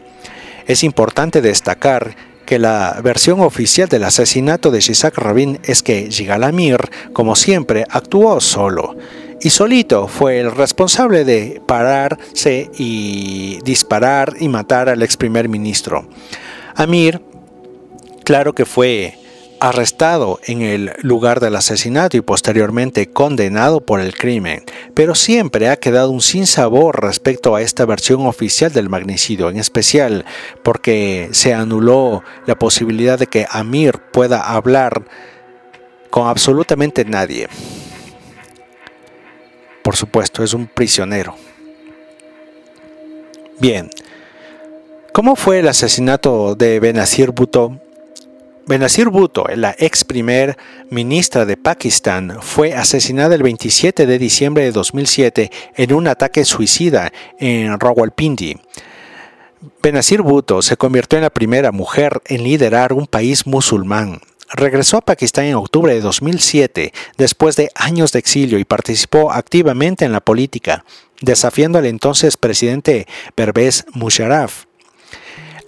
Es 0.70 0.84
importante 0.84 1.40
destacar 1.40 2.14
que 2.46 2.60
la 2.60 3.00
versión 3.02 3.40
oficial 3.40 3.88
del 3.88 4.04
asesinato 4.04 4.70
de 4.70 4.78
Shisak 4.78 5.18
Rabin 5.18 5.58
es 5.64 5.82
que 5.82 6.08
Yigal 6.08 6.44
Amir, 6.44 6.78
como 7.12 7.34
siempre, 7.34 7.84
actuó 7.90 8.40
solo 8.40 8.96
y 9.40 9.50
solito 9.50 10.06
fue 10.06 10.38
el 10.38 10.52
responsable 10.52 11.24
de 11.24 11.60
pararse 11.66 12.70
y 12.78 13.58
disparar 13.64 14.36
y 14.38 14.46
matar 14.46 14.88
al 14.88 15.02
ex 15.02 15.16
primer 15.16 15.48
ministro. 15.48 16.08
Amir, 16.76 17.20
claro 18.22 18.54
que 18.54 18.64
fue 18.64 19.18
arrestado 19.60 20.40
en 20.44 20.62
el 20.62 20.92
lugar 21.02 21.40
del 21.40 21.54
asesinato 21.54 22.16
y 22.16 22.22
posteriormente 22.22 23.10
condenado 23.10 23.80
por 23.80 24.00
el 24.00 24.16
crimen, 24.16 24.64
pero 24.94 25.14
siempre 25.14 25.68
ha 25.68 25.76
quedado 25.76 26.10
un 26.10 26.22
sinsabor 26.22 27.02
respecto 27.02 27.54
a 27.54 27.62
esta 27.62 27.84
versión 27.84 28.26
oficial 28.26 28.72
del 28.72 28.88
magnicidio, 28.88 29.50
en 29.50 29.58
especial 29.58 30.24
porque 30.62 31.28
se 31.32 31.52
anuló 31.54 32.24
la 32.46 32.58
posibilidad 32.58 33.18
de 33.18 33.26
que 33.26 33.46
Amir 33.50 33.98
pueda 34.12 34.40
hablar 34.40 35.04
con 36.08 36.26
absolutamente 36.26 37.04
nadie. 37.04 37.48
Por 39.82 39.96
supuesto, 39.96 40.42
es 40.42 40.54
un 40.54 40.66
prisionero. 40.66 41.34
Bien, 43.58 43.90
¿cómo 45.12 45.36
fue 45.36 45.58
el 45.58 45.68
asesinato 45.68 46.54
de 46.54 46.80
Benazir 46.80 47.30
Bhutto? 47.30 47.78
Benazir 48.70 49.08
Bhutto, 49.08 49.46
la 49.56 49.74
ex 49.76 50.04
primer 50.04 50.56
ministra 50.90 51.44
de 51.44 51.56
Pakistán, 51.56 52.38
fue 52.40 52.72
asesinada 52.72 53.34
el 53.34 53.42
27 53.42 54.06
de 54.06 54.16
diciembre 54.16 54.62
de 54.62 54.70
2007 54.70 55.50
en 55.74 55.92
un 55.92 56.06
ataque 56.06 56.44
suicida 56.44 57.12
en 57.40 57.80
Rawalpindi. 57.80 58.58
Benazir 59.82 60.22
Bhutto 60.22 60.62
se 60.62 60.76
convirtió 60.76 61.18
en 61.18 61.24
la 61.24 61.30
primera 61.30 61.72
mujer 61.72 62.22
en 62.26 62.44
liderar 62.44 62.92
un 62.92 63.08
país 63.08 63.44
musulmán. 63.44 64.20
Regresó 64.52 64.98
a 64.98 65.00
Pakistán 65.00 65.46
en 65.46 65.56
octubre 65.56 65.92
de 65.92 66.00
2007 66.00 66.92
después 67.18 67.56
de 67.56 67.72
años 67.74 68.12
de 68.12 68.20
exilio 68.20 68.60
y 68.60 68.64
participó 68.64 69.32
activamente 69.32 70.04
en 70.04 70.12
la 70.12 70.20
política, 70.20 70.84
desafiando 71.20 71.80
al 71.80 71.86
entonces 71.86 72.36
presidente 72.36 73.08
Pervez 73.34 73.84
Musharraf. 73.94 74.69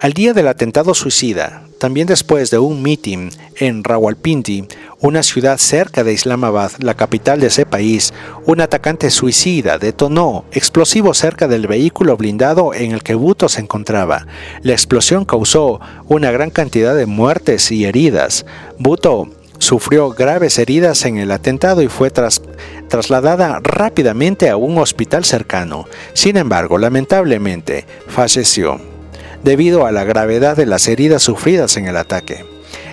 Al 0.03 0.15
día 0.15 0.33
del 0.33 0.49
atentado 0.49 0.95
suicida, 0.95 1.63
también 1.79 2.09
después 2.09 2.51
de 2.51 2.59
un 2.59 2.83
meeting 2.83 3.31
en 3.55 3.85
Rawalpindi, 3.85 4.67
una 4.99 5.23
ciudad 5.23 5.59
cerca 5.59 6.03
de 6.03 6.13
Islamabad, 6.13 6.73
la 6.81 6.95
capital 6.95 7.39
de 7.39 7.47
ese 7.47 7.67
país, 7.67 8.13
un 8.45 8.61
atacante 8.61 9.13
suicida 9.13 9.79
detonó 9.79 10.45
explosivos 10.51 11.19
cerca 11.19 11.47
del 11.47 11.69
vehículo 11.69 12.17
blindado 12.17 12.75
en 12.75 12.91
el 12.91 13.05
que 13.05 13.15
Bhutto 13.15 13.49
se 13.49 13.61
encontraba. 13.61 14.27
La 14.63 14.73
explosión 14.73 15.25
causó 15.25 15.81
una 16.09 16.33
gran 16.33 16.51
cantidad 16.51 16.97
de 16.97 17.07
muertes 17.07 17.71
y 17.71 17.85
heridas. 17.85 18.45
Bhutto 18.81 19.29
sufrió 19.59 20.11
graves 20.11 20.59
heridas 20.59 21.05
en 21.05 21.19
el 21.19 21.31
atentado 21.31 21.81
y 21.81 21.87
fue 21.87 22.11
trasladada 22.11 23.61
rápidamente 23.63 24.51
a 24.51 24.57
un 24.57 24.79
hospital 24.79 25.25
cercano. 25.25 25.87
Sin 26.13 26.37
embargo, 26.39 26.77
lamentablemente, 26.77 27.87
falleció 28.09 28.91
debido 29.43 29.87
a 29.87 29.93
la 29.93 30.05
gravedad 30.05 30.57
de 30.57 30.67
las 30.67 30.89
heridas 30.89 31.23
sufridas 31.23 31.77
en 31.77 31.87
el 31.87 31.97
ataque. 31.97 32.45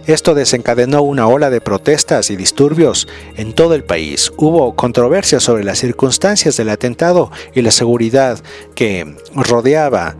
Esto 0.08 0.34
desencadenó 0.34 1.04
una 1.04 1.28
ola 1.28 1.50
de 1.50 1.62
protestas 1.62 2.32
y 2.32 2.36
disturbios 2.36 3.08
en 3.38 3.54
todo 3.54 3.76
el 3.76 3.84
país. 3.84 4.32
Hubo 4.38 4.76
controversia 4.76 5.39
sobre 5.39 5.64
las 5.64 5.78
circunstancias 5.78 6.58
del 6.58 6.70
atentado 6.70 7.32
y 7.54 7.62
la 7.62 7.72
seguridad 7.72 8.39
que 8.74 9.16
rodeaba 9.34 10.16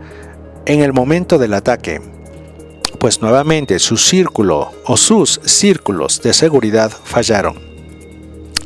en 0.66 0.80
el 0.80 0.92
momento 0.92 1.38
del 1.38 1.54
ataque, 1.54 2.00
pues 3.00 3.20
nuevamente 3.20 3.80
su 3.80 3.96
círculo 3.96 4.70
o 4.84 4.96
sus 4.96 5.40
círculos 5.44 6.22
de 6.22 6.34
seguridad 6.34 6.92
fallaron. 7.04 7.58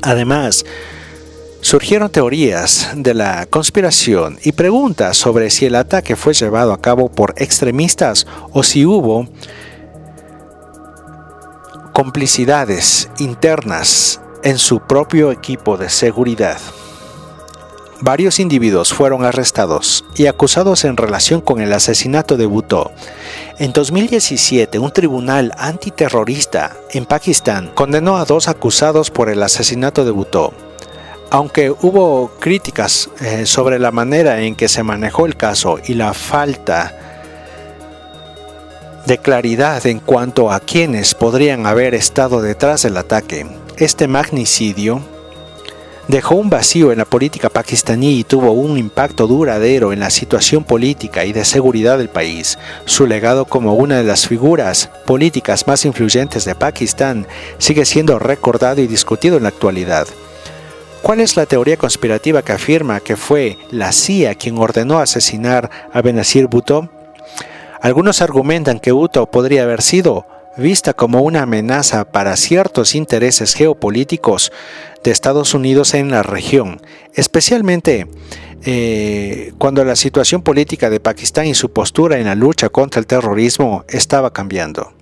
Además, 0.03 0.67
surgieron 1.65 2.11
teorías 2.11 2.91
de 2.95 3.15
la 3.15 3.47
conspiración 3.47 4.39
y 4.45 4.53
preguntas 4.53 5.17
sobre 5.17 5.49
si 5.49 5.65
el 5.65 5.77
ataque 5.77 6.15
fue 6.15 6.35
llevado 6.35 6.75
a 6.75 6.81
cabo 6.83 7.11
por 7.11 7.35
extremistas 7.39 8.27
o 8.53 8.63
si 8.63 8.85
hubo 8.85 9.27
complicidades 11.95 13.09
internas 13.19 14.21
en 14.43 14.59
su 14.59 14.81
propio 14.81 15.33
equipo 15.33 15.79
de 15.79 15.89
seguridad. 15.89 16.59
Varios 18.03 18.41
individuos 18.41 18.93
fueron 18.93 19.25
arrestados 19.25 20.05
y 20.17 20.27
acusados 20.27 20.85
en 20.85 20.99
relación 20.99 21.41
con 21.41 21.63
el 21.63 21.73
asesinato 21.73 22.37
de 22.37 22.45
Bhutto. 22.45 22.91
En 23.59 23.73
2017, 23.73 24.79
un 24.79 24.93
tribunal 24.93 25.55
antiterrorista 25.57 26.77
en 26.91 27.07
Pakistán 27.07 27.71
condenó 27.75 28.19
a 28.19 28.27
dos 28.27 28.49
acusados 28.49 29.11
por 29.11 29.31
el 29.31 29.43
asesinato 29.43 30.05
de 30.05 30.11
Bhutto 30.11 30.53
aunque 31.35 31.73
hubo 31.73 32.31
críticas 32.39 33.11
eh, 33.21 33.45
sobre 33.45 33.81
la 33.81 33.91
manera 33.91 34.41
en 34.43 34.55
que 34.55 34.69
se 34.69 34.85
manejó 34.85 35.27
el 35.27 35.35
caso 35.35 35.81
y 35.85 35.95
la 35.95 36.15
falta 36.15 36.97
de 39.05 39.19
claridad 39.19 39.85
en 39.89 39.99
cuanto 39.99 40.53
a 40.53 40.61
quienes 40.61 41.17
podrían 41.17 41.67
haber 41.67 41.97
estado 41.97 42.41
detrás 42.41 42.83
del 42.83 42.97
ataque, 42.97 43.49
este 43.79 44.07
magnicidio 44.07 45.03
dejó 46.07 46.37
un 46.37 46.51
vacío 46.51 46.93
en 46.93 46.99
la 46.99 47.05
política 47.05 47.49
pakistaní 47.49 48.21
y 48.21 48.23
tuvo 48.23 48.53
un 48.53 48.79
impacto 48.79 49.27
duradero 49.27 49.93
en 49.93 49.99
la 49.99 50.11
situación 50.11 50.63
política 50.63 51.25
y 51.25 51.33
de 51.33 51.45
seguridad 51.45 51.99
del 51.99 52.11
país. 52.11 52.59
Su 52.85 53.09
legado 53.09 53.45
como 53.45 53.75
una 53.75 53.97
de 53.97 54.05
las 54.05 54.29
figuras 54.29 54.89
políticas 55.05 55.67
más 55.67 55.85
influyentes 55.85 56.45
de 56.45 56.55
Pakistán 56.55 57.27
sigue 57.59 57.87
siendo 57.87 58.21
recordado 58.21 58.81
y 58.81 58.87
discutido 58.87 59.37
en 59.37 59.43
la 59.43 59.49
actualidad. 59.49 60.07
¿Cuál 61.05 61.21
es 61.21 61.37
la 61.37 61.45
teoría 61.45 61.77
conspirativa 61.77 62.41
que 62.41 62.53
afirma 62.53 62.99
que 62.99 63.19
fue 63.19 63.59
la 63.71 63.93
CIA 63.93 64.37
quien 64.37 64.57
ordenó 64.57 65.01
asesinar 65.01 65.71
a 65.93 66.01
Benazir 66.01 66.47
Bhutto? 66.47 66.89
Algunos 67.83 68.23
argumentan 68.23 68.81
que 68.81 68.91
Bhutto 68.91 69.31
podría 69.31 69.65
haber 69.65 69.83
sido 69.83 70.27
vista 70.57 70.95
como 70.95 71.21
una 71.21 71.43
amenaza 71.43 72.11
para 72.11 72.35
ciertos 72.37 72.95
intereses 72.95 73.53
geopolíticos 73.53 74.51
de 75.03 75.11
Estados 75.11 75.53
Unidos 75.53 75.93
en 75.93 76.11
la 76.11 76.23
región, 76.23 76.81
especialmente 77.13 78.07
eh, 78.65 79.53
cuando 79.59 79.85
la 79.85 79.97
situación 79.97 80.41
política 80.41 80.89
de 80.89 81.01
Pakistán 81.01 81.45
y 81.45 81.53
su 81.53 81.71
postura 81.71 82.17
en 82.17 82.25
la 82.25 82.35
lucha 82.35 82.71
contra 82.71 82.99
el 82.99 83.07
terrorismo 83.07 83.85
estaba 83.91 84.33
cambiando. 84.33 84.95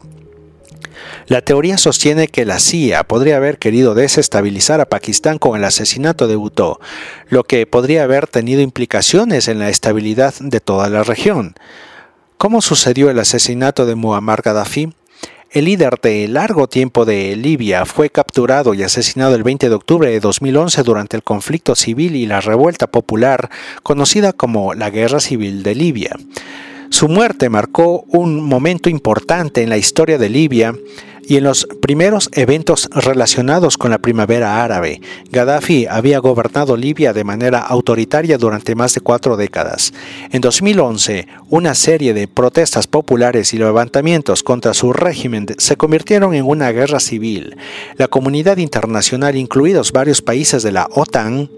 La 1.26 1.40
teoría 1.40 1.78
sostiene 1.78 2.28
que 2.28 2.44
la 2.44 2.58
CIA 2.58 3.04
podría 3.04 3.36
haber 3.36 3.58
querido 3.58 3.94
desestabilizar 3.94 4.80
a 4.80 4.88
Pakistán 4.88 5.38
con 5.38 5.56
el 5.56 5.64
asesinato 5.64 6.28
de 6.28 6.36
Bhutto, 6.36 6.80
lo 7.28 7.44
que 7.44 7.66
podría 7.66 8.04
haber 8.04 8.26
tenido 8.26 8.60
implicaciones 8.60 9.48
en 9.48 9.58
la 9.58 9.68
estabilidad 9.68 10.34
de 10.40 10.60
toda 10.60 10.88
la 10.88 11.04
región. 11.04 11.54
¿Cómo 12.38 12.60
sucedió 12.60 13.08
el 13.08 13.18
asesinato 13.18 13.86
de 13.86 13.94
Muammar 13.94 14.42
Gaddafi? 14.42 14.92
El 15.52 15.66
líder 15.66 16.00
de 16.00 16.28
largo 16.28 16.66
tiempo 16.66 17.04
de 17.04 17.36
Libia 17.36 17.84
fue 17.84 18.08
capturado 18.08 18.72
y 18.72 18.82
asesinado 18.82 19.34
el 19.34 19.42
20 19.42 19.68
de 19.68 19.74
octubre 19.74 20.10
de 20.10 20.18
2011 20.18 20.82
durante 20.82 21.14
el 21.14 21.22
conflicto 21.22 21.74
civil 21.74 22.16
y 22.16 22.24
la 22.24 22.40
revuelta 22.40 22.86
popular 22.86 23.50
conocida 23.82 24.32
como 24.32 24.72
la 24.72 24.88
Guerra 24.88 25.20
Civil 25.20 25.62
de 25.62 25.74
Libia. 25.74 26.16
Su 26.92 27.08
muerte 27.08 27.48
marcó 27.48 28.04
un 28.08 28.42
momento 28.42 28.90
importante 28.90 29.62
en 29.62 29.70
la 29.70 29.78
historia 29.78 30.18
de 30.18 30.28
Libia 30.28 30.74
y 31.22 31.38
en 31.38 31.44
los 31.44 31.66
primeros 31.80 32.28
eventos 32.34 32.90
relacionados 32.92 33.78
con 33.78 33.90
la 33.90 33.98
primavera 33.98 34.62
árabe. 34.62 35.00
Gaddafi 35.30 35.86
había 35.86 36.18
gobernado 36.18 36.76
Libia 36.76 37.14
de 37.14 37.24
manera 37.24 37.60
autoritaria 37.60 38.36
durante 38.36 38.74
más 38.74 38.94
de 38.94 39.00
cuatro 39.00 39.38
décadas. 39.38 39.94
En 40.32 40.42
2011, 40.42 41.28
una 41.48 41.74
serie 41.74 42.12
de 42.12 42.28
protestas 42.28 42.86
populares 42.86 43.54
y 43.54 43.58
levantamientos 43.58 44.42
contra 44.42 44.74
su 44.74 44.92
régimen 44.92 45.46
se 45.56 45.76
convirtieron 45.76 46.34
en 46.34 46.44
una 46.44 46.72
guerra 46.72 47.00
civil. 47.00 47.56
La 47.96 48.08
comunidad 48.08 48.58
internacional, 48.58 49.34
incluidos 49.36 49.92
varios 49.92 50.20
países 50.20 50.62
de 50.62 50.72
la 50.72 50.88
OTAN, 50.92 51.48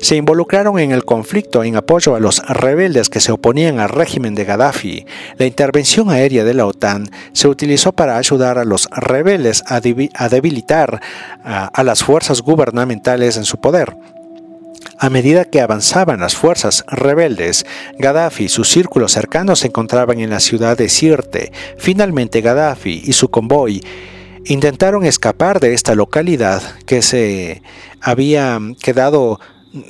se 0.00 0.16
involucraron 0.16 0.78
en 0.78 0.92
el 0.92 1.04
conflicto 1.04 1.64
en 1.64 1.76
apoyo 1.76 2.14
a 2.14 2.20
los 2.20 2.46
rebeldes 2.46 3.08
que 3.08 3.20
se 3.20 3.32
oponían 3.32 3.80
al 3.80 3.88
régimen 3.88 4.34
de 4.34 4.44
Gaddafi. 4.44 5.06
La 5.38 5.46
intervención 5.46 6.10
aérea 6.10 6.44
de 6.44 6.54
la 6.54 6.66
OTAN 6.66 7.10
se 7.32 7.48
utilizó 7.48 7.92
para 7.92 8.18
ayudar 8.18 8.58
a 8.58 8.64
los 8.64 8.88
rebeldes 8.90 9.62
a, 9.66 9.80
debilitar 9.80 11.00
a 11.44 11.82
las 11.82 12.02
fuerzas 12.02 12.42
gubernamentales 12.42 13.36
en 13.36 13.44
su 13.44 13.58
poder. 13.58 13.96
A 14.98 15.10
medida 15.10 15.44
que 15.44 15.60
avanzaban 15.60 16.20
las 16.20 16.34
fuerzas 16.34 16.84
rebeldes, 16.88 17.66
Gaddafi 17.98 18.44
y 18.44 18.48
sus 18.48 18.70
círculos 18.70 19.12
cercanos 19.12 19.58
se 19.60 19.66
encontraban 19.66 20.20
en 20.20 20.30
la 20.30 20.40
ciudad 20.40 20.78
de 20.78 20.88
Sirte. 20.88 21.52
Finalmente 21.76 22.40
Gaddafi 22.40 23.02
y 23.04 23.12
su 23.12 23.28
convoy 23.28 23.82
intentaron 24.46 25.04
escapar 25.04 25.60
de 25.60 25.74
esta 25.74 25.94
localidad 25.94 26.62
que 26.86 27.02
se 27.02 27.62
había 28.00 28.58
quedado 28.80 29.38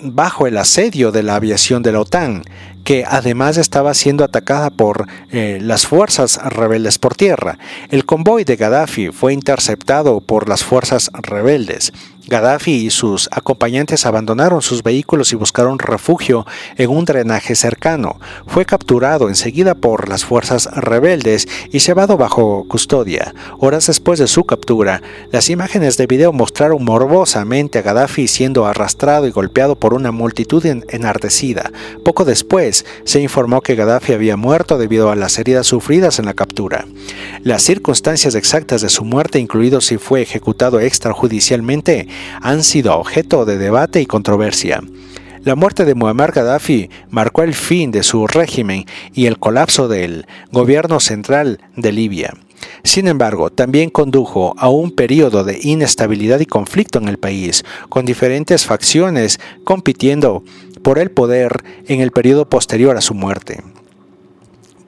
bajo 0.02 0.46
el 0.46 0.56
asedio 0.56 1.12
de 1.12 1.22
la 1.22 1.36
aviación 1.36 1.82
de 1.82 1.92
la 1.92 2.00
OTAN, 2.00 2.42
que 2.84 3.04
además 3.04 3.56
estaba 3.56 3.94
siendo 3.94 4.22
atacada 4.22 4.70
por 4.70 5.06
eh, 5.30 5.58
las 5.60 5.86
fuerzas 5.86 6.38
rebeldes 6.42 6.98
por 6.98 7.14
tierra. 7.16 7.58
El 7.90 8.04
convoy 8.04 8.44
de 8.44 8.56
Gaddafi 8.56 9.08
fue 9.08 9.32
interceptado 9.32 10.20
por 10.20 10.48
las 10.48 10.62
fuerzas 10.62 11.10
rebeldes. 11.12 11.92
Gaddafi 12.28 12.72
y 12.86 12.90
sus 12.90 13.28
acompañantes 13.30 14.04
abandonaron 14.04 14.60
sus 14.60 14.82
vehículos 14.82 15.32
y 15.32 15.36
buscaron 15.36 15.78
refugio 15.78 16.44
en 16.76 16.90
un 16.90 17.04
drenaje 17.04 17.54
cercano. 17.54 18.18
Fue 18.46 18.64
capturado 18.64 19.28
enseguida 19.28 19.76
por 19.76 20.08
las 20.08 20.24
fuerzas 20.24 20.66
rebeldes 20.74 21.46
y 21.70 21.78
llevado 21.78 22.16
bajo 22.16 22.66
custodia. 22.68 23.32
Horas 23.58 23.86
después 23.86 24.18
de 24.18 24.26
su 24.26 24.44
captura, 24.44 25.02
las 25.30 25.50
imágenes 25.50 25.96
de 25.96 26.08
video 26.08 26.32
mostraron 26.32 26.84
morbosamente 26.84 27.78
a 27.78 27.82
Gaddafi 27.82 28.26
siendo 28.26 28.66
arrastrado 28.66 29.28
y 29.28 29.30
golpeado 29.30 29.76
por 29.76 29.94
una 29.94 30.10
multitud 30.10 30.64
enardecida. 30.66 31.70
Poco 32.04 32.24
después, 32.24 32.84
se 33.04 33.20
informó 33.20 33.60
que 33.60 33.76
Gaddafi 33.76 34.12
había 34.12 34.36
muerto 34.36 34.78
debido 34.78 35.10
a 35.10 35.16
las 35.16 35.38
heridas 35.38 35.66
sufridas 35.68 36.18
en 36.18 36.26
la 36.26 36.34
captura. 36.34 36.86
Las 37.42 37.62
circunstancias 37.62 38.34
exactas 38.34 38.80
de 38.80 38.88
su 38.88 39.04
muerte, 39.04 39.38
incluido 39.38 39.80
si 39.80 39.98
fue 39.98 40.22
ejecutado 40.22 40.80
extrajudicialmente, 40.80 42.08
han 42.40 42.62
sido 42.62 42.96
objeto 42.96 43.44
de 43.44 43.58
debate 43.58 44.00
y 44.00 44.06
controversia. 44.06 44.82
La 45.42 45.54
muerte 45.54 45.84
de 45.84 45.94
Muammar 45.94 46.32
Gaddafi 46.32 46.90
marcó 47.08 47.42
el 47.42 47.54
fin 47.54 47.92
de 47.92 48.02
su 48.02 48.26
régimen 48.26 48.84
y 49.14 49.26
el 49.26 49.38
colapso 49.38 49.86
del 49.86 50.26
gobierno 50.50 50.98
central 50.98 51.60
de 51.76 51.92
Libia. 51.92 52.34
Sin 52.82 53.06
embargo, 53.06 53.50
también 53.50 53.90
condujo 53.90 54.54
a 54.58 54.68
un 54.68 54.90
periodo 54.90 55.44
de 55.44 55.58
inestabilidad 55.62 56.40
y 56.40 56.46
conflicto 56.46 56.98
en 56.98 57.08
el 57.08 57.18
país, 57.18 57.64
con 57.88 58.06
diferentes 58.06 58.64
facciones 58.64 59.38
compitiendo 59.64 60.42
por 60.82 60.98
el 60.98 61.10
poder 61.10 61.64
en 61.86 62.00
el 62.00 62.10
periodo 62.10 62.48
posterior 62.48 62.96
a 62.96 63.00
su 63.00 63.14
muerte. 63.14 63.62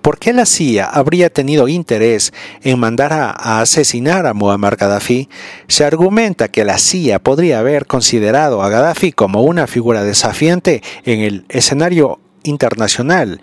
¿Por 0.08 0.18
qué 0.18 0.32
la 0.32 0.46
CIA 0.46 0.86
habría 0.86 1.28
tenido 1.28 1.68
interés 1.68 2.32
en 2.62 2.78
mandar 2.78 3.12
a, 3.12 3.60
asesinar 3.60 4.24
a 4.24 4.32
Muammar 4.32 4.76
Gaddafi? 4.76 5.28
Se 5.66 5.84
argumenta 5.84 6.48
que 6.48 6.64
la 6.64 6.78
CIA 6.78 7.18
podría 7.18 7.58
haber 7.58 7.84
considerado 7.84 8.62
a 8.62 8.70
Gaddafi 8.70 9.12
como 9.12 9.42
una 9.42 9.66
figura 9.66 10.04
desafiante 10.04 10.82
en 11.04 11.20
el 11.20 11.44
escenario 11.50 12.20
internacional. 12.42 13.42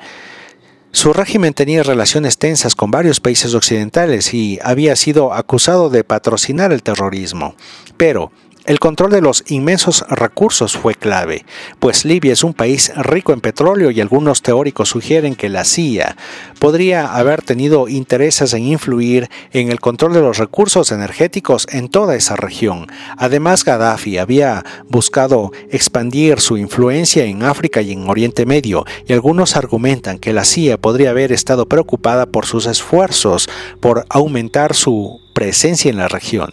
Su 0.92 1.14
régimen 1.14 1.54
tenía 1.54 1.84
relaciones 1.84 2.40
tensas 2.40 2.74
con 2.74 2.90
varios 2.90 3.20
países 3.20 3.54
occidentales 3.54 4.34
y 4.34 4.58
había 4.64 4.96
sido 4.96 5.34
acusado 5.34 5.92
de 5.92 6.04
patrocinar 6.04 6.72
el 6.72 6.82
terrorismo. 6.82 7.54
Pero, 7.96 8.32
el 8.66 8.80
control 8.80 9.12
de 9.12 9.22
los 9.22 9.44
inmensos 9.48 10.06
recursos 10.10 10.76
fue 10.76 10.96
clave, 10.96 11.46
pues 11.80 12.06
Libia 12.06 12.34
es 12.34 12.44
un 12.44 12.54
país 12.54 12.92
rico 12.96 13.32
en 13.32 13.42
petróleo 13.42 13.92
y 13.92 14.02
algunos 14.02 14.42
teóricos 14.42 14.90
sugieren 14.90 15.36
que 15.36 15.50
la 15.50 15.66
CIA 15.66 16.16
podría 16.60 17.16
haber 17.16 17.42
tenido 17.42 17.88
intereses 17.88 18.54
en 18.54 18.64
influir 18.64 19.30
en 19.52 19.70
el 19.70 19.80
control 19.80 20.14
de 20.14 20.22
los 20.22 20.38
recursos 20.38 20.92
energéticos 20.92 21.68
en 21.70 21.90
toda 21.90 22.16
esa 22.16 22.36
región. 22.36 22.88
Además, 23.18 23.64
Gaddafi 23.64 24.18
había 24.18 24.64
buscado 24.90 25.52
expandir 25.70 26.40
su 26.40 26.58
influencia 26.58 27.26
en 27.26 27.44
África 27.44 27.82
y 27.82 27.92
en 27.92 28.10
Oriente 28.10 28.46
Medio, 28.46 28.86
y 29.08 29.14
algunos 29.14 29.56
argumentan 29.56 30.18
que 30.18 30.34
la 30.34 30.46
CIA 30.46 30.78
podría 30.78 31.12
haber 31.12 31.32
estado 31.32 31.68
preocupada 31.68 32.26
por 32.26 32.46
sus 32.46 32.66
esfuerzos 32.66 33.50
por 33.80 34.06
aumentar 34.10 34.74
su 34.74 35.25
presencia 35.36 35.92
en 35.92 35.98
la 35.98 36.08
región. 36.08 36.50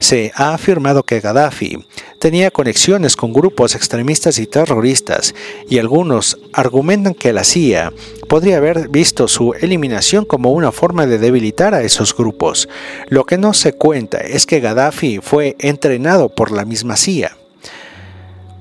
Se 0.00 0.32
ha 0.34 0.52
afirmado 0.54 1.04
que 1.04 1.20
Gaddafi 1.20 1.86
tenía 2.18 2.50
conexiones 2.50 3.14
con 3.14 3.32
grupos 3.32 3.76
extremistas 3.76 4.38
y 4.38 4.46
terroristas 4.46 5.34
y 5.70 5.78
algunos 5.78 6.38
argumentan 6.52 7.14
que 7.14 7.32
la 7.32 7.44
CIA 7.44 7.92
podría 8.28 8.56
haber 8.56 8.88
visto 8.88 9.28
su 9.28 9.54
eliminación 9.54 10.24
como 10.24 10.50
una 10.50 10.72
forma 10.72 11.06
de 11.06 11.18
debilitar 11.18 11.74
a 11.74 11.82
esos 11.82 12.14
grupos. 12.14 12.68
Lo 13.08 13.24
que 13.24 13.38
no 13.38 13.54
se 13.54 13.72
cuenta 13.72 14.18
es 14.18 14.46
que 14.46 14.60
Gaddafi 14.60 15.20
fue 15.22 15.54
entrenado 15.60 16.28
por 16.28 16.50
la 16.50 16.64
misma 16.64 16.96
CIA. 16.96 17.36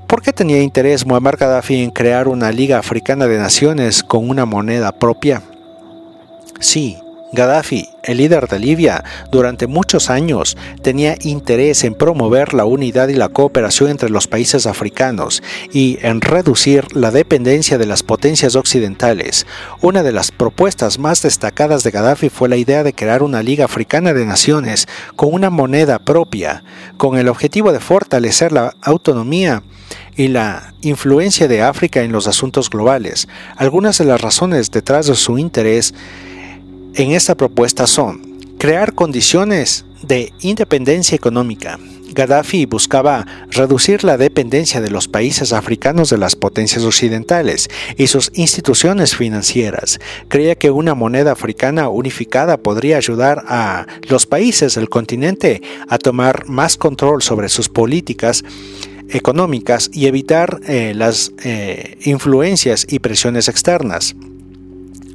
¿Por 0.08 0.22
qué 0.22 0.32
tenía 0.34 0.62
interés 0.62 1.08
Muammar 1.08 1.38
Gaddafi 1.38 1.82
en 1.82 1.90
crear 1.90 2.28
una 2.28 2.52
Liga 2.52 2.78
Africana 2.78 3.26
de 3.26 3.40
Naciones 3.40 4.04
con 4.04 4.30
una 4.30 4.46
moneda 4.46 4.92
propia? 4.92 5.42
Sí, 6.60 6.98
Gaddafi, 7.34 7.90
el 8.04 8.18
líder 8.18 8.48
de 8.48 8.60
Libia, 8.60 9.04
durante 9.32 9.66
muchos 9.66 10.12
años 10.12 10.56
tenía 10.84 11.16
interés 11.22 11.84
en 11.84 11.96
promover 11.96 12.54
la 12.54 12.66
unidad 12.66 13.08
y 13.08 13.16
la 13.16 13.30
cooperación 13.30 13.90
entre 13.90 14.12
los 14.12 14.28
países 14.28 14.68
africanos 14.68 15.42
y 15.72 15.98
en 16.04 16.22
reducir 16.22 16.96
la 16.96 17.10
dependencia 17.10 17.80
de 17.80 17.88
las 17.88 18.04
potencias 18.04 18.56
occidentales. 18.56 19.48
Una 19.82 20.04
de 20.04 20.12
las 20.12 20.30
propuestas 20.32 21.00
más 21.00 21.24
destacadas 21.24 21.82
de 21.84 21.90
Gaddafi 21.90 22.30
fue 22.30 22.50
la 22.50 22.58
idea 22.58 22.84
de 22.84 22.94
crear 22.94 23.24
una 23.24 23.42
Liga 23.42 23.66
Africana 23.66 24.14
de 24.14 24.28
Naciones 24.28 24.88
con 25.16 25.34
una 25.34 25.50
moneda 25.50 25.98
propia, 25.98 26.64
con 26.98 27.18
el 27.18 27.28
objetivo 27.30 27.74
de 27.74 27.80
fortalecer 27.80 28.52
la 28.52 28.76
autonomía 28.84 29.64
y 30.16 30.28
la 30.28 30.76
influencia 30.82 31.48
de 31.48 31.64
África 31.64 32.02
en 32.02 32.12
los 32.12 32.28
asuntos 32.28 32.70
globales. 32.70 33.28
Algunas 33.56 33.98
de 33.98 34.06
las 34.06 34.22
razones 34.22 34.70
detrás 34.70 35.08
de 35.08 35.16
su 35.16 35.40
interés 35.40 35.96
en 36.96 37.12
esta 37.12 37.36
propuesta 37.36 37.88
son 37.88 38.22
crear 38.60 38.94
condiciones 38.94 39.86
de 40.04 40.32
independencia 40.42 41.16
económica. 41.16 41.80
Gaddafi 42.14 42.66
buscaba 42.66 43.26
reducir 43.50 44.04
la 44.04 44.18
dependencia 44.18 44.82
de 44.82 44.92
los 44.92 45.08
países 45.08 45.52
africanos 45.52 46.12
de 46.12 46.20
las 46.20 46.36
potencias 46.36 46.84
occidentales 46.84 47.70
y 47.98 48.08
sus 48.08 48.32
instituciones 48.36 49.16
financieras. 49.16 50.00
Creía 50.28 50.56
que 50.56 50.70
una 50.70 50.94
moneda 50.94 51.32
africana 51.32 51.90
unificada 51.90 52.58
podría 52.58 52.98
ayudar 52.98 53.44
a 53.48 53.88
los 54.10 54.28
países 54.28 54.76
del 54.76 54.90
continente 54.90 55.62
a 55.88 55.98
tomar 55.98 56.48
más 56.48 56.78
control 56.78 57.24
sobre 57.24 57.50
sus 57.50 57.70
políticas 57.70 58.44
económicas 59.10 59.90
y 59.92 60.06
evitar 60.06 60.60
eh, 60.68 60.94
las 60.96 61.32
eh, 61.44 61.98
influencias 62.04 62.86
y 62.88 63.00
presiones 63.00 63.48
externas. 63.48 64.16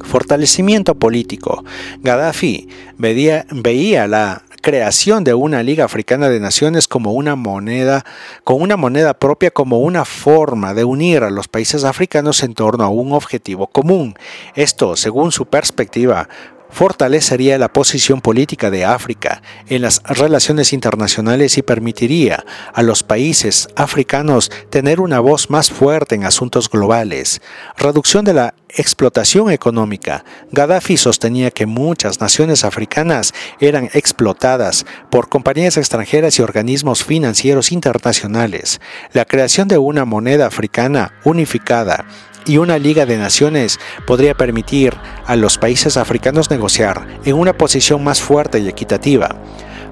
Fortalecimiento 0.04 0.94
político. 0.94 1.64
Gaddafi 2.02 2.68
veía, 2.96 3.46
veía 3.50 4.06
la 4.06 4.42
creación 4.60 5.24
de 5.24 5.34
una 5.34 5.62
Liga 5.62 5.84
Africana 5.84 6.28
de 6.28 6.40
Naciones 6.40 6.88
como 6.88 7.12
una 7.12 7.36
moneda, 7.36 8.04
con 8.44 8.60
una 8.60 8.76
moneda 8.76 9.14
propia 9.14 9.50
como 9.50 9.80
una 9.80 10.04
forma 10.04 10.74
de 10.74 10.84
unir 10.84 11.22
a 11.22 11.30
los 11.30 11.48
países 11.48 11.84
africanos 11.84 12.42
en 12.42 12.54
torno 12.54 12.84
a 12.84 12.88
un 12.88 13.12
objetivo 13.12 13.66
común. 13.68 14.14
Esto, 14.54 14.96
según 14.96 15.32
su 15.32 15.46
perspectiva, 15.46 16.28
fortalecería 16.70 17.58
la 17.58 17.72
posición 17.72 18.20
política 18.20 18.70
de 18.70 18.84
África 18.84 19.42
en 19.68 19.82
las 19.82 20.02
relaciones 20.04 20.72
internacionales 20.72 21.58
y 21.58 21.62
permitiría 21.62 22.44
a 22.72 22.82
los 22.82 23.02
países 23.02 23.68
africanos 23.76 24.50
tener 24.70 25.00
una 25.00 25.20
voz 25.20 25.50
más 25.50 25.70
fuerte 25.70 26.14
en 26.14 26.24
asuntos 26.24 26.68
globales. 26.68 27.40
Reducción 27.76 28.24
de 28.24 28.34
la 28.34 28.54
explotación 28.68 29.50
económica. 29.50 30.24
Gaddafi 30.52 30.96
sostenía 30.96 31.50
que 31.50 31.66
muchas 31.66 32.20
naciones 32.20 32.64
africanas 32.64 33.32
eran 33.60 33.88
explotadas 33.94 34.84
por 35.10 35.28
compañías 35.28 35.76
extranjeras 35.76 36.38
y 36.38 36.42
organismos 36.42 37.04
financieros 37.04 37.72
internacionales. 37.72 38.80
La 39.12 39.24
creación 39.24 39.68
de 39.68 39.78
una 39.78 40.04
moneda 40.04 40.46
africana 40.46 41.14
unificada 41.24 42.04
y 42.48 42.58
una 42.58 42.78
Liga 42.78 43.06
de 43.06 43.18
Naciones 43.18 43.78
podría 44.06 44.34
permitir 44.34 44.94
a 45.26 45.36
los 45.36 45.58
países 45.58 45.96
africanos 45.96 46.50
negociar 46.50 47.06
en 47.24 47.36
una 47.36 47.52
posición 47.52 48.02
más 48.02 48.20
fuerte 48.20 48.58
y 48.58 48.68
equitativa. 48.68 49.36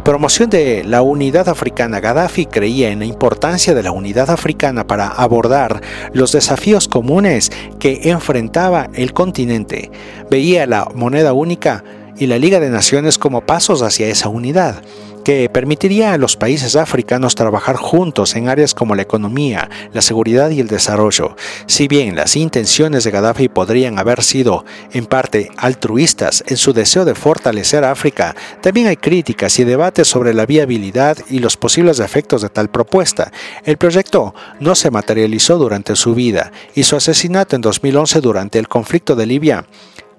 Promoción 0.05 0.51
de 0.51 0.85
la 0.85 1.03
unidad 1.03 1.49
africana. 1.49 2.01
Gaddafi 2.01 2.47
creía 2.47 2.91
en 2.91 3.01
la 3.01 3.05
importancia 3.05 3.75
de 3.75 3.83
la 3.83 3.91
unidad 3.91 4.31
africana 4.31 4.87
para 4.87 5.09
abordar 5.09 5.83
los 6.13 6.33
desafíos 6.33 6.87
comunes 6.89 7.51
que 7.79 8.01
enfrentaba 8.05 8.89
el 8.95 9.13
continente. 9.13 9.91
Veía 10.31 10.67
la 10.67 10.89
moneda 10.95 11.33
única 11.33 11.83
y 12.19 12.27
la 12.27 12.39
Liga 12.39 12.61
de 12.61 12.71
Naciones 12.71 13.19
como 13.19 13.43
pasos 13.43 13.83
hacia 13.83 14.07
esa 14.07 14.29
unidad 14.29 14.83
que 15.27 15.49
permitiría 15.49 16.13
a 16.13 16.19
los 16.19 16.37
países 16.37 16.77
africanos 16.77 17.35
trabajar 17.35 17.75
juntos 17.75 18.37
en 18.37 18.49
áreas 18.49 18.75
como 18.75 18.95
la 18.95 19.03
economía, 19.03 19.69
la 19.93 20.01
seguridad 20.01 20.51
y 20.51 20.61
el 20.61 20.69
desarrollo. 20.69 21.35
Si 21.67 21.89
bien 21.89 22.15
las 22.15 22.37
intenciones 22.37 23.03
de 23.03 23.11
Gaddafi 23.11 23.49
podrían 23.49 23.99
haber 23.99 24.23
sido 24.23 24.65
en 24.93 25.07
parte 25.07 25.51
altruistas 25.57 26.45
en 26.47 26.57
su 26.57 26.73
deseo 26.73 27.05
de 27.05 27.17
fortalecer 27.17 27.83
a 27.83 27.91
África, 27.91 28.37
también 28.61 28.87
hay 28.87 28.99
críticas 28.99 29.59
y 29.59 29.65
debates 29.65 30.07
sobre 30.07 30.33
la 30.33 30.47
viabilidad 30.47 31.19
y 31.29 31.41
los 31.41 31.57
posibles 31.57 31.99
efectos 31.99 32.43
de 32.43 32.49
tal 32.49 32.71
propuesta. 32.71 33.33
El 33.65 33.79
proyecto 33.79 34.33
no 34.61 34.77
se 34.77 34.93
materializó 34.93 35.59
durante 35.59 35.97
su 35.97 36.15
vida 36.15 36.53
y 36.77 36.85
su 36.85 36.95
asesinato 36.95 37.57
en 37.57 37.63
2011 37.63 38.21
durante 38.21 38.61
el 38.61 38.69
conflicto 38.69 39.17
de 39.17 39.27
Libia 39.27 39.67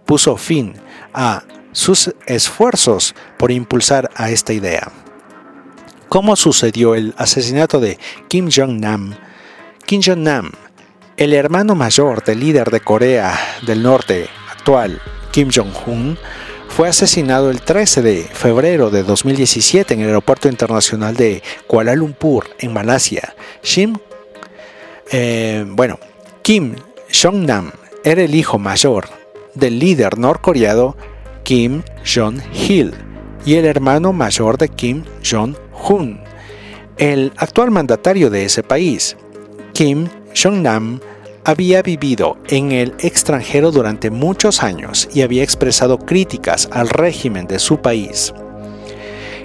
puso 0.05 0.35
fin 0.35 0.73
a 1.13 1.43
sus 1.77 2.11
esfuerzos 2.25 3.13
por 3.37 3.51
impulsar 3.51 4.09
a 4.15 4.31
esta 4.31 4.51
idea. 4.51 4.91
¿Cómo 6.09 6.35
sucedió 6.35 6.95
el 6.95 7.13
asesinato 7.17 7.79
de 7.79 7.99
Kim 8.27 8.49
Jong-nam? 8.51 9.13
Kim 9.85 10.01
Jong-nam, 10.03 10.53
el 11.17 11.33
hermano 11.33 11.75
mayor 11.75 12.23
del 12.23 12.39
líder 12.39 12.71
de 12.71 12.79
Corea 12.79 13.39
del 13.61 13.83
Norte 13.83 14.27
actual, 14.51 14.99
Kim 15.31 15.49
Jong-un, 15.53 16.17
fue 16.67 16.89
asesinado 16.89 17.51
el 17.51 17.61
13 17.61 18.01
de 18.01 18.23
febrero 18.23 18.89
de 18.89 19.03
2017 19.03 19.93
en 19.93 19.99
el 19.99 20.07
aeropuerto 20.07 20.49
internacional 20.49 21.15
de 21.15 21.43
Kuala 21.67 21.93
Lumpur, 21.93 22.47
en 22.57 22.73
Malasia. 22.73 23.35
Eh, 25.11 25.63
bueno, 25.67 25.99
Kim 26.41 26.75
Jong-nam 27.13 27.71
era 28.03 28.23
el 28.23 28.33
hijo 28.33 28.57
mayor 28.57 29.09
del 29.53 29.77
líder 29.77 30.17
norcoreano 30.17 30.95
Kim 31.47 31.81
Jong-il 32.03 32.93
y 33.45 33.55
el 33.55 33.63
hermano 33.63 34.11
mayor 34.11 34.57
de 34.57 34.67
Kim 34.67 35.05
Jong-un, 35.23 36.19
el 36.97 37.31
actual 37.37 37.71
mandatario 37.71 38.29
de 38.29 38.43
ese 38.43 38.63
país. 38.63 39.15
Kim 39.71 40.09
Jong-nam 40.35 40.99
había 41.45 41.81
vivido 41.81 42.35
en 42.49 42.73
el 42.73 42.95
extranjero 42.99 43.71
durante 43.71 44.09
muchos 44.09 44.61
años 44.61 45.07
y 45.13 45.21
había 45.21 45.41
expresado 45.41 45.99
críticas 45.99 46.67
al 46.69 46.89
régimen 46.89 47.47
de 47.47 47.59
su 47.59 47.77
país. 47.77 48.33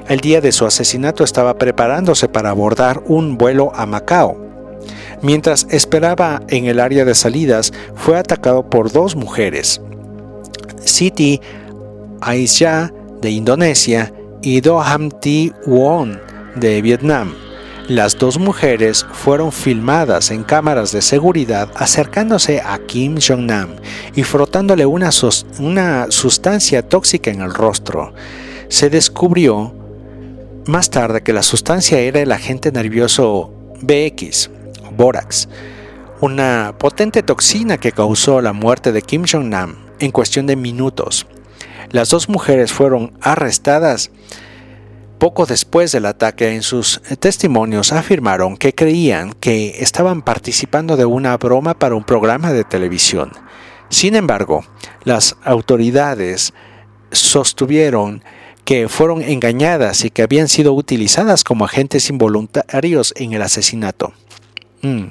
El 0.09 0.19
día 0.19 0.41
de 0.41 0.51
su 0.51 0.67
asesinato 0.67 1.23
estaba 1.23 1.57
preparándose 1.57 2.27
para 2.27 2.51
abordar 2.51 3.01
un 3.07 3.39
vuelo 3.39 3.71
a 3.77 3.87
Macao. 3.87 4.37
Mientras 5.23 5.69
esperaba 5.71 6.43
en 6.49 6.65
el 6.65 6.81
área 6.81 7.05
de 7.05 7.15
salidas, 7.15 7.73
fue 7.95 8.19
atacado 8.19 8.69
por 8.69 8.91
dos 8.91 9.15
mujeres. 9.15 9.81
Aisha 12.23 12.93
de 13.21 13.31
Indonesia 13.31 14.13
y 14.43 14.61
Doham 14.61 15.11
Thi 15.11 15.53
Won 15.67 16.21
de 16.57 16.83
Vietnam. 16.83 17.35
Las 17.89 18.17
dos 18.17 18.39
mujeres 18.39 19.05
fueron 19.13 19.51
filmadas 19.51 20.31
en 20.31 20.45
cámaras 20.45 20.93
de 20.93 21.03
seguridad 21.03 21.69
acercándose 21.75 22.61
a 22.61 22.79
Kim 22.79 23.17
Jong-nam 23.17 23.77
y 24.15 24.23
frotándole 24.23 24.87
una, 24.87 25.11
sustancia 25.11 26.89
tóxica 26.89 27.31
en 27.31 27.41
el 27.41 27.53
rostro. 27.53 28.15
Se 28.69 28.89
descubrió 28.89 29.75
más 30.67 30.91
tarde 30.91 31.23
que 31.23 31.33
la 31.33 31.43
sustancia 31.43 31.99
era 31.99 32.21
el 32.21 32.31
agente 32.31 32.71
nervioso 32.71 33.53
BX, 33.81 34.51
Borax, 34.97 35.49
una 36.21 36.77
potente 36.79 37.25
toxina 37.25 37.79
que 37.79 37.91
causó 37.91 38.41
la 38.41 38.53
muerte 38.53 38.93
de 38.93 39.03
Kim 39.03 39.25
Jong-nam 39.31 39.75
en 39.99 40.13
cuestión 40.13 40.47
de 40.47 40.55
minutos. 40.55 41.27
Las 41.91 42.11
dos 42.11 42.29
mujeres 42.29 42.73
fueron 42.73 43.13
arrestadas 43.21 44.11
poco 45.19 45.47
después 45.47 45.93
del 45.93 46.07
ataque. 46.07 46.55
En 46.55 46.63
sus 46.63 47.01
testimonios 47.21 47.93
afirmaron 47.93 48.57
que 48.57 48.75
creían 48.75 49.33
que 49.35 49.77
estaban 49.79 50.23
participando 50.23 50.97
de 50.97 51.05
una 51.05 51.37
broma 51.37 51.75
para 51.75 51.95
un 51.95 52.05
programa 52.05 52.53
de 52.53 52.65
televisión. 52.65 53.31
Sin 53.89 54.17
embargo, 54.17 54.65
las 55.05 55.37
autoridades 55.45 56.53
sostuvieron 57.11 58.25
que 58.65 58.89
fueron 58.89 59.23
engañadas 59.23 60.05
y 60.05 60.11
que 60.11 60.23
habían 60.23 60.49
sido 60.49 60.73
utilizadas 60.73 61.45
como 61.45 61.65
agentes 61.65 62.09
involuntarios 62.11 63.13
en 63.17 63.33
el 63.33 63.43
asesinato. 63.43 64.13
Mm. 64.83 65.07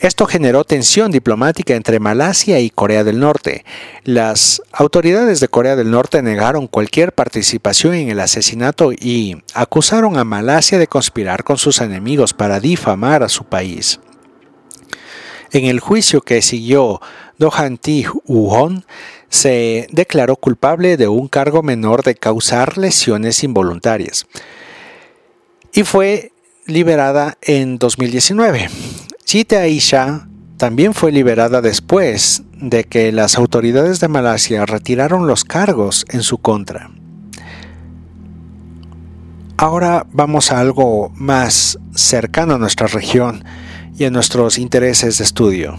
Esto 0.00 0.26
generó 0.26 0.64
tensión 0.64 1.10
diplomática 1.10 1.74
entre 1.74 2.00
Malasia 2.00 2.60
y 2.60 2.70
Corea 2.70 3.04
del 3.04 3.20
Norte. 3.20 3.64
Las 4.04 4.62
autoridades 4.72 5.40
de 5.40 5.48
Corea 5.48 5.76
del 5.76 5.90
Norte 5.90 6.22
negaron 6.22 6.66
cualquier 6.66 7.12
participación 7.12 7.94
en 7.94 8.10
el 8.10 8.20
asesinato 8.20 8.92
y 8.92 9.42
acusaron 9.54 10.18
a 10.18 10.24
Malasia 10.24 10.78
de 10.78 10.86
conspirar 10.86 11.44
con 11.44 11.58
sus 11.58 11.80
enemigos 11.80 12.34
para 12.34 12.60
difamar 12.60 13.22
a 13.22 13.28
su 13.28 13.44
país. 13.44 14.00
En 15.52 15.64
el 15.64 15.80
juicio 15.80 16.20
que 16.20 16.42
siguió, 16.42 17.00
Dohan 17.38 17.78
Ti 17.78 18.06
Uhon 18.24 18.84
se 19.28 19.86
declaró 19.90 20.36
culpable 20.36 20.96
de 20.96 21.08
un 21.08 21.28
cargo 21.28 21.62
menor 21.62 22.02
de 22.02 22.14
causar 22.14 22.78
lesiones 22.78 23.42
involuntarias 23.44 24.26
y 25.72 25.82
fue 25.84 26.32
liberada 26.66 27.36
en 27.42 27.78
2019. 27.78 28.68
Chita 29.26 29.62
Aisha 29.62 30.28
también 30.56 30.94
fue 30.94 31.10
liberada 31.10 31.60
después 31.60 32.44
de 32.60 32.84
que 32.84 33.10
las 33.10 33.36
autoridades 33.36 33.98
de 33.98 34.06
Malasia 34.06 34.64
retiraron 34.66 35.26
los 35.26 35.42
cargos 35.42 36.06
en 36.10 36.22
su 36.22 36.38
contra. 36.38 36.92
Ahora 39.56 40.06
vamos 40.12 40.52
a 40.52 40.60
algo 40.60 41.10
más 41.16 41.76
cercano 41.92 42.54
a 42.54 42.58
nuestra 42.58 42.86
región 42.86 43.42
y 43.98 44.04
a 44.04 44.12
nuestros 44.12 44.58
intereses 44.58 45.18
de 45.18 45.24
estudio. 45.24 45.76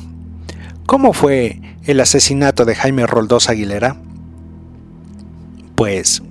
¿Cómo 0.86 1.14
fue 1.14 1.62
el 1.86 2.02
asesinato 2.02 2.66
de 2.66 2.76
Jaime 2.76 3.08
Roldós 3.08 3.48
Aguilera? 3.48 3.96
Pues 5.76 6.22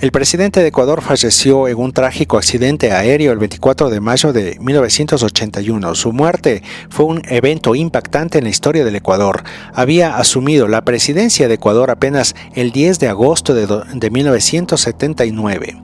el 0.00 0.10
presidente 0.10 0.60
de 0.60 0.68
Ecuador 0.68 1.02
falleció 1.02 1.68
en 1.68 1.78
un 1.78 1.92
trágico 1.92 2.36
accidente 2.36 2.92
aéreo 2.92 3.32
el 3.32 3.38
24 3.38 3.90
de 3.90 4.00
mayo 4.00 4.32
de 4.32 4.58
1981. 4.60 5.94
Su 5.94 6.12
muerte 6.12 6.62
fue 6.90 7.06
un 7.06 7.22
evento 7.28 7.74
impactante 7.74 8.38
en 8.38 8.44
la 8.44 8.50
historia 8.50 8.84
del 8.84 8.96
Ecuador. 8.96 9.44
Había 9.72 10.16
asumido 10.16 10.68
la 10.68 10.82
presidencia 10.82 11.48
de 11.48 11.54
Ecuador 11.54 11.90
apenas 11.90 12.34
el 12.54 12.72
10 12.72 12.98
de 12.98 13.08
agosto 13.08 13.54
de, 13.54 14.10
1979 14.10 15.76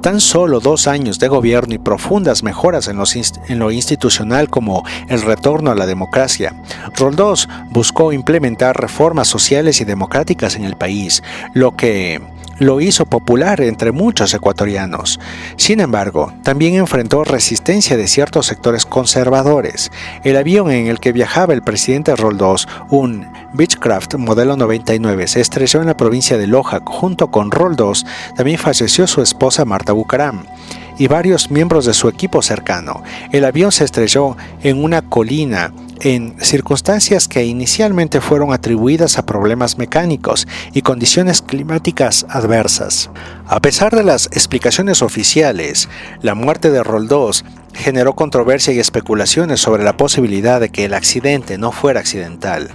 tan 0.00 0.20
solo 0.20 0.60
dos 0.60 0.86
años 0.86 1.18
de 1.18 1.28
gobierno 1.28 1.74
y 1.74 1.78
profundas 1.78 2.42
mejoras 2.42 2.88
en, 2.88 2.98
en, 3.48 3.58
lo 3.58 3.70
institucional 3.72 4.48
como 4.48 4.84
el 5.08 5.20
retorno 5.22 5.70
a 5.70 5.74
la 5.74 5.86
democracia. 5.86 6.62
Roldós 6.96 7.48
buscó 7.70 8.12
implementar 8.12 8.80
reformas 8.80 9.26
sociales 9.28 9.80
y 9.80 9.84
democráticas 9.84 10.54
en 10.54 10.64
el 10.64 10.76
país, 10.76 11.22
lo 11.52 11.76
que 11.76 12.20
lo 12.58 12.80
hizo 12.80 13.06
popular 13.06 13.60
entre 13.60 13.92
muchos 13.92 14.34
ecuatorianos. 14.34 15.20
Sin 15.56 15.80
embargo, 15.80 16.32
también 16.42 16.74
enfrentó 16.74 17.24
resistencia 17.24 17.96
de 17.96 18.08
ciertos 18.08 18.46
sectores 18.46 18.86
conservadores. 18.86 19.90
El 20.24 20.36
avión 20.36 20.70
en 20.70 20.86
el 20.86 21.00
que 21.00 21.12
viajaba 21.12 21.54
el 21.54 21.62
presidente 21.62 22.14
Roldós, 22.16 22.68
un 22.90 23.26
Beechcraft 23.54 24.16
modelo 24.16 24.56
99, 24.56 25.28
se 25.28 25.40
estrelló 25.40 25.80
en 25.80 25.86
la 25.86 25.96
provincia 25.96 26.38
de 26.38 26.46
Loja. 26.46 26.80
Junto 26.84 27.30
con 27.30 27.50
Roldós, 27.50 28.06
también 28.36 28.58
falleció 28.58 29.06
su 29.06 29.22
esposa 29.22 29.64
Marta 29.64 29.92
Bucaram 29.92 30.44
y 30.98 31.06
varios 31.08 31.50
miembros 31.50 31.84
de 31.84 31.94
su 31.94 32.08
equipo 32.08 32.42
cercano. 32.42 33.02
El 33.32 33.44
avión 33.44 33.72
se 33.72 33.84
estrelló 33.84 34.36
en 34.62 34.82
una 34.82 35.02
colina 35.02 35.72
en 36.00 36.36
circunstancias 36.40 37.28
que 37.28 37.44
inicialmente 37.44 38.20
fueron 38.20 38.52
atribuidas 38.52 39.18
a 39.18 39.26
problemas 39.26 39.78
mecánicos 39.78 40.46
y 40.72 40.82
condiciones 40.82 41.42
climáticas 41.42 42.26
adversas. 42.28 43.10
A 43.46 43.60
pesar 43.60 43.94
de 43.94 44.04
las 44.04 44.26
explicaciones 44.26 45.02
oficiales, 45.02 45.88
la 46.22 46.34
muerte 46.34 46.70
de 46.70 46.82
Roldós 46.82 47.44
generó 47.78 48.14
controversia 48.14 48.74
y 48.74 48.80
especulaciones 48.80 49.60
sobre 49.60 49.84
la 49.84 49.96
posibilidad 49.96 50.60
de 50.60 50.68
que 50.68 50.84
el 50.84 50.94
accidente 50.94 51.58
no 51.58 51.72
fuera 51.72 52.00
accidental, 52.00 52.68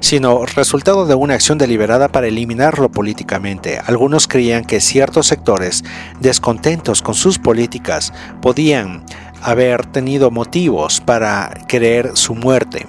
sino 0.00 0.44
resultado 0.46 1.06
de 1.06 1.14
una 1.14 1.34
acción 1.34 1.58
deliberada 1.58 2.08
para 2.08 2.26
eliminarlo 2.26 2.90
políticamente. 2.90 3.78
Algunos 3.86 4.26
creían 4.26 4.64
que 4.64 4.80
ciertos 4.80 5.26
sectores, 5.28 5.84
descontentos 6.20 7.02
con 7.02 7.14
sus 7.14 7.38
políticas, 7.38 8.12
podían 8.42 9.04
haber 9.42 9.86
tenido 9.86 10.30
motivos 10.30 11.00
para 11.00 11.50
querer 11.68 12.10
su 12.14 12.34
muerte. 12.34 12.86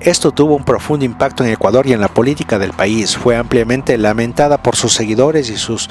Esto 0.00 0.30
tuvo 0.30 0.54
un 0.54 0.64
profundo 0.64 1.04
impacto 1.04 1.42
en 1.42 1.50
Ecuador 1.50 1.86
y 1.88 1.92
en 1.92 2.00
la 2.00 2.08
política 2.08 2.58
del 2.60 2.72
país. 2.72 3.16
Fue 3.16 3.36
ampliamente 3.36 3.98
lamentada 3.98 4.62
por 4.62 4.76
sus 4.76 4.92
seguidores 4.92 5.50
y 5.50 5.56
sus 5.56 5.90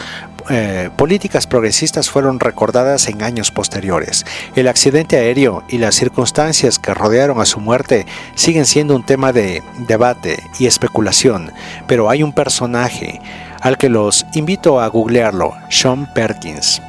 eh, 0.49 0.89
políticas 0.95 1.47
progresistas 1.47 2.09
fueron 2.09 2.39
recordadas 2.39 3.07
en 3.07 3.21
años 3.21 3.51
posteriores. 3.51 4.25
El 4.55 4.67
accidente 4.67 5.17
aéreo 5.17 5.63
y 5.67 5.77
las 5.77 5.95
circunstancias 5.95 6.79
que 6.79 6.93
rodearon 6.93 7.39
a 7.39 7.45
su 7.45 7.59
muerte 7.59 8.05
siguen 8.35 8.65
siendo 8.65 8.95
un 8.95 9.05
tema 9.05 9.33
de 9.33 9.61
debate 9.87 10.43
y 10.59 10.67
especulación, 10.67 11.51
pero 11.87 12.09
hay 12.09 12.23
un 12.23 12.33
personaje 12.33 13.21
al 13.61 13.77
que 13.77 13.89
los 13.89 14.25
invito 14.33 14.79
a 14.79 14.87
googlearlo, 14.87 15.55
Sean 15.69 16.11
Perkins 16.13 16.81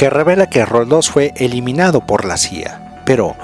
que 0.00 0.08
revela 0.08 0.48
que 0.48 0.64
Roldós 0.64 1.10
fue 1.10 1.34
eliminado 1.36 2.00
por 2.00 2.24
la 2.24 2.38
CIA. 2.38 2.80
Pero, 3.04 3.36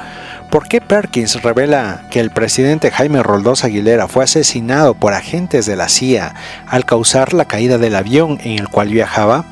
¿por 0.51 0.69
qué 0.69 0.81
Perkins 0.81 1.43
revela 1.43 2.07
que 2.11 2.21
el 2.21 2.31
presidente 2.31 2.91
Jaime 2.91 3.23
Roldós 3.23 3.65
Aguilera 3.65 4.09
fue 4.09 4.25
asesinado 4.25 4.95
por 4.95 5.13
agentes 5.13 5.67
de 5.67 5.77
la 5.77 5.89
CIA 5.89 6.35
al 6.67 6.85
causar 6.85 7.33
la 7.33 7.45
caída 7.45 7.79
del 7.79 7.95
avión 7.95 8.39
en 8.43 8.59
el 8.59 8.69
cual 8.69 8.89
viajaba? 8.89 9.45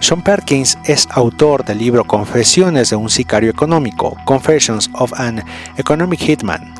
Sean 0.00 0.22
Perkins 0.22 0.78
es 0.84 1.06
autor 1.10 1.64
del 1.64 1.78
libro 1.78 2.04
Confesiones 2.04 2.90
de 2.90 2.96
un 2.96 3.08
sicario 3.08 3.50
económico, 3.50 4.16
Confessions 4.24 4.90
of 4.94 5.12
an 5.14 5.44
Economic 5.76 6.20
Hitman, 6.20 6.74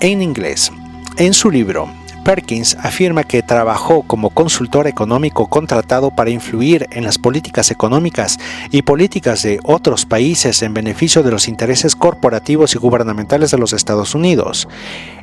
en 0.00 0.22
inglés. 0.22 0.72
En 1.18 1.34
su 1.34 1.50
libro, 1.50 1.90
Perkins 2.28 2.76
afirma 2.82 3.24
que 3.24 3.42
trabajó 3.42 4.02
como 4.02 4.28
consultor 4.28 4.86
económico 4.86 5.46
contratado 5.46 6.10
para 6.10 6.28
influir 6.28 6.86
en 6.90 7.04
las 7.04 7.16
políticas 7.16 7.70
económicas 7.70 8.38
y 8.70 8.82
políticas 8.82 9.42
de 9.44 9.60
otros 9.64 10.04
países 10.04 10.60
en 10.60 10.74
beneficio 10.74 11.22
de 11.22 11.30
los 11.30 11.48
intereses 11.48 11.96
corporativos 11.96 12.74
y 12.74 12.78
gubernamentales 12.78 13.50
de 13.50 13.56
los 13.56 13.72
Estados 13.72 14.14
Unidos. 14.14 14.68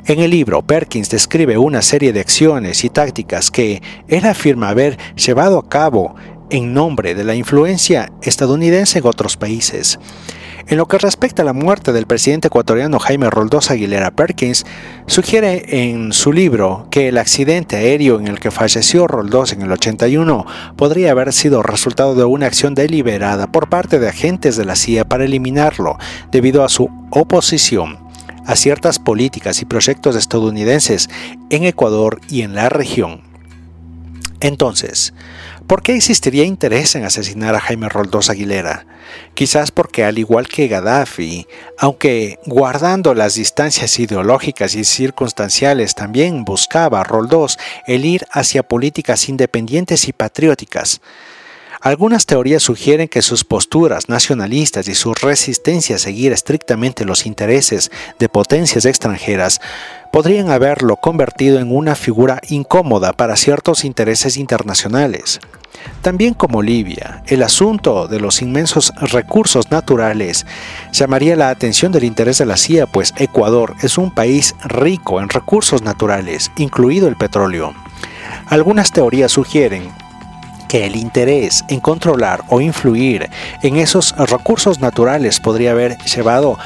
En 0.06 0.18
el 0.18 0.32
libro, 0.32 0.62
Perkins 0.62 1.08
describe 1.08 1.56
una 1.58 1.80
serie 1.80 2.12
de 2.12 2.18
acciones 2.18 2.82
y 2.82 2.90
tácticas 2.90 3.52
que 3.52 3.82
él 4.08 4.24
afirma 4.24 4.70
haber 4.70 4.98
llevado 5.14 5.60
a 5.60 5.68
cabo 5.68 6.16
en 6.50 6.74
nombre 6.74 7.14
de 7.14 7.22
la 7.22 7.36
influencia 7.36 8.10
estadounidense 8.20 8.98
en 8.98 9.06
otros 9.06 9.36
países. 9.36 10.00
En 10.68 10.78
lo 10.78 10.86
que 10.86 10.98
respecta 10.98 11.42
a 11.42 11.44
la 11.44 11.52
muerte 11.52 11.92
del 11.92 12.08
presidente 12.08 12.48
ecuatoriano 12.48 12.98
Jaime 12.98 13.30
Roldós 13.30 13.70
Aguilera 13.70 14.10
Perkins, 14.10 14.66
sugiere 15.06 15.86
en 15.86 16.12
su 16.12 16.32
libro 16.32 16.88
que 16.90 17.06
el 17.06 17.18
accidente 17.18 17.76
aéreo 17.76 18.18
en 18.18 18.26
el 18.26 18.40
que 18.40 18.50
falleció 18.50 19.06
Roldós 19.06 19.52
en 19.52 19.62
el 19.62 19.70
81 19.70 20.44
podría 20.74 21.12
haber 21.12 21.32
sido 21.32 21.62
resultado 21.62 22.16
de 22.16 22.24
una 22.24 22.46
acción 22.46 22.74
deliberada 22.74 23.46
por 23.46 23.68
parte 23.68 24.00
de 24.00 24.08
agentes 24.08 24.56
de 24.56 24.64
la 24.64 24.74
CIA 24.74 25.04
para 25.04 25.24
eliminarlo 25.24 25.98
debido 26.32 26.64
a 26.64 26.68
su 26.68 26.90
oposición 27.10 28.00
a 28.44 28.56
ciertas 28.56 28.98
políticas 28.98 29.62
y 29.62 29.66
proyectos 29.66 30.16
estadounidenses 30.16 31.08
en 31.48 31.62
Ecuador 31.62 32.20
y 32.28 32.42
en 32.42 32.56
la 32.56 32.70
región. 32.70 33.20
Entonces, 34.40 35.14
¿Por 35.66 35.82
qué 35.82 35.96
existiría 35.96 36.44
interés 36.44 36.94
en 36.94 37.04
asesinar 37.04 37.56
a 37.56 37.60
Jaime 37.60 37.88
Roldós 37.88 38.30
Aguilera? 38.30 38.86
Quizás 39.34 39.72
porque 39.72 40.04
al 40.04 40.16
igual 40.16 40.46
que 40.46 40.68
Gaddafi, 40.68 41.48
aunque 41.76 42.38
guardando 42.46 43.14
las 43.14 43.34
distancias 43.34 43.98
ideológicas 43.98 44.76
y 44.76 44.84
circunstanciales, 44.84 45.96
también 45.96 46.44
buscaba 46.44 47.02
Roldós 47.02 47.58
el 47.88 48.04
ir 48.04 48.26
hacia 48.30 48.62
políticas 48.62 49.28
independientes 49.28 50.06
y 50.06 50.12
patrióticas. 50.12 51.00
Algunas 51.86 52.26
teorías 52.26 52.64
sugieren 52.64 53.06
que 53.06 53.22
sus 53.22 53.44
posturas 53.44 54.08
nacionalistas 54.08 54.88
y 54.88 54.96
su 54.96 55.14
resistencia 55.14 55.94
a 55.94 55.98
seguir 56.00 56.32
estrictamente 56.32 57.04
los 57.04 57.26
intereses 57.26 57.92
de 58.18 58.28
potencias 58.28 58.86
extranjeras 58.86 59.60
podrían 60.10 60.50
haberlo 60.50 60.96
convertido 60.96 61.60
en 61.60 61.70
una 61.70 61.94
figura 61.94 62.40
incómoda 62.48 63.12
para 63.12 63.36
ciertos 63.36 63.84
intereses 63.84 64.36
internacionales. 64.36 65.38
También 66.02 66.34
como 66.34 66.60
Libia, 66.60 67.22
el 67.28 67.44
asunto 67.44 68.08
de 68.08 68.18
los 68.18 68.42
inmensos 68.42 68.92
recursos 68.96 69.70
naturales 69.70 70.44
llamaría 70.92 71.36
la 71.36 71.50
atención 71.50 71.92
del 71.92 72.02
interés 72.02 72.38
de 72.38 72.46
la 72.46 72.56
CIA, 72.56 72.88
pues 72.88 73.14
Ecuador 73.16 73.76
es 73.80 73.96
un 73.96 74.12
país 74.12 74.56
rico 74.64 75.20
en 75.20 75.28
recursos 75.28 75.82
naturales, 75.82 76.50
incluido 76.56 77.06
el 77.06 77.14
petróleo. 77.14 77.74
Algunas 78.48 78.90
teorías 78.90 79.30
sugieren 79.30 79.88
el 80.84 80.96
interés 80.96 81.64
en 81.68 81.80
controlar 81.80 82.42
o 82.48 82.60
influir 82.60 83.30
en 83.62 83.76
esos 83.76 84.14
recursos 84.16 84.80
naturales 84.80 85.40
podría 85.40 85.70
haber 85.72 85.96
llevado 85.98 86.58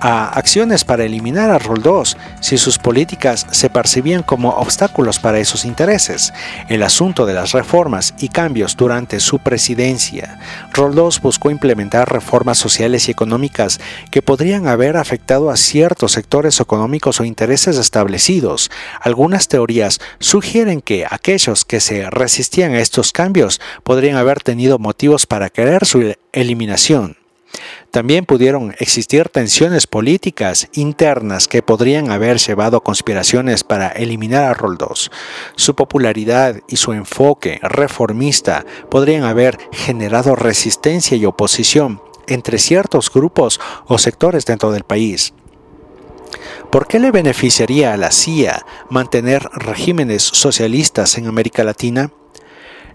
a 0.00 0.28
acciones 0.28 0.84
para 0.84 1.04
eliminar 1.04 1.50
a 1.50 1.58
Roldós 1.58 2.16
si 2.40 2.58
sus 2.58 2.78
políticas 2.78 3.46
se 3.50 3.70
percibían 3.70 4.22
como 4.22 4.50
obstáculos 4.50 5.18
para 5.18 5.38
esos 5.38 5.64
intereses. 5.64 6.32
El 6.68 6.82
asunto 6.82 7.26
de 7.26 7.34
las 7.34 7.52
reformas 7.52 8.14
y 8.18 8.28
cambios 8.28 8.76
durante 8.76 9.20
su 9.20 9.38
presidencia. 9.38 10.38
Roldós 10.72 11.20
buscó 11.20 11.50
implementar 11.50 12.10
reformas 12.10 12.58
sociales 12.58 13.08
y 13.08 13.10
económicas 13.10 13.80
que 14.10 14.22
podrían 14.22 14.66
haber 14.66 14.96
afectado 14.96 15.50
a 15.50 15.56
ciertos 15.56 16.12
sectores 16.12 16.60
económicos 16.60 17.20
o 17.20 17.24
intereses 17.24 17.76
establecidos. 17.76 18.70
Algunas 19.00 19.48
teorías 19.48 20.00
sugieren 20.18 20.80
que 20.80 21.06
aquellos 21.08 21.64
que 21.64 21.80
se 21.80 22.08
resistían 22.10 22.72
a 22.72 22.80
estos 22.80 23.12
cambios 23.12 23.60
podrían 23.82 24.16
haber 24.16 24.40
tenido 24.40 24.78
motivos 24.78 25.26
para 25.26 25.50
querer 25.50 25.84
su 25.84 26.14
eliminación. 26.32 27.17
También 27.90 28.26
pudieron 28.26 28.74
existir 28.78 29.30
tensiones 29.30 29.86
políticas 29.86 30.68
internas 30.74 31.48
que 31.48 31.62
podrían 31.62 32.10
haber 32.10 32.38
llevado 32.38 32.82
conspiraciones 32.82 33.64
para 33.64 33.88
eliminar 33.88 34.44
a 34.44 34.54
Roldós. 34.54 35.10
Su 35.56 35.74
popularidad 35.74 36.60
y 36.68 36.76
su 36.76 36.92
enfoque 36.92 37.58
reformista 37.62 38.66
podrían 38.90 39.24
haber 39.24 39.58
generado 39.72 40.36
resistencia 40.36 41.16
y 41.16 41.24
oposición 41.24 42.02
entre 42.26 42.58
ciertos 42.58 43.10
grupos 43.10 43.58
o 43.86 43.96
sectores 43.96 44.44
dentro 44.44 44.70
del 44.70 44.84
país. 44.84 45.32
¿Por 46.70 46.86
qué 46.86 46.98
le 46.98 47.10
beneficiaría 47.10 47.94
a 47.94 47.96
la 47.96 48.10
CIA 48.10 48.66
mantener 48.90 49.48
regímenes 49.54 50.22
socialistas 50.22 51.16
en 51.16 51.26
América 51.26 51.64
Latina? 51.64 52.12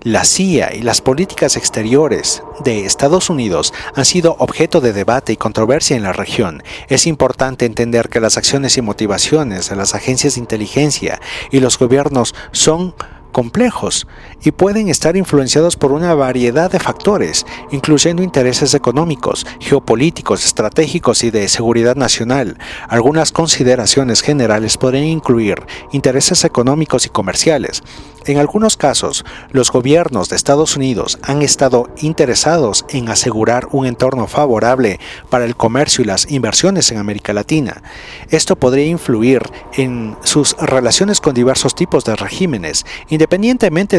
La 0.03 0.25
CIA 0.25 0.75
y 0.75 0.81
las 0.81 0.99
políticas 0.99 1.55
exteriores 1.55 2.43
de 2.65 2.85
Estados 2.85 3.29
Unidos 3.29 3.73
han 3.95 4.03
sido 4.03 4.35
objeto 4.37 4.81
de 4.81 4.91
debate 4.91 5.31
y 5.31 5.37
controversia 5.37 5.95
en 5.95 6.03
la 6.03 6.11
región. 6.11 6.61
Es 6.89 7.07
importante 7.07 7.65
entender 7.65 8.09
que 8.09 8.19
las 8.19 8.35
acciones 8.35 8.77
y 8.77 8.81
motivaciones 8.81 9.69
de 9.69 9.77
las 9.77 9.95
agencias 9.95 10.35
de 10.35 10.41
inteligencia 10.41 11.21
y 11.51 11.61
los 11.61 11.79
gobiernos 11.79 12.35
son 12.51 12.95
complejos 13.33 14.07
y 14.41 14.51
pueden 14.51 14.87
estar 14.87 15.17
influenciados 15.17 15.75
por 15.75 15.91
una 15.91 16.13
variedad 16.13 16.71
de 16.71 16.79
factores, 16.79 17.45
incluyendo 17.71 18.23
intereses 18.23 18.73
económicos, 18.73 19.45
geopolíticos, 19.59 20.45
estratégicos 20.45 21.25
y 21.25 21.31
de 21.31 21.49
seguridad 21.49 21.97
nacional. 21.97 22.57
Algunas 22.87 23.33
consideraciones 23.33 24.21
generales 24.21 24.77
pueden 24.77 25.03
incluir 25.03 25.61
intereses 25.91 26.45
económicos 26.45 27.05
y 27.05 27.09
comerciales. 27.09 27.83
En 28.25 28.37
algunos 28.37 28.77
casos, 28.77 29.25
los 29.51 29.69
gobiernos 29.69 30.29
de 30.29 30.37
Estados 30.37 30.77
Unidos 30.77 31.19
han 31.23 31.41
estado 31.41 31.89
interesados 31.97 32.85
en 32.87 33.09
asegurar 33.09 33.67
un 33.71 33.85
entorno 33.85 34.27
favorable 34.27 35.01
para 35.29 35.43
el 35.43 35.57
comercio 35.57 36.03
y 36.03 36.07
las 36.07 36.31
inversiones 36.31 36.89
en 36.91 36.99
América 36.99 37.33
Latina. 37.33 37.83
Esto 38.29 38.55
podría 38.55 38.85
influir 38.85 39.41
en 39.73 40.15
sus 40.23 40.55
relaciones 40.57 41.19
con 41.19 41.33
diversos 41.33 41.75
tipos 41.75 42.05
de 42.05 42.15
regímenes, 42.15 42.85
independientemente 43.09 43.22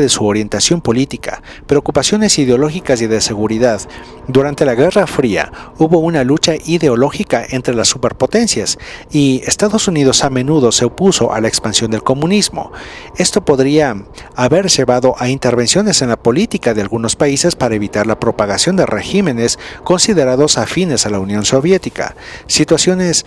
de 0.01 0.09
su 0.09 0.27
orientación 0.27 0.81
política, 0.81 1.43
preocupaciones 1.67 2.39
ideológicas 2.39 3.01
y 3.01 3.07
de 3.07 3.21
seguridad. 3.21 3.81
Durante 4.29 4.65
la 4.65 4.75
Guerra 4.75 5.07
Fría 5.07 5.53
hubo 5.79 5.99
una 5.99 6.25
lucha 6.25 6.55
ideológica 6.65 7.45
entre 7.49 7.75
las 7.75 7.89
superpotencias 7.89 8.79
y 9.11 9.43
Estados 9.47 9.89
Unidos 9.89 10.25
a 10.25 10.31
menudo 10.31 10.73
se 10.73 10.85
opuso 10.85 11.33
a 11.33 11.41
la 11.41 11.49
expansión 11.49 11.91
del 11.91 12.03
comunismo. 12.03 12.73
Esto 13.17 13.45
podría 13.45 13.97
haber 14.37 14.69
llevado 14.69 15.15
a 15.19 15.29
intervenciones 15.29 16.03
en 16.03 16.09
la 16.09 16.17
política 16.17 16.75
de 16.75 16.83
algunos 16.83 17.17
países 17.17 17.57
para 17.57 17.75
evitar 17.75 18.07
la 18.07 18.21
propagación 18.21 18.77
de 18.77 18.87
regímenes 18.87 19.59
considerados 19.85 20.59
afines 20.59 21.07
a 21.07 21.11
la 21.11 21.19
Unión 21.19 21.45
Soviética. 21.45 22.17
Situaciones 22.47 23.27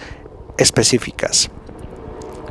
específicas. 0.57 1.49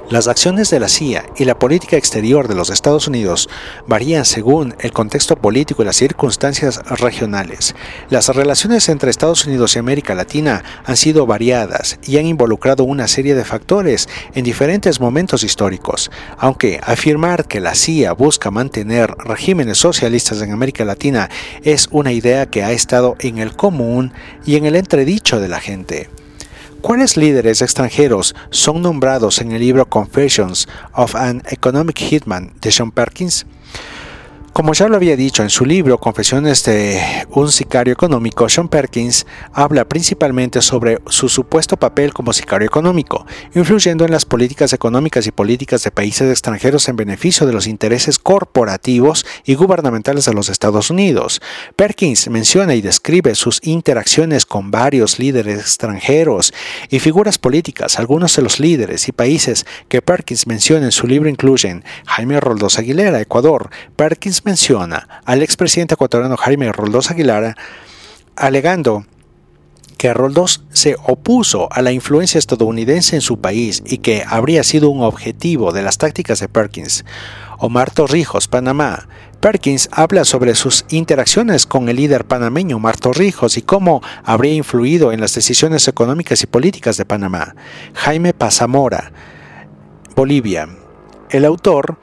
Las 0.08 0.28
acciones 0.28 0.70
de 0.70 0.78
la 0.78 0.88
CIA 0.88 1.24
y 1.36 1.46
la 1.46 1.58
política 1.58 1.96
exterior 1.96 2.46
de 2.46 2.54
los 2.54 2.70
Estados 2.70 3.08
Unidos 3.08 3.48
varían 3.88 4.24
según 4.24 4.76
el 4.78 4.92
contexto 4.92 5.34
político 5.34 5.82
y 5.82 5.84
las 5.84 5.96
circunstancias 5.96 6.80
regionales. 7.00 7.74
Las 8.08 8.28
relaciones 8.28 8.88
entre 8.88 9.10
Estados 9.10 9.46
Unidos 9.46 9.74
y 9.74 9.80
América 9.80 10.14
Latina 10.14 10.62
han 10.84 10.96
sido 10.96 11.26
variadas 11.26 11.98
y 12.04 12.18
han 12.18 12.26
involucrado 12.26 12.84
una 12.84 13.08
serie 13.08 13.34
de 13.34 13.44
factores 13.44 14.08
en 14.36 14.44
diferentes 14.44 15.00
momentos 15.00 15.42
históricos, 15.42 16.12
aunque 16.38 16.78
afirmar 16.84 17.48
que 17.48 17.58
la 17.58 17.74
CIA 17.74 18.12
busca 18.12 18.52
mantener 18.52 19.10
regímenes 19.18 19.78
socialistas 19.78 20.40
en 20.40 20.52
América 20.52 20.84
Latina 20.84 21.30
es 21.64 21.88
una 21.90 22.12
idea 22.12 22.46
que 22.46 22.62
ha 22.62 22.70
estado 22.70 23.16
en 23.18 23.38
el 23.38 23.56
común 23.56 24.12
y 24.44 24.54
en 24.54 24.66
el 24.66 24.76
entredicho 24.76 25.40
de 25.40 25.48
la 25.48 25.58
gente. 25.58 26.08
¿Cuáles 26.86 27.16
líderes 27.16 27.62
extranjeros 27.62 28.36
son 28.50 28.80
nombrados 28.80 29.40
en 29.40 29.50
el 29.50 29.58
libro 29.58 29.86
Confessions 29.86 30.68
of 30.94 31.16
an 31.16 31.42
Economic 31.50 31.98
Hitman 31.98 32.52
de 32.60 32.70
Sean 32.70 32.92
Perkins? 32.92 33.44
Como 34.56 34.72
ya 34.72 34.88
lo 34.88 34.96
había 34.96 35.16
dicho 35.16 35.42
en 35.42 35.50
su 35.50 35.66
libro 35.66 35.98
Confesiones 35.98 36.64
de 36.64 36.98
un 37.28 37.52
sicario 37.52 37.92
económico, 37.92 38.48
Sean 38.48 38.68
Perkins 38.68 39.26
habla 39.52 39.86
principalmente 39.86 40.62
sobre 40.62 40.98
su 41.08 41.28
supuesto 41.28 41.76
papel 41.76 42.14
como 42.14 42.32
sicario 42.32 42.66
económico, 42.66 43.26
influyendo 43.54 44.06
en 44.06 44.12
las 44.12 44.24
políticas 44.24 44.72
económicas 44.72 45.26
y 45.26 45.30
políticas 45.30 45.84
de 45.84 45.90
países 45.90 46.30
extranjeros 46.30 46.88
en 46.88 46.96
beneficio 46.96 47.46
de 47.46 47.52
los 47.52 47.66
intereses 47.66 48.18
corporativos 48.18 49.26
y 49.44 49.56
gubernamentales 49.56 50.24
de 50.24 50.32
los 50.32 50.48
Estados 50.48 50.88
Unidos. 50.88 51.42
Perkins 51.76 52.26
menciona 52.30 52.74
y 52.74 52.80
describe 52.80 53.34
sus 53.34 53.60
interacciones 53.62 54.46
con 54.46 54.70
varios 54.70 55.18
líderes 55.18 55.60
extranjeros 55.60 56.54
y 56.88 57.00
figuras 57.00 57.36
políticas. 57.36 57.98
Algunos 57.98 58.34
de 58.34 58.40
los 58.40 58.58
líderes 58.58 59.06
y 59.06 59.12
países 59.12 59.66
que 59.90 60.00
Perkins 60.00 60.46
menciona 60.46 60.86
en 60.86 60.92
su 60.92 61.06
libro 61.06 61.28
incluyen 61.28 61.84
Jaime 62.06 62.40
Roldós 62.40 62.78
Aguilera, 62.78 63.20
Ecuador, 63.20 63.68
Perkins 63.96 64.45
menciona 64.46 65.20
al 65.24 65.42
expresidente 65.42 65.94
ecuatoriano 65.94 66.36
Jaime 66.36 66.72
Roldós 66.72 67.10
Aguilar 67.10 67.56
alegando 68.36 69.04
que 69.98 70.14
Roldós 70.14 70.62
se 70.72 70.96
opuso 71.06 71.68
a 71.72 71.82
la 71.82 71.90
influencia 71.90 72.38
estadounidense 72.38 73.16
en 73.16 73.22
su 73.22 73.40
país 73.40 73.82
y 73.84 73.98
que 73.98 74.24
habría 74.26 74.62
sido 74.62 74.90
un 74.90 75.02
objetivo 75.02 75.72
de 75.72 75.82
las 75.82 75.98
tácticas 75.98 76.40
de 76.40 76.48
Perkins. 76.48 77.04
Omar 77.58 77.90
Torrijos, 77.90 78.46
Panamá. 78.46 79.08
Perkins 79.40 79.88
habla 79.92 80.24
sobre 80.24 80.54
sus 80.54 80.84
interacciones 80.90 81.66
con 81.66 81.88
el 81.88 81.96
líder 81.96 82.26
panameño 82.26 82.76
Omar 82.76 82.98
Torrijos 82.98 83.56
y 83.56 83.62
cómo 83.62 84.02
habría 84.22 84.54
influido 84.54 85.12
en 85.12 85.20
las 85.20 85.34
decisiones 85.34 85.88
económicas 85.88 86.42
y 86.42 86.46
políticas 86.46 86.96
de 86.98 87.04
Panamá. 87.04 87.54
Jaime 87.94 88.34
Pazamora, 88.34 89.12
Bolivia. 90.14 90.68
El 91.30 91.44
autor 91.44 91.98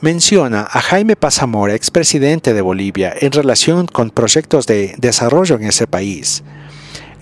menciona 0.00 0.68
a 0.70 0.80
Jaime 0.80 1.16
Pazamora, 1.16 1.74
expresidente 1.74 2.54
de 2.54 2.60
Bolivia, 2.60 3.14
en 3.18 3.32
relación 3.32 3.86
con 3.86 4.10
proyectos 4.10 4.66
de 4.66 4.94
desarrollo 4.98 5.56
en 5.56 5.64
ese 5.64 5.86
país. 5.86 6.44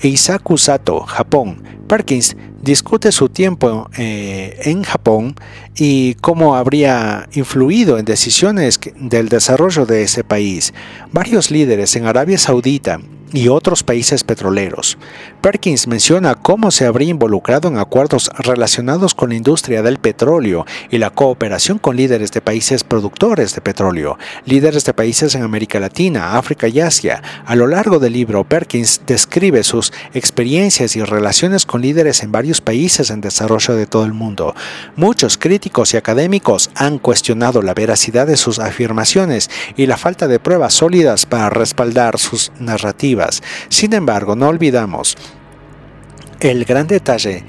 E 0.00 0.08
Isaku 0.08 0.58
Sato, 0.58 1.00
Japón. 1.00 1.62
Perkins 1.88 2.36
discute 2.60 3.12
su 3.12 3.28
tiempo 3.28 3.88
eh, 3.96 4.58
en 4.64 4.82
Japón 4.82 5.36
y 5.74 6.14
cómo 6.16 6.56
habría 6.56 7.28
influido 7.32 7.96
en 7.98 8.04
decisiones 8.04 8.78
del 8.96 9.28
desarrollo 9.28 9.86
de 9.86 10.02
ese 10.02 10.24
país. 10.24 10.74
Varios 11.12 11.50
líderes 11.50 11.96
en 11.96 12.06
Arabia 12.06 12.38
Saudita 12.38 13.00
y 13.32 13.48
otros 13.48 13.82
países 13.82 14.24
petroleros. 14.24 14.98
Perkins 15.40 15.86
menciona 15.86 16.34
cómo 16.34 16.70
se 16.70 16.86
habría 16.86 17.10
involucrado 17.10 17.68
en 17.68 17.78
acuerdos 17.78 18.30
relacionados 18.38 19.14
con 19.14 19.30
la 19.30 19.36
industria 19.36 19.82
del 19.82 19.98
petróleo 19.98 20.64
y 20.90 20.98
la 20.98 21.10
cooperación 21.10 21.78
con 21.78 21.96
líderes 21.96 22.32
de 22.32 22.40
países 22.40 22.84
productores 22.84 23.54
de 23.54 23.60
petróleo, 23.60 24.18
líderes 24.44 24.84
de 24.84 24.94
países 24.94 25.34
en 25.34 25.42
América 25.42 25.80
Latina, 25.80 26.36
África 26.36 26.68
y 26.68 26.80
Asia. 26.80 27.22
A 27.44 27.56
lo 27.56 27.66
largo 27.66 27.98
del 27.98 28.12
libro, 28.12 28.44
Perkins 28.44 29.02
describe 29.06 29.62
sus 29.62 29.92
experiencias 30.14 30.96
y 30.96 31.02
relaciones 31.02 31.66
con 31.66 31.82
líderes 31.82 32.22
en 32.22 32.32
varios 32.32 32.60
países 32.60 33.10
en 33.10 33.20
desarrollo 33.20 33.74
de 33.74 33.86
todo 33.86 34.04
el 34.04 34.12
mundo. 34.12 34.54
Muchos 34.96 35.38
críticos 35.38 35.94
y 35.94 35.96
académicos 35.96 36.70
han 36.74 36.98
cuestionado 36.98 37.62
la 37.62 37.74
veracidad 37.74 38.26
de 38.26 38.36
sus 38.36 38.58
afirmaciones 38.58 39.50
y 39.76 39.86
la 39.86 39.96
falta 39.96 40.28
de 40.28 40.40
pruebas 40.40 40.74
sólidas 40.74 41.26
para 41.26 41.50
respaldar 41.50 42.18
sus 42.18 42.52
narrativas 42.58 43.15
sin 43.68 43.92
embargo, 43.92 44.36
no 44.36 44.48
olvidamos 44.48 45.16
el 46.40 46.64
gran 46.64 46.86
detalle 46.86 47.44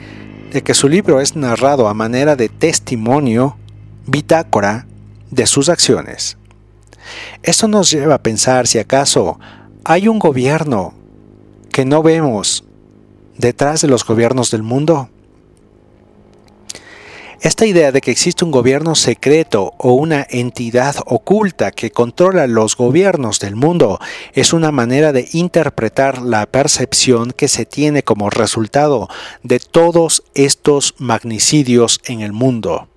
de 0.52 0.64
que 0.64 0.74
su 0.74 0.88
libro 0.88 1.20
es 1.20 1.36
narrado 1.36 1.88
a 1.88 1.94
manera 1.94 2.36
de 2.36 2.50
testimonio, 2.50 3.58
bitácora 4.06 4.88
de 5.30 5.46
sus 5.46 5.70
acciones. 5.70 6.38
Esto 7.44 7.68
nos 7.68 7.92
lleva 7.92 8.16
a 8.16 8.24
pensar 8.24 8.68
si 8.68 8.80
acaso 8.80 9.40
hay 9.84 10.08
un 10.08 10.20
gobierno 10.20 10.94
que 11.72 11.86
no 11.86 12.02
vemos 12.02 12.64
detrás 13.38 13.82
de 13.82 13.88
los 13.88 14.06
gobiernos 14.06 14.52
del 14.52 14.64
mundo. 14.64 15.10
Esta 17.42 17.68
idea 17.68 17.92
de 17.92 18.02
que 18.02 18.10
existe 18.10 18.44
un 18.44 18.50
gobierno 18.50 18.96
secreto 18.96 19.76
o 19.78 19.94
una 19.94 20.26
entidad 20.28 20.96
oculta 21.06 21.72
que 21.72 21.92
controla 21.92 22.48
los 22.48 22.76
gobiernos 22.76 23.40
del 23.40 23.56
mundo 23.56 24.00
es 24.34 24.54
una 24.54 24.72
manera 24.72 25.12
de 25.12 25.30
interpretar 25.34 26.20
la 26.24 26.48
percepción 26.48 27.32
que 27.32 27.48
se 27.48 27.68
tiene 27.68 28.02
como 28.02 28.32
resultado 28.32 29.08
de 29.44 29.60
todos 29.60 30.24
estos 30.34 30.96
magnicidios 30.98 32.00
en 32.06 32.22
el 32.22 32.34
mundo. 32.34 32.88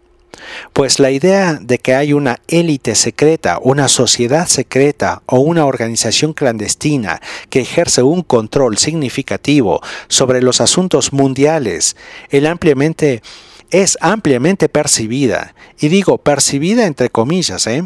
Pues 0.72 1.00
la 1.00 1.10
idea 1.10 1.58
de 1.60 1.78
que 1.78 1.94
hay 1.94 2.14
una 2.14 2.38
élite 2.48 2.94
secreta, 2.94 3.58
una 3.62 3.88
sociedad 3.88 4.46
secreta 4.46 5.22
o 5.26 5.40
una 5.40 5.66
organización 5.66 6.32
clandestina 6.32 7.20
que 7.50 7.60
ejerce 7.60 8.02
un 8.02 8.22
control 8.22 8.78
significativo 8.78 9.82
sobre 10.08 10.40
los 10.40 10.62
asuntos 10.62 11.12
mundiales, 11.12 11.94
el 12.30 12.46
ampliamente 12.46 13.22
es 13.70 13.98
ampliamente 14.00 14.68
percibida, 14.68 15.54
y 15.78 15.88
digo 15.88 16.18
percibida 16.18 16.86
entre 16.86 17.10
comillas, 17.10 17.66
¿eh? 17.66 17.84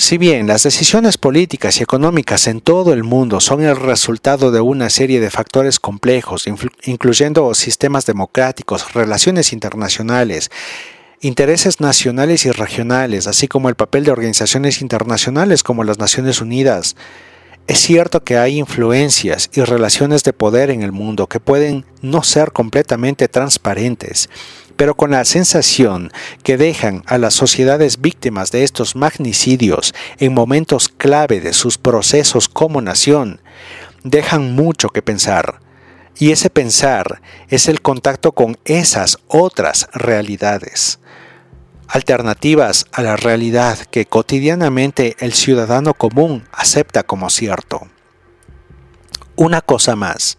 Si 0.00 0.16
bien 0.16 0.46
las 0.46 0.62
decisiones 0.62 1.18
políticas 1.18 1.80
y 1.80 1.82
económicas 1.82 2.46
en 2.46 2.60
todo 2.60 2.92
el 2.92 3.02
mundo 3.02 3.40
son 3.40 3.64
el 3.64 3.74
resultado 3.74 4.52
de 4.52 4.60
una 4.60 4.90
serie 4.90 5.18
de 5.18 5.28
factores 5.28 5.80
complejos, 5.80 6.46
incluyendo 6.84 7.52
sistemas 7.52 8.06
democráticos, 8.06 8.94
relaciones 8.94 9.52
internacionales, 9.52 10.52
intereses 11.20 11.80
nacionales 11.80 12.46
y 12.46 12.52
regionales, 12.52 13.26
así 13.26 13.48
como 13.48 13.68
el 13.68 13.74
papel 13.74 14.04
de 14.04 14.12
organizaciones 14.12 14.82
internacionales 14.82 15.64
como 15.64 15.82
las 15.82 15.98
Naciones 15.98 16.40
Unidas, 16.40 16.94
es 17.68 17.80
cierto 17.80 18.24
que 18.24 18.38
hay 18.38 18.58
influencias 18.58 19.50
y 19.52 19.60
relaciones 19.60 20.24
de 20.24 20.32
poder 20.32 20.70
en 20.70 20.82
el 20.82 20.90
mundo 20.90 21.26
que 21.26 21.38
pueden 21.38 21.84
no 22.00 22.22
ser 22.22 22.50
completamente 22.52 23.28
transparentes, 23.28 24.30
pero 24.76 24.96
con 24.96 25.10
la 25.10 25.22
sensación 25.26 26.10
que 26.42 26.56
dejan 26.56 27.02
a 27.04 27.18
las 27.18 27.34
sociedades 27.34 28.00
víctimas 28.00 28.50
de 28.52 28.64
estos 28.64 28.96
magnicidios 28.96 29.94
en 30.18 30.32
momentos 30.32 30.88
clave 30.88 31.40
de 31.40 31.52
sus 31.52 31.76
procesos 31.76 32.48
como 32.48 32.80
nación, 32.80 33.42
dejan 34.02 34.54
mucho 34.54 34.88
que 34.88 35.02
pensar. 35.02 35.60
Y 36.18 36.32
ese 36.32 36.48
pensar 36.48 37.20
es 37.50 37.68
el 37.68 37.82
contacto 37.82 38.32
con 38.32 38.56
esas 38.64 39.18
otras 39.28 39.90
realidades 39.92 41.00
alternativas 41.88 42.86
a 42.92 43.02
la 43.02 43.16
realidad 43.16 43.78
que 43.90 44.06
cotidianamente 44.06 45.16
el 45.20 45.32
ciudadano 45.32 45.94
común 45.94 46.44
acepta 46.52 47.02
como 47.02 47.30
cierto. 47.30 47.88
Una 49.36 49.60
cosa 49.60 49.96
más, 49.96 50.36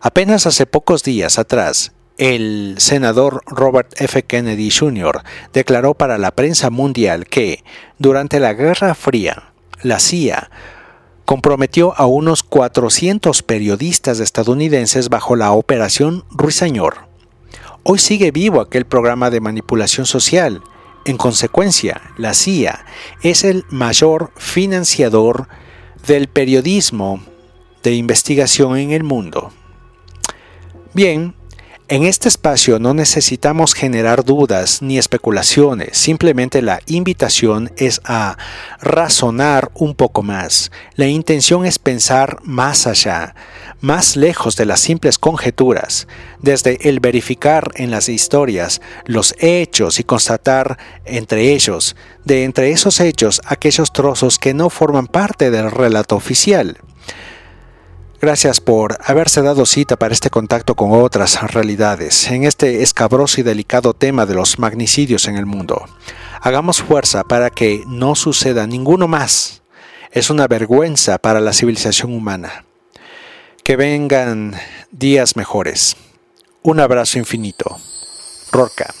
apenas 0.00 0.46
hace 0.46 0.66
pocos 0.66 1.02
días 1.02 1.38
atrás, 1.38 1.92
el 2.16 2.74
senador 2.78 3.42
Robert 3.46 3.92
F. 4.00 4.24
Kennedy 4.24 4.70
Jr. 4.70 5.22
declaró 5.52 5.94
para 5.94 6.18
la 6.18 6.32
prensa 6.32 6.70
mundial 6.70 7.26
que, 7.26 7.62
durante 7.98 8.40
la 8.40 8.54
Guerra 8.54 8.94
Fría, 8.94 9.52
la 9.82 10.00
CIA 10.00 10.50
comprometió 11.24 11.94
a 11.96 12.06
unos 12.06 12.42
400 12.42 13.42
periodistas 13.42 14.18
estadounidenses 14.18 15.10
bajo 15.10 15.36
la 15.36 15.52
Operación 15.52 16.24
Ruiseñor. 16.30 17.06
Hoy 17.82 17.98
sigue 17.98 18.30
vivo 18.30 18.60
aquel 18.60 18.86
programa 18.86 19.30
de 19.30 19.40
manipulación 19.40 20.06
social 20.06 20.62
en 21.08 21.16
consecuencia, 21.16 22.12
la 22.18 22.34
CIA 22.34 22.84
es 23.22 23.42
el 23.42 23.64
mayor 23.70 24.30
financiador 24.36 25.48
del 26.06 26.28
periodismo 26.28 27.22
de 27.82 27.94
investigación 27.94 28.76
en 28.76 28.90
el 28.90 29.04
mundo. 29.04 29.50
Bien, 30.92 31.34
En 31.90 32.04
este 32.04 32.28
espacio 32.28 32.78
no 32.78 32.92
necesitamos 32.92 33.72
generar 33.72 34.22
dudas 34.22 34.82
ni 34.82 34.98
especulaciones, 34.98 35.96
simplemente 35.96 36.60
la 36.60 36.80
invitación 36.84 37.72
es 37.78 38.02
a 38.04 38.36
razonar 38.78 39.70
un 39.72 39.94
poco 39.94 40.22
más. 40.22 40.70
La 40.96 41.06
intención 41.06 41.64
es 41.64 41.78
pensar 41.78 42.40
más 42.42 42.86
allá, 42.86 43.34
más 43.80 44.16
lejos 44.16 44.54
de 44.56 44.66
las 44.66 44.80
simples 44.80 45.18
conjeturas, 45.18 46.08
desde 46.42 46.90
el 46.90 47.00
verificar 47.00 47.70
en 47.76 47.90
las 47.90 48.10
historias 48.10 48.82
los 49.06 49.34
hechos 49.38 49.98
y 49.98 50.04
constatar 50.04 50.76
entre 51.06 51.54
ellos, 51.54 51.96
de 52.26 52.44
entre 52.44 52.70
esos 52.70 53.00
hechos, 53.00 53.40
aquellos 53.46 53.94
trozos 53.94 54.38
que 54.38 54.52
no 54.52 54.68
forman 54.68 55.06
parte 55.06 55.50
del 55.50 55.70
relato 55.70 56.16
oficial. 56.16 56.76
Gracias 58.20 58.60
por 58.60 58.98
haberse 59.04 59.42
dado 59.42 59.64
cita 59.64 59.96
para 59.96 60.12
este 60.12 60.28
contacto 60.28 60.74
con 60.74 60.90
otras 60.90 61.40
realidades 61.52 62.28
en 62.28 62.42
este 62.42 62.82
escabroso 62.82 63.40
y 63.40 63.44
delicado 63.44 63.94
tema 63.94 64.26
de 64.26 64.34
los 64.34 64.58
magnicidios 64.58 65.28
en 65.28 65.36
el 65.36 65.46
mundo. 65.46 65.84
Hagamos 66.40 66.82
fuerza 66.82 67.22
para 67.22 67.50
que 67.50 67.84
no 67.86 68.16
suceda 68.16 68.66
ninguno 68.66 69.06
más. 69.06 69.62
Es 70.10 70.30
una 70.30 70.48
vergüenza 70.48 71.18
para 71.18 71.40
la 71.40 71.52
civilización 71.52 72.12
humana. 72.12 72.64
Que 73.62 73.76
vengan 73.76 74.56
días 74.90 75.36
mejores. 75.36 75.96
Un 76.62 76.80
abrazo 76.80 77.18
infinito. 77.18 77.78
Rorca. 78.50 78.92